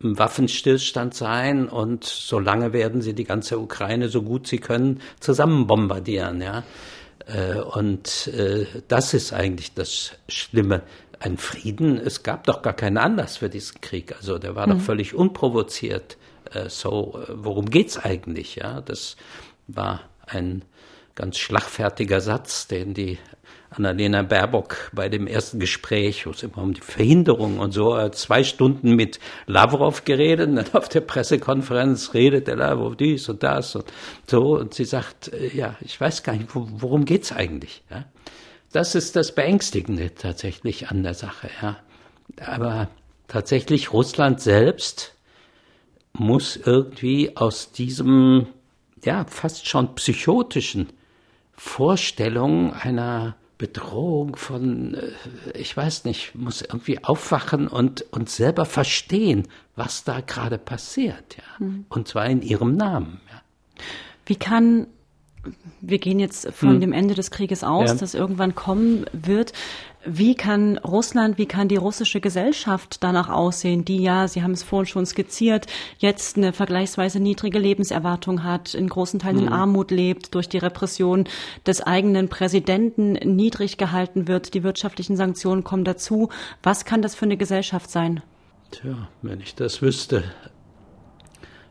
ein 0.02 0.18
Waffenstillstand 0.18 1.14
sein 1.14 1.70
und 1.70 2.06
solange 2.06 2.74
werden 2.74 3.02
sie 3.02 3.14
die 3.14 3.24
ganze 3.24 3.60
Ukraine 3.60 4.10
so 4.10 4.24
gut 4.24 4.48
sie 4.48 4.58
können 4.58 5.00
zusammen 5.20 5.68
bombardieren, 5.68 6.42
ja. 6.42 6.64
Äh, 7.28 7.60
und 7.60 8.28
äh, 8.28 8.66
das 8.88 9.14
ist 9.14 9.34
eigentlich 9.34 9.74
das 9.74 10.12
Schlimme 10.28 10.84
ein 11.20 11.38
Frieden, 11.38 11.98
es 11.98 12.24
gab 12.24 12.46
doch 12.46 12.62
gar 12.62 12.74
keinen 12.74 12.98
Anlass 12.98 13.38
für 13.38 13.50
diesen 13.50 13.82
Krieg. 13.82 14.16
Also 14.18 14.38
der 14.38 14.56
war 14.56 14.68
mhm. 14.68 14.72
doch 14.72 14.82
völlig 14.82 15.14
unprovoziert. 15.14 16.18
Äh, 16.52 16.70
so, 16.70 17.20
äh, 17.28 17.34
worum 17.36 17.70
geht's 17.70 17.98
eigentlich? 17.98 18.56
Ja, 18.56 18.82
das 18.82 19.16
war 19.68 20.02
ein 20.28 20.64
ganz 21.16 21.38
schlagfertiger 21.38 22.20
Satz, 22.22 22.68
den 22.68 22.94
die 22.94 23.18
Annalena 23.70 24.22
Baerbock 24.22 24.92
bei 24.94 25.10
dem 25.10 25.28
ersten 25.28 25.60
Gespräch, 25.60 26.26
wo 26.26 26.32
es 26.32 26.44
immer 26.44 26.60
um 26.60 26.74
die 26.74 26.82
Verhinderung 26.82 27.60
und 27.60 27.72
so, 27.72 27.98
hat 27.98 28.16
zwei 28.16 28.44
Stunden 28.44 28.96
mit 28.96 29.20
Lavrov 29.48 30.06
geredet, 30.06 30.50
und 30.50 30.56
dann 30.56 30.74
auf 30.74 30.88
der 30.88 31.02
Pressekonferenz 31.02 32.14
redet 32.14 32.48
der 32.48 32.56
Lavrov 32.56 32.96
dies 32.96 33.28
und 33.28 33.44
das 33.44 33.76
und 33.76 33.86
so, 34.28 34.58
und 34.58 34.74
sie 34.74 34.86
sagt, 34.86 35.34
äh, 35.34 35.50
ja, 35.56 35.76
ich 35.82 36.00
weiß 36.00 36.24
gar 36.24 36.34
nicht, 36.34 36.50
worum 36.54 37.06
geht's 37.06 37.32
eigentlich, 37.32 37.84
ja. 37.90 38.06
Das 38.76 38.94
ist 38.94 39.16
das 39.16 39.34
Beängstigende 39.34 40.14
tatsächlich 40.14 40.90
an 40.90 41.02
der 41.02 41.14
Sache, 41.14 41.50
ja. 41.62 41.78
Aber 42.46 42.90
tatsächlich 43.30 43.94
Russland 43.94 44.42
selbst 44.42 45.16
muss 46.12 46.58
irgendwie 46.58 47.38
aus 47.38 47.72
diesem, 47.72 48.48
ja, 49.02 49.24
fast 49.30 49.70
schon 49.70 49.96
psychotischen 49.96 50.90
Vorstellung 51.54 52.74
einer 52.74 53.38
Bedrohung 53.58 54.36
von, 54.36 54.96
äh, 54.96 55.58
ich 55.58 55.78
weiß 55.78 56.04
nicht, 56.04 56.36
muss 56.36 56.62
irgendwie 56.62 57.02
aufwachen 57.02 57.70
und, 57.70 58.02
und 58.12 58.30
selber 58.30 58.66
verstehen, 58.66 59.48
was 59.78 60.04
da 60.04 60.20
gerade 60.20 60.58
passiert, 60.58 61.38
ja. 61.38 61.66
Mhm. 61.66 61.86
Und 61.88 62.10
zwar 62.10 62.26
in 62.26 62.42
ihrem 62.42 62.76
Namen, 62.76 63.22
ja. 63.32 63.42
Wie 64.26 64.36
kann 64.36 64.88
wir 65.82 66.00
gehen 66.00 66.20
jetzt 66.20 66.52
von 66.52 66.72
hm. 66.72 66.80
dem 66.82 66.94
Ende 66.94 67.14
des 67.14 67.32
Krieges 67.32 67.64
aus, 67.64 67.90
ja. 67.90 67.96
das 67.96 68.14
irgendwann 68.14 68.56
kommen 68.56 69.06
wird. 69.14 69.54
Wie 70.08 70.36
kann 70.36 70.78
Russland, 70.78 71.40
wie 71.40 71.48
kann 71.48 71.68
die 71.68 71.78
russische 71.78 72.22
Gesellschaft 72.22 73.04
danach 73.04 73.30
aussehen, 73.30 73.86
die 73.86 74.04
ja, 74.04 74.28
Sie 74.28 74.44
haben 74.44 74.52
es 74.52 74.62
vorhin 74.62 74.86
schon 74.86 75.06
skizziert, 75.06 75.66
jetzt 75.98 76.38
eine 76.38 76.54
vergleichsweise 76.54 77.20
niedrige 77.20 77.58
Lebenserwartung 77.58 78.44
hat, 78.44 78.76
in 78.76 78.88
großen 78.88 79.20
Teilen 79.20 79.40
in 79.40 79.46
hm. 79.48 79.54
Armut 79.54 79.92
lebt, 79.92 80.36
durch 80.36 80.48
die 80.48 80.60
Repression 80.60 81.26
des 81.66 81.82
eigenen 81.82 82.30
Präsidenten 82.30 83.14
niedrig 83.14 83.78
gehalten 83.78 84.28
wird, 84.28 84.54
die 84.54 84.64
wirtschaftlichen 84.64 85.18
Sanktionen 85.18 85.64
kommen 85.64 85.86
dazu. 85.86 86.30
Was 86.62 86.86
kann 86.86 87.02
das 87.02 87.16
für 87.16 87.26
eine 87.26 87.38
Gesellschaft 87.38 87.90
sein? 87.90 88.22
Tja, 88.72 89.08
wenn 89.22 89.40
ich 89.40 89.56
das 89.56 89.82
wüsste. 89.82 90.24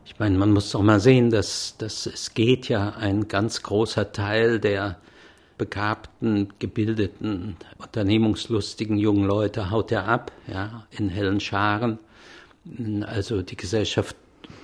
Ich 0.05 0.19
meine, 0.19 0.37
man 0.37 0.51
muss 0.51 0.71
doch 0.71 0.83
mal 0.83 0.99
sehen, 0.99 1.31
dass, 1.31 1.75
dass 1.77 2.05
es 2.05 2.33
geht 2.35 2.69
ja 2.69 2.91
ein 2.91 3.27
ganz 3.27 3.63
großer 3.63 4.11
Teil 4.11 4.59
der 4.59 4.97
begabten, 5.57 6.53
gebildeten, 6.59 7.57
unternehmungslustigen 7.79 8.97
jungen 8.97 9.25
Leute 9.25 9.71
haut 9.71 9.91
er 9.91 10.07
ab, 10.07 10.31
ja, 10.47 10.85
in 10.91 11.09
hellen 11.09 11.39
Scharen. 11.39 11.97
Also 13.05 13.41
die 13.41 13.55
Gesellschaft 13.55 14.15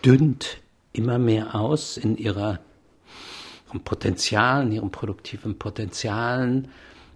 dünnt 0.05 0.57
immer 0.93 1.17
mehr 1.17 1.55
aus 1.55 1.97
in 1.97 2.17
ihrer 2.17 2.59
ihrem 3.71 3.81
Potenzial, 3.81 4.63
in 4.63 4.71
ihren 4.73 4.91
produktiven 4.91 5.57
Potenzialen. 5.57 6.67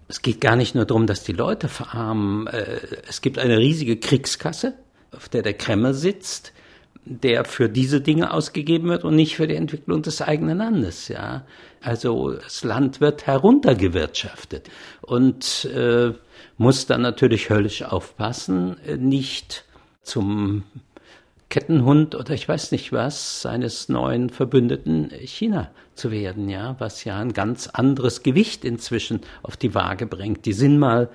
Es 0.08 0.22
geht 0.22 0.40
gar 0.40 0.56
nicht 0.56 0.74
nur 0.74 0.84
darum, 0.84 1.06
dass 1.06 1.22
die 1.22 1.32
Leute 1.32 1.68
verarmen. 1.68 2.46
Äh, 2.46 2.80
es 3.08 3.20
gibt 3.20 3.38
eine 3.38 3.58
riesige 3.58 3.98
Kriegskasse, 3.98 4.74
auf 5.12 5.28
der 5.28 5.42
der 5.42 5.54
Kreml 5.54 5.94
sitzt 5.94 6.52
der 7.06 7.44
für 7.44 7.68
diese 7.68 8.00
Dinge 8.00 8.32
ausgegeben 8.32 8.88
wird 8.88 9.04
und 9.04 9.14
nicht 9.14 9.36
für 9.36 9.46
die 9.46 9.54
Entwicklung 9.54 10.02
des 10.02 10.20
eigenen 10.20 10.58
Landes. 10.58 11.08
Ja, 11.08 11.46
also 11.80 12.32
das 12.32 12.64
Land 12.64 13.00
wird 13.00 13.26
heruntergewirtschaftet 13.26 14.68
und 15.02 15.64
äh, 15.72 16.12
muss 16.58 16.86
dann 16.86 17.02
natürlich 17.02 17.48
höllisch 17.48 17.82
aufpassen, 17.82 18.76
nicht 18.98 19.64
zum 20.02 20.64
Kettenhund 21.48 22.16
oder 22.16 22.34
ich 22.34 22.48
weiß 22.48 22.72
nicht 22.72 22.92
was 22.92 23.40
seines 23.40 23.88
neuen 23.88 24.30
Verbündeten 24.30 25.10
China 25.24 25.70
zu 25.94 26.10
werden, 26.10 26.48
ja, 26.48 26.74
was 26.80 27.04
ja 27.04 27.18
ein 27.18 27.32
ganz 27.32 27.68
anderes 27.68 28.24
Gewicht 28.24 28.64
inzwischen 28.64 29.20
auf 29.42 29.56
die 29.56 29.74
Waage 29.74 30.06
bringt. 30.06 30.44
Die 30.44 30.52
sind 30.52 30.78
mal 30.78 31.08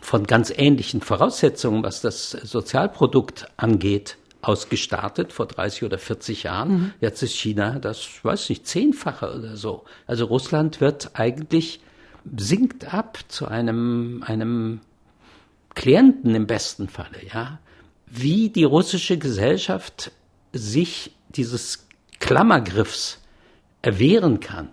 von 0.00 0.24
ganz 0.24 0.52
ähnlichen 0.54 1.00
Voraussetzungen, 1.00 1.82
was 1.82 2.02
das 2.02 2.30
Sozialprodukt 2.30 3.46
angeht, 3.56 4.18
ausgestartet 4.42 5.32
vor 5.32 5.46
30 5.46 5.84
oder 5.84 5.98
40 5.98 6.44
Jahren. 6.44 6.72
Mhm. 6.72 6.92
Jetzt 7.00 7.22
ist 7.22 7.34
China 7.34 7.78
das, 7.78 8.06
weiß 8.22 8.48
nicht, 8.48 8.66
zehnfache 8.66 9.34
oder 9.36 9.56
so. 9.56 9.84
Also 10.06 10.24
Russland 10.24 10.80
wird 10.80 11.10
eigentlich 11.14 11.80
sinkt 12.36 12.92
ab 12.92 13.18
zu 13.28 13.46
einem, 13.46 14.22
einem 14.26 14.80
Klienten 15.74 16.34
im 16.34 16.46
besten 16.46 16.88
Falle, 16.88 17.24
ja. 17.32 17.60
Wie 18.06 18.50
die 18.50 18.64
russische 18.64 19.18
Gesellschaft 19.18 20.10
sich 20.52 21.12
dieses 21.28 21.86
Klammergriffs 22.18 23.20
erwehren 23.82 24.40
kann, 24.40 24.68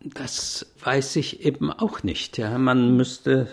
das 0.00 0.66
weiß 0.84 1.16
ich 1.16 1.44
eben 1.44 1.72
auch 1.72 2.02
nicht, 2.02 2.38
ja. 2.38 2.58
Man 2.58 2.96
müsste 2.96 3.48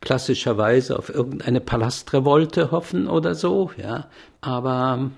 klassischerweise 0.00 0.98
auf 0.98 1.08
irgendeine 1.08 1.60
Palastrevolte 1.60 2.70
hoffen 2.70 3.06
oder 3.08 3.34
so, 3.34 3.70
ja. 3.76 4.08
Aber 4.40 5.10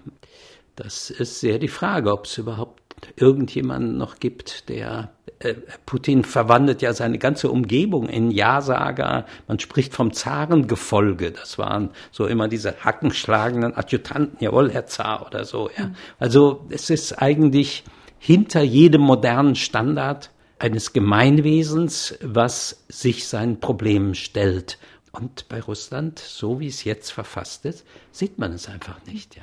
das 0.77 1.11
ist 1.11 1.41
sehr 1.41 1.59
die 1.59 1.69
Frage, 1.69 2.13
ob 2.13 2.25
es 2.25 2.39
überhaupt 2.39 2.83
irgendjemanden 3.17 3.97
noch 3.97 4.19
gibt, 4.21 4.69
der 4.69 5.13
äh, 5.41 5.55
Putin 5.87 6.25
verwandelt 6.25 6.83
ja 6.83 6.93
seine 6.93 7.19
ganze 7.19 7.51
Umgebung 7.51 8.09
in 8.09 8.31
Ja-Sager. 8.31 9.27
Man 9.49 9.59
spricht 9.59 9.95
vom 9.95 10.13
Zarengefolge. 10.13 11.33
Das 11.33 11.59
waren 11.59 11.91
so 12.11 12.27
immer 12.27 12.49
diese 12.49 12.85
hackenschlagenden 12.85 13.77
Adjutanten. 13.77 14.39
Jawohl, 14.41 14.71
Herr 14.71 14.87
Zar 14.87 15.27
oder 15.27 15.45
so. 15.45 15.71
Ja. 15.77 15.87
Mhm. 15.87 15.95
Also 16.19 16.67
es 16.71 16.91
ist 16.91 17.21
eigentlich 17.21 17.85
hinter 18.19 18.63
jedem 18.63 19.01
modernen 19.03 19.57
Standard 19.57 20.31
eines 20.63 20.93
Gemeinwesens, 20.93 22.17
was 22.23 22.85
sich 22.89 23.27
seinen 23.27 23.59
Problemen 23.59 24.15
stellt. 24.15 24.79
Und 25.11 25.49
bei 25.49 25.61
Russland, 25.61 26.21
so 26.21 26.61
wie 26.61 26.69
es 26.69 26.85
jetzt 26.85 27.11
verfasst 27.11 27.67
ist, 27.67 27.85
sieht 28.13 28.39
man 28.39 28.53
es 28.53 28.69
einfach 28.69 29.05
nicht, 29.05 29.37
ja. 29.37 29.43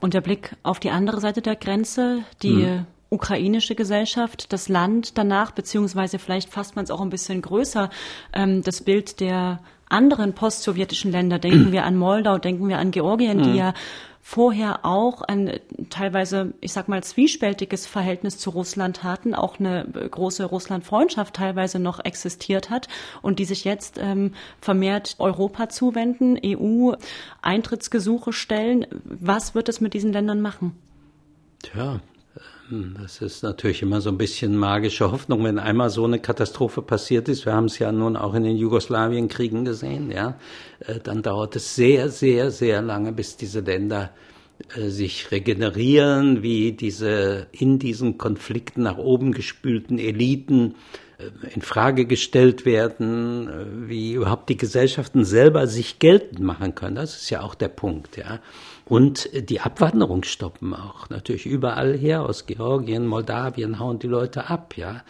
Und 0.00 0.14
der 0.14 0.22
Blick 0.22 0.56
auf 0.62 0.80
die 0.80 0.90
andere 0.90 1.20
Seite 1.20 1.42
der 1.42 1.56
Grenze, 1.56 2.24
die 2.42 2.64
hm. 2.64 2.86
ukrainische 3.10 3.74
Gesellschaft, 3.74 4.52
das 4.54 4.70
Land 4.70 5.18
danach, 5.18 5.50
beziehungsweise 5.50 6.18
vielleicht 6.18 6.48
fasst 6.48 6.76
man 6.76 6.84
es 6.84 6.90
auch 6.90 7.02
ein 7.02 7.10
bisschen 7.10 7.42
größer, 7.42 7.90
ähm, 8.32 8.62
das 8.62 8.80
Bild 8.80 9.20
der 9.20 9.60
anderen 9.88 10.34
postsowjetischen 10.34 11.12
Länder, 11.12 11.38
denken 11.38 11.72
wir 11.72 11.84
an 11.84 11.96
Moldau, 11.96 12.38
denken 12.38 12.68
wir 12.68 12.78
an 12.78 12.90
Georgien, 12.90 13.44
hm. 13.44 13.52
die 13.52 13.58
ja 13.58 13.74
vorher 14.26 14.86
auch 14.86 15.20
ein 15.20 15.60
teilweise, 15.90 16.54
ich 16.62 16.72
sag 16.72 16.88
mal, 16.88 17.04
zwiespältiges 17.04 17.86
Verhältnis 17.86 18.38
zu 18.38 18.48
Russland 18.48 19.02
hatten, 19.02 19.34
auch 19.34 19.60
eine 19.60 19.84
große 19.84 20.46
Russland-Freundschaft 20.46 21.34
teilweise 21.34 21.78
noch 21.78 22.02
existiert 22.02 22.70
hat 22.70 22.88
und 23.20 23.38
die 23.38 23.44
sich 23.44 23.64
jetzt 23.64 23.98
ähm, 24.00 24.32
vermehrt 24.62 25.16
Europa 25.18 25.68
zuwenden, 25.68 26.38
EU-Eintrittsgesuche 26.42 28.32
stellen. 28.32 28.86
Was 29.04 29.54
wird 29.54 29.68
es 29.68 29.82
mit 29.82 29.92
diesen 29.92 30.14
Ländern 30.14 30.40
machen? 30.40 30.74
Tja, 31.62 32.00
das 32.70 33.20
ist 33.20 33.42
natürlich 33.42 33.82
immer 33.82 34.00
so 34.00 34.10
ein 34.10 34.16
bisschen 34.16 34.56
magische 34.56 35.12
Hoffnung, 35.12 35.44
wenn 35.44 35.58
einmal 35.58 35.90
so 35.90 36.04
eine 36.04 36.18
Katastrophe 36.18 36.80
passiert 36.80 37.28
ist. 37.28 37.44
Wir 37.44 37.52
haben 37.52 37.66
es 37.66 37.78
ja 37.78 37.92
nun 37.92 38.16
auch 38.16 38.34
in 38.34 38.44
den 38.44 38.56
Jugoslawienkriegen 38.56 39.64
gesehen, 39.64 40.10
ja. 40.10 40.38
Äh, 40.80 41.00
dann 41.00 41.22
dauert 41.22 41.56
es 41.56 41.74
sehr, 41.74 42.08
sehr, 42.08 42.50
sehr 42.50 42.80
lange, 42.80 43.12
bis 43.12 43.36
diese 43.36 43.60
Länder 43.60 44.12
äh, 44.76 44.88
sich 44.88 45.30
regenerieren, 45.30 46.42
wie 46.42 46.72
diese 46.72 47.48
in 47.52 47.78
diesen 47.78 48.16
Konflikten 48.16 48.82
nach 48.82 48.96
oben 48.96 49.32
gespülten 49.32 49.98
Eliten 49.98 50.74
äh, 51.18 51.54
in 51.54 51.60
Frage 51.60 52.06
gestellt 52.06 52.64
werden, 52.64 53.88
wie 53.88 54.14
überhaupt 54.14 54.48
die 54.48 54.56
Gesellschaften 54.56 55.26
selber 55.26 55.66
sich 55.66 55.98
geltend 55.98 56.40
machen 56.40 56.74
können. 56.74 56.96
Das 56.96 57.14
ist 57.14 57.28
ja 57.28 57.42
auch 57.42 57.54
der 57.54 57.68
Punkt, 57.68 58.16
ja 58.16 58.40
und 58.84 59.30
die 59.48 59.60
Abwanderung 59.60 60.24
stoppen 60.24 60.74
auch 60.74 61.08
natürlich 61.08 61.46
überall 61.46 61.96
her 61.96 62.22
aus 62.22 62.46
Georgien, 62.46 63.06
Moldawien 63.06 63.78
hauen 63.78 63.98
die 63.98 64.08
Leute 64.08 64.50
ab, 64.50 64.76
ja. 64.76 65.02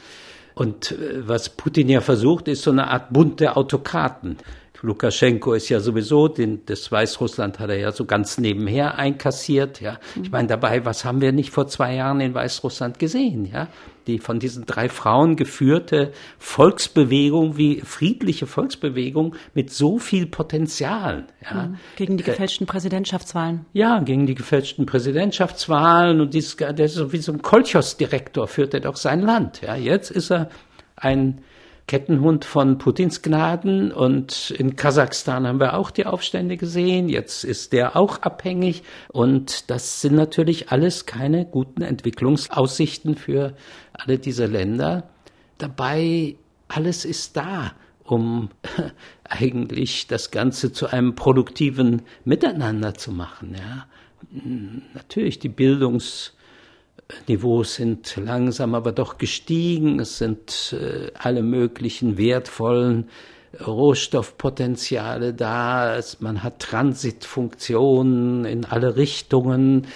Und 0.55 0.93
äh, 0.93 1.27
was 1.27 1.49
Putin 1.49 1.89
ja 1.89 2.01
versucht, 2.01 2.47
ist 2.49 2.63
so 2.63 2.71
eine 2.71 2.89
Art 2.89 3.13
Bund 3.13 3.41
der 3.41 3.57
Autokraten. 3.57 4.37
Lukaschenko 4.83 5.55
ist 5.55 5.69
ja 5.69 5.81
sowieso, 5.81 6.29
den, 6.29 6.67
das 6.67 6.91
Weißrussland 6.91 7.59
hat 7.59 7.71
er 7.71 7.79
ja 7.79 7.93
so 7.93 8.05
ganz 8.05 8.39
nebenher 8.39 8.99
einkassiert, 8.99 9.81
ja. 9.81 9.99
Ich 10.23 10.31
meine 10.31 10.49
dabei, 10.49 10.85
was 10.85 11.05
haben 11.05 11.21
wir 11.21 11.33
nicht 11.33 11.51
vor 11.51 11.69
zwei 11.69 11.95
Jahren 11.95 12.21
in 12.21 12.35
Weißrussland 12.35 12.99
gesehen, 12.99 13.47
ja? 13.47 13.69
Die 14.07 14.19
von 14.19 14.39
diesen 14.39 14.67
drei 14.67 14.91
Frauen 14.91 15.37
geführte 15.37 16.13
Volksbewegung, 16.39 17.57
wie 17.57 17.81
friedliche 17.81 18.47
Volksbewegung 18.47 19.35
mit 19.55 19.73
so 19.73 19.99
viel 19.99 20.27
Potenzial, 20.27 21.25
ja. 21.43 21.69
Mhm. 21.69 21.79
Gegen 21.97 22.17
die 22.19 22.25
gefälschten 22.25 22.67
Präsidentschaftswahlen. 22.67 23.65
Ja, 23.73 24.01
gegen 24.01 24.27
die 24.27 24.35
gefälschten 24.35 24.85
Präsidentschaftswahlen 24.85 26.21
und 26.21 26.35
dieses, 26.35 26.57
der 26.57 26.79
ist 26.79 26.95
so 26.95 27.13
wie 27.13 27.19
so 27.19 27.33
ein 27.33 27.41
Kolchos-Direktor 27.41 28.49
führt 28.49 28.75
er 28.75 28.81
doch 28.81 28.97
sein 28.97 29.21
Land, 29.21 29.63
ja. 29.63 29.77
Jetzt 29.77 30.11
ist 30.11 30.31
er 30.31 30.51
ein 30.97 31.43
Kettenhund 31.87 32.47
von 32.47 32.79
Putins 32.79 33.21
Gnaden 33.21 33.93
und 33.93 34.51
in 34.53 34.75
Kasachstan 34.75 35.47
haben 35.47 35.61
wir 35.61 35.77
auch 35.77 35.91
die 35.91 36.07
Aufstände 36.07 36.57
gesehen. 36.57 37.11
Jetzt 37.11 37.45
ist 37.45 37.75
der 37.75 37.95
auch 37.97 38.23
abhängig 38.23 38.83
und 39.09 39.71
das 39.71 40.01
sind 40.01 40.15
natürlich 40.15 40.71
alles 40.71 41.05
keine 41.05 41.45
guten 41.45 41.83
Entwicklungsaussichten 41.83 43.17
für 43.17 43.55
alle 43.93 44.19
diese 44.19 44.47
Länder. 44.47 45.11
dabei, 45.59 46.37
alles 46.69 47.05
ist 47.05 47.37
da, 47.37 47.73
um 48.03 48.49
eigentlich 49.25 50.07
das 50.07 50.31
Ganze 50.31 50.73
zu 50.73 50.87
einem 50.87 51.15
produktiven 51.15 52.03
Miteinander 52.25 52.95
zu 52.95 53.13
machen. 53.13 53.55
Ja. 53.59 53.87
Natürlich, 54.95 55.39
die 55.39 55.51
Bildungsniveaus 57.09 57.75
sind 57.75 58.17
langsam 58.17 58.75
aber 58.75 58.93
doch 58.93 59.19
gestiegen. 59.19 60.01
Es 60.01 60.19
sind 60.19 60.75
äh, 60.79 61.11
alle 61.15 61.43
möglichen 61.43 62.17
wertvollen 62.17 63.09
Rohstoffpotenziale 63.65 65.35
da. 65.35 66.01
Man 66.21 66.43
hat 66.43 66.61
Transitfunktionen 66.61 68.45
in 68.45 68.65
alle 68.65 68.97
Richtungen. 68.97 69.87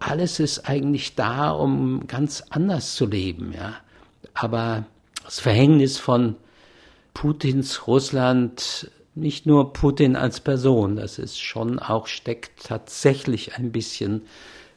Alles 0.00 0.40
ist 0.40 0.68
eigentlich 0.68 1.14
da, 1.14 1.50
um 1.50 2.06
ganz 2.06 2.44
anders 2.50 2.94
zu 2.94 3.06
leben. 3.06 3.52
Ja. 3.52 3.74
Aber 4.34 4.84
das 5.24 5.40
Verhängnis 5.40 5.98
von 5.98 6.36
Putins 7.14 7.86
Russland, 7.86 8.90
nicht 9.14 9.46
nur 9.46 9.72
Putin 9.72 10.16
als 10.16 10.40
Person, 10.40 10.96
das 10.96 11.18
ist 11.18 11.40
schon 11.40 11.78
auch 11.78 12.06
steckt 12.06 12.64
tatsächlich 12.66 13.56
ein 13.56 13.72
bisschen 13.72 14.22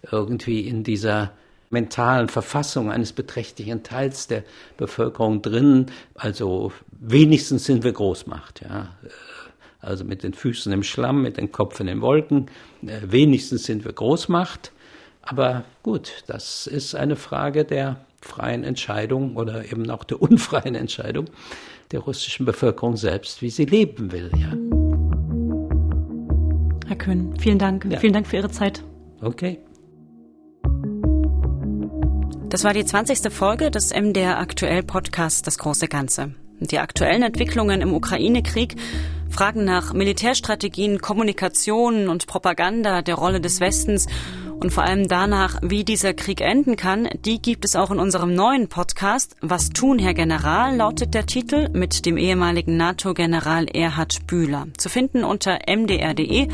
irgendwie 0.10 0.62
in 0.62 0.86
dieser 0.86 1.34
mentalen 1.70 2.30
Verfassung 2.30 2.92
eines 2.92 3.14
beträchtlichen 3.14 3.84
Teils 3.84 4.28
der 4.28 4.44
Bevölkerung 4.78 5.42
drin. 5.42 5.88
Also 6.16 6.72
wenigstens 6.92 7.66
sind 7.66 7.84
wir 7.84 7.94
Großmacht, 7.94 8.62
ja. 8.62 8.96
Also 9.82 10.04
mit 10.04 10.24
den 10.24 10.34
Füßen 10.34 10.74
im 10.74 10.84
Schlamm, 10.84 11.22
mit 11.22 11.38
dem 11.38 11.52
Kopf 11.54 11.80
in 11.80 11.88
den 11.88 12.02
Wolken. 12.02 12.48
Äh, 12.86 13.00
wenigstens 13.04 13.64
sind 13.64 13.86
wir 13.86 13.94
Großmacht. 13.94 14.74
Aber 15.22 15.64
gut, 15.84 16.24
das 16.28 16.68
ist 16.68 16.96
eine 16.96 17.16
Frage 17.16 17.64
der 17.64 18.06
freien 18.22 18.66
Entscheidung 18.66 19.38
oder 19.38 19.72
eben 19.72 19.90
auch 19.90 20.04
der 20.04 20.22
unfreien 20.22 20.76
Entscheidung 20.76 21.30
der 21.92 22.02
russischen 22.02 22.46
Bevölkerung 22.46 22.98
selbst, 22.98 23.42
wie 23.42 23.50
sie 23.50 23.66
leben 23.66 24.12
will. 24.12 24.30
Ja. 24.38 24.54
Herr 26.88 26.98
Köhn, 26.98 27.36
vielen 27.40 27.60
Dank. 27.60 27.86
Ja. 27.90 28.00
Vielen 28.00 28.14
Dank 28.14 28.28
für 28.28 28.38
Ihre 28.38 28.50
Zeit. 28.50 28.84
Okay. 29.22 29.60
Das 32.50 32.64
war 32.64 32.74
die 32.74 32.84
20. 32.84 33.32
Folge 33.32 33.70
des 33.70 33.94
MDR 33.94 34.40
Aktuell 34.40 34.82
Podcasts 34.82 35.44
Das 35.44 35.60
große 35.60 35.88
Ganze. 35.88 36.34
Die 36.60 36.80
aktuellen 36.80 37.22
Entwicklungen 37.22 37.80
im 37.82 37.94
Ukraine-Krieg, 37.94 38.76
Fragen 39.30 39.66
nach 39.66 39.94
Militärstrategien, 39.94 41.00
Kommunikation 41.00 42.10
und 42.10 42.26
Propaganda, 42.26 43.04
der 43.04 43.14
Rolle 43.14 43.40
des 43.40 43.60
Westens 43.60 44.08
und 44.60 44.74
vor 44.74 44.84
allem 44.84 45.08
danach, 45.08 45.60
wie 45.62 45.86
dieser 45.86 46.16
Krieg 46.16 46.42
enden 46.42 46.76
kann, 46.76 47.08
die 47.24 47.40
gibt 47.40 47.66
es 47.66 47.76
auch 47.76 47.92
in 47.92 48.00
unserem 48.00 48.34
neuen 48.34 48.68
Podcast. 48.68 49.36
Was 49.42 49.70
tun, 49.70 50.00
Herr 50.00 50.16
General, 50.16 50.76
lautet 50.76 51.14
der 51.14 51.28
Titel 51.28 51.70
mit 51.70 52.08
dem 52.08 52.18
ehemaligen 52.18 52.78
NATO-General 52.78 53.68
Erhard 53.68 54.26
Bühler. 54.26 54.68
Zu 54.76 54.90
finden 54.90 55.24
unter 55.24 55.60
mdr.de 55.68 56.48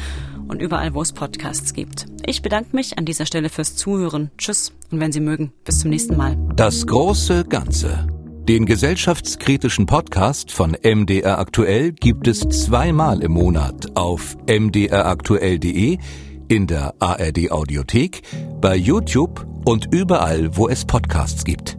und 0.48 0.62
überall, 0.62 0.94
wo 0.94 1.02
es 1.02 1.14
Podcasts 1.14 1.74
gibt. 1.74 2.06
Ich 2.26 2.42
bedanke 2.42 2.76
mich 2.76 2.98
an 2.98 3.06
dieser 3.06 3.26
Stelle 3.26 3.50
fürs 3.50 3.76
Zuhören. 3.76 4.32
Tschüss 4.38 4.72
und 4.92 5.00
wenn 5.00 5.12
Sie 5.12 5.20
mögen, 5.20 5.52
bis 5.64 5.80
zum 5.80 5.90
nächsten 5.90 6.18
Mal. 6.18 6.38
Das 6.56 6.86
große 6.86 7.46
Ganze. 7.46 8.08
Den 8.48 8.66
gesellschaftskritischen 8.66 9.88
Podcast 9.88 10.52
von 10.52 10.78
MDR 10.84 11.40
Aktuell 11.40 11.94
gibt 11.94 12.28
es 12.28 12.42
zweimal 12.42 13.24
im 13.24 13.32
Monat 13.32 13.98
auf 13.98 14.38
mdraktuell.de 14.48 15.98
in 16.48 16.68
der 16.68 16.94
ARD 17.00 17.52
Audiothek, 17.52 18.22
bei 18.62 18.76
YouTube 18.76 19.46
und 19.66 19.92
überall, 19.92 20.56
wo 20.56 20.70
es 20.70 20.86
Podcasts 20.86 21.44
gibt. 21.44 21.78